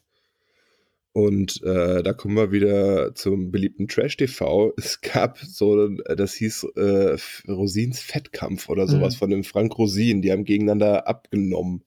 Und 1.15 1.63
äh, 1.63 2.03
da 2.03 2.13
kommen 2.13 2.35
wir 2.35 2.51
wieder 2.51 3.15
zum 3.15 3.53
beliebten 3.53 3.87
Trash 3.87 4.17
TV. 4.17 4.73
Es 4.77 5.01
gab 5.01 5.39
so, 5.39 5.87
das 5.89 6.35
hieß 6.35 6.67
äh, 6.75 7.17
Rosins 7.47 8.01
Fettkampf 8.01 8.69
oder 8.69 8.89
sowas 8.89 9.15
mhm. 9.15 9.19
von 9.19 9.31
dem 9.31 9.45
Frank 9.45 9.79
Rosin. 9.79 10.23
Die 10.23 10.33
haben 10.33 10.43
gegeneinander 10.43 11.07
abgenommen. 11.07 11.85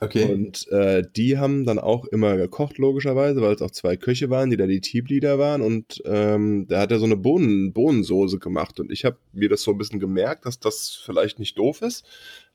Okay. 0.00 0.32
Und 0.32 0.66
äh, 0.72 1.02
die 1.14 1.36
haben 1.36 1.66
dann 1.66 1.78
auch 1.78 2.06
immer 2.06 2.38
gekocht, 2.38 2.78
logischerweise, 2.78 3.42
weil 3.42 3.54
es 3.54 3.60
auch 3.60 3.70
zwei 3.70 3.98
Köche 3.98 4.30
waren, 4.30 4.48
die 4.48 4.56
da 4.56 4.66
die 4.66 4.80
Teamleader 4.80 5.38
waren. 5.38 5.60
Und 5.60 6.02
ähm, 6.06 6.66
da 6.66 6.80
hat 6.80 6.90
er 6.90 7.00
so 7.00 7.04
eine 7.04 7.18
Bohnen, 7.18 7.74
Bohnensoße 7.74 8.38
gemacht. 8.38 8.80
Und 8.80 8.90
ich 8.90 9.04
habe 9.04 9.18
mir 9.34 9.50
das 9.50 9.60
so 9.60 9.72
ein 9.72 9.78
bisschen 9.78 10.00
gemerkt, 10.00 10.46
dass 10.46 10.58
das 10.58 11.02
vielleicht 11.04 11.38
nicht 11.38 11.58
doof 11.58 11.82
ist. 11.82 12.06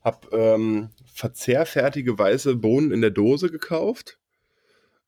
Hab 0.02 0.26
ähm, 0.32 0.88
verzehrfertige 1.04 2.18
weiße 2.18 2.56
Bohnen 2.56 2.90
in 2.90 3.00
der 3.00 3.10
Dose 3.10 3.48
gekauft 3.48 4.19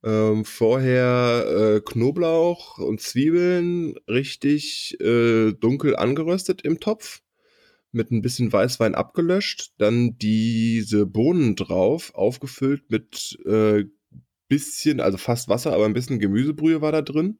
ähm, 0.05 0.45
vorher 0.45 1.47
äh, 1.77 1.81
Knoblauch 1.81 2.79
und 2.79 3.01
Zwiebeln 3.01 3.97
richtig 4.09 4.99
äh, 5.01 5.53
dunkel 5.53 5.97
angeröstet 5.97 6.63
im 6.63 6.81
Topf, 6.81 7.23
mit 7.93 8.11
ein 8.11 8.23
bisschen 8.23 8.53
Weißwein 8.53 8.95
abgelöscht, 8.95 9.73
dann 9.79 10.17
diese 10.19 11.07
Bohnen 11.07 11.57
drauf, 11.57 12.15
aufgefüllt 12.15 12.91
mit 12.91 13.39
äh, 13.45 13.85
bisschen, 14.49 15.01
also 15.01 15.19
fast 15.19 15.49
Wasser, 15.49 15.73
aber 15.73 15.87
ein 15.87 15.95
bisschen 15.95 16.19
Gemüsebrühe 16.19 16.83
war 16.83 16.93
da 16.93 17.03
drin. 17.03 17.39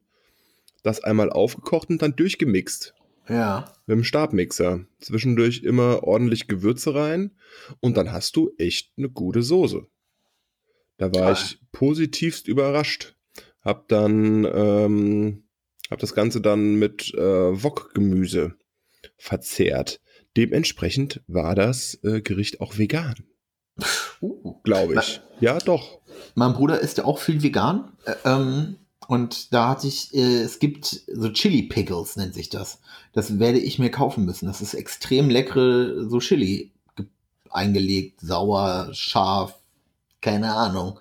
Das 0.81 1.03
einmal 1.03 1.29
aufgekocht 1.29 1.89
und 1.89 2.01
dann 2.01 2.15
durchgemixt. 2.15 2.93
Ja. 3.29 3.73
Mit 3.85 3.97
dem 3.97 4.03
Stabmixer. 4.03 4.85
Zwischendurch 4.99 5.63
immer 5.63 6.03
ordentlich 6.03 6.47
Gewürze 6.47 6.95
rein 6.95 7.31
und 7.79 7.97
dann 7.97 8.11
hast 8.11 8.35
du 8.35 8.51
echt 8.57 8.91
eine 8.97 9.09
gute 9.09 9.43
Soße. 9.43 9.87
Da 11.03 11.13
war 11.19 11.27
ah. 11.27 11.31
ich 11.33 11.59
positivst 11.73 12.47
überrascht. 12.47 13.15
Hab 13.61 13.89
dann, 13.89 14.45
ähm, 14.45 15.43
hab 15.91 15.99
das 15.99 16.15
Ganze 16.15 16.39
dann 16.39 16.75
mit 16.75 17.13
äh, 17.13 17.63
Wok-Gemüse 17.63 18.55
verzehrt. 19.17 19.99
Dementsprechend 20.37 21.21
war 21.27 21.55
das 21.55 21.99
äh, 22.03 22.21
Gericht 22.21 22.61
auch 22.61 22.77
vegan. 22.77 23.15
Uh, 24.21 24.61
Glaube 24.63 24.95
ich. 24.95 25.19
ja, 25.41 25.57
doch. 25.59 25.99
Mein 26.35 26.53
Bruder 26.53 26.79
isst 26.79 26.99
ja 26.99 27.03
auch 27.03 27.19
viel 27.19 27.43
vegan. 27.43 27.91
Äh, 28.05 28.15
ähm, 28.23 28.77
und 29.09 29.53
da 29.53 29.67
hatte 29.69 29.87
ich, 29.87 30.13
äh, 30.13 30.41
es 30.41 30.59
gibt 30.59 30.85
so 30.85 31.29
Chili 31.33 31.63
Pickles, 31.63 32.15
nennt 32.15 32.33
sich 32.33 32.49
das. 32.49 32.79
Das 33.11 33.39
werde 33.39 33.59
ich 33.59 33.77
mir 33.77 33.91
kaufen 33.91 34.23
müssen. 34.23 34.45
Das 34.45 34.61
ist 34.61 34.73
extrem 34.73 35.29
leckere, 35.29 36.09
so 36.09 36.19
Chili 36.19 36.71
eingelegt, 37.49 38.21
sauer, 38.21 38.89
scharf, 38.93 39.62
keine 40.23 40.55
Ahnung, 40.55 40.99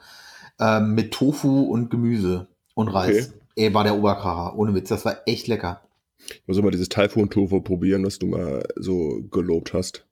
ähm, 0.61 0.95
mit 0.95 1.13
Tofu 1.13 1.63
und 1.63 1.91
Gemüse 1.91 2.49
und 2.75 2.89
Reis. 2.89 3.29
Okay. 3.29 3.39
Ey, 3.55 3.75
war 3.75 3.85
der 3.85 3.97
Oberkracher, 3.97 4.57
ohne 4.57 4.75
Witz, 4.75 4.89
das 4.89 5.05
war 5.05 5.17
echt 5.27 5.47
lecker. 5.47 5.83
Ich 6.29 6.43
muss 6.47 6.57
immer 6.57 6.71
dieses 6.71 6.89
Taifun-Tofu 6.89 7.61
probieren, 7.61 8.05
was 8.05 8.19
du 8.19 8.27
mal 8.27 8.63
so 8.77 9.23
gelobt 9.31 9.75
hast. 9.75 10.07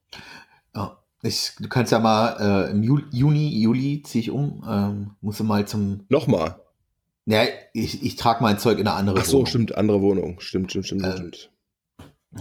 Ja, 0.75 0.97
ich, 1.23 1.51
du 1.59 1.69
kannst 1.69 1.91
ja 1.91 1.99
mal 1.99 2.67
äh, 2.67 2.71
im 2.71 2.83
Juli, 2.83 3.03
Juni, 3.11 3.61
Juli 3.61 4.03
ziehe 4.03 4.21
ich 4.21 4.31
um, 4.31 4.63
ähm, 4.67 5.11
musst 5.21 5.39
du 5.39 5.43
mal 5.43 5.67
zum... 5.67 6.05
Nochmal? 6.09 6.59
Ja, 7.25 7.43
ich, 7.73 8.03
ich 8.03 8.15
trage 8.15 8.43
mein 8.43 8.59
Zeug 8.59 8.79
in 8.79 8.87
eine 8.87 8.95
andere 8.95 9.15
Wohnung. 9.15 9.23
Ach 9.23 9.29
so, 9.29 9.37
Wohnung. 9.37 9.47
stimmt, 9.47 9.75
andere 9.75 10.01
Wohnung. 10.01 10.39
Stimmt, 10.39 10.71
stimmt, 10.71 10.87
stimmt, 10.87 11.05
ähm, 11.05 11.11
stimmt. 11.11 11.51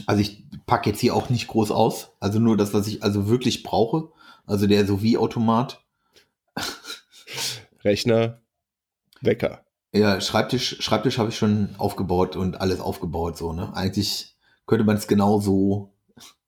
Also 0.06 0.22
ich 0.22 0.44
packe 0.66 0.90
jetzt 0.90 1.00
hier 1.00 1.14
auch 1.14 1.30
nicht 1.30 1.48
groß 1.48 1.70
aus. 1.70 2.12
Also 2.20 2.38
nur 2.38 2.56
das, 2.56 2.74
was 2.74 2.86
ich 2.86 3.02
also 3.02 3.28
wirklich 3.28 3.62
brauche. 3.62 4.08
Also 4.46 4.66
der 4.66 4.86
Sowie-Automat. 4.86 5.84
Rechner, 7.84 8.40
Wecker. 9.20 9.64
Ja, 9.92 10.20
Schreibtisch, 10.20 10.76
Schreibtisch 10.80 11.18
habe 11.18 11.30
ich 11.30 11.36
schon 11.36 11.74
aufgebaut 11.78 12.36
und 12.36 12.60
alles 12.60 12.80
aufgebaut, 12.80 13.36
so, 13.36 13.52
ne? 13.52 13.74
Eigentlich 13.74 14.36
könnte 14.66 14.84
man 14.84 14.96
es 14.96 15.08
genau 15.08 15.40
so 15.40 15.92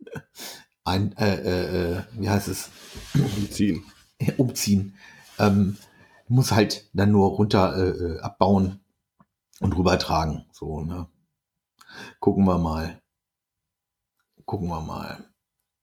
ein, 0.85 1.17
äh, 1.17 1.37
äh, 1.37 1.93
äh 1.97 2.03
wie 2.13 2.31
heißt 2.31 2.49
es? 2.49 2.71
Umziehen. 3.15 3.85
Umziehen. 4.37 4.95
Ähm, 5.39 5.77
muss 6.29 6.53
halt 6.53 6.89
dann 6.93 7.13
nur 7.13 7.31
runter 7.31 7.77
äh, 7.77 7.89
äh, 7.89 8.21
abbauen 8.21 8.81
und 9.61 9.77
rübertragen. 9.77 10.47
So, 10.53 10.81
ne? 10.83 11.09
Gucken 12.21 12.45
wir 12.45 12.59
mal. 12.59 13.01
Gucken 14.45 14.69
wir 14.69 14.81
mal. 14.81 15.32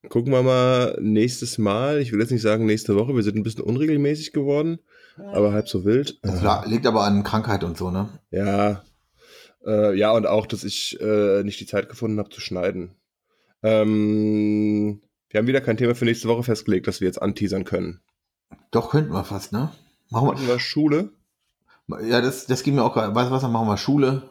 Gucken 0.08 0.32
wir 0.32 0.44
mal 0.44 0.98
nächstes 1.02 1.58
Mal. 1.58 2.00
Ich 2.00 2.12
will 2.14 2.22
jetzt 2.22 2.32
nicht 2.32 2.42
sagen 2.42 2.66
nächste 2.66 2.96
Woche. 2.96 3.14
Wir 3.16 3.24
sind 3.24 3.36
ein 3.36 3.44
bisschen 3.44 3.64
unregelmäßig 3.64 4.32
geworden, 4.32 4.80
aber 5.18 5.52
halb 5.52 5.68
so 5.68 5.84
wild. 5.84 6.20
Das 6.24 6.42
la- 6.42 6.64
liegt 6.66 6.88
aber 6.88 7.04
an 7.04 7.24
Krankheit 7.24 7.64
und 7.66 7.78
so, 7.78 7.92
ne? 7.92 8.08
Ja. 8.32 8.82
Äh, 9.66 9.98
ja, 9.98 10.12
und 10.14 10.26
auch, 10.26 10.46
dass 10.46 10.64
ich 10.64 10.98
äh, 11.02 11.44
nicht 11.44 11.60
die 11.60 11.66
Zeit 11.66 11.90
gefunden 11.90 12.18
habe 12.18 12.30
zu 12.30 12.40
schneiden. 12.40 12.96
Ähm, 13.62 15.02
wir 15.30 15.38
haben 15.40 15.48
wieder 15.48 15.60
kein 15.60 15.76
Thema 15.76 15.96
für 15.96 16.06
nächste 16.06 16.30
Woche 16.30 16.44
festgelegt, 16.44 16.88
das 16.88 17.02
wir 17.02 17.08
jetzt 17.08 17.22
anteasern 17.22 17.66
können. 17.66 18.00
Doch, 18.72 18.92
könnten 18.92 19.12
wir 19.12 19.26
fast, 19.26 19.52
ne? 19.52 19.70
Machen 20.10 20.28
Machen 20.28 20.48
wir 20.48 20.60
Schule, 20.60 21.12
wir. 21.88 22.06
Ja, 22.08 22.22
das, 22.22 22.46
das 22.48 22.64
ging 22.64 22.76
mir 22.76 22.84
auch 22.84 22.94
gerade. 22.94 23.14
Weißt 23.14 23.30
du 23.30 23.34
was, 23.34 23.42
dann 23.42 23.52
machen 23.52 23.68
wir 23.68 23.78
Schule. 23.78 24.30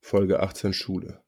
Folge 0.00 0.40
18 0.40 0.72
Schule. 0.72 1.20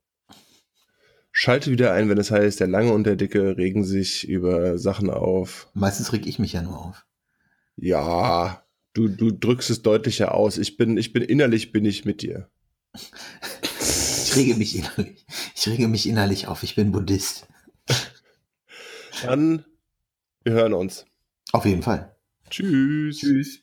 Schalte 1.41 1.71
wieder 1.71 1.93
ein, 1.93 2.09
wenn 2.09 2.19
es 2.19 2.33
heißt, 2.33 2.59
der 2.59 2.67
Lange 2.67 2.93
und 2.93 3.05
der 3.05 3.15
Dicke 3.15 3.57
regen 3.57 3.85
sich 3.85 4.27
über 4.29 4.77
Sachen 4.77 5.09
auf. 5.09 5.69
Meistens 5.73 6.13
reg 6.13 6.27
ich 6.27 6.41
mich 6.41 6.55
ja 6.55 6.63
nur 6.63 6.85
auf. 6.85 7.07
Ja, 7.77 8.67
du, 8.93 9.07
du 9.07 9.31
drückst 9.31 9.71
es 9.71 9.83
deutlicher 9.83 10.35
aus. 10.35 10.59
Ich 10.59 10.77
bin, 10.77 10.97
ich 10.97 11.13
bin 11.13 11.23
innerlich 11.23 11.71
bin 11.71 11.85
ich 11.85 12.05
mit 12.05 12.23
dir. 12.23 12.51
Ich 12.93 14.35
rege 14.35 14.57
mich 14.57 14.75
innerlich. 14.79 15.25
Ich 15.55 15.69
rege 15.69 15.87
mich 15.87 16.09
innerlich 16.09 16.49
auf. 16.49 16.65
Ich 16.65 16.75
bin 16.75 16.91
Buddhist. 16.91 17.47
Dann, 19.23 19.65
wir 20.43 20.55
hören 20.55 20.73
uns. 20.73 21.07
Auf 21.53 21.67
jeden 21.67 21.85
Fall. 21.85 22.17
Tschüss. 22.51 23.19
Tschüss. 23.19 23.63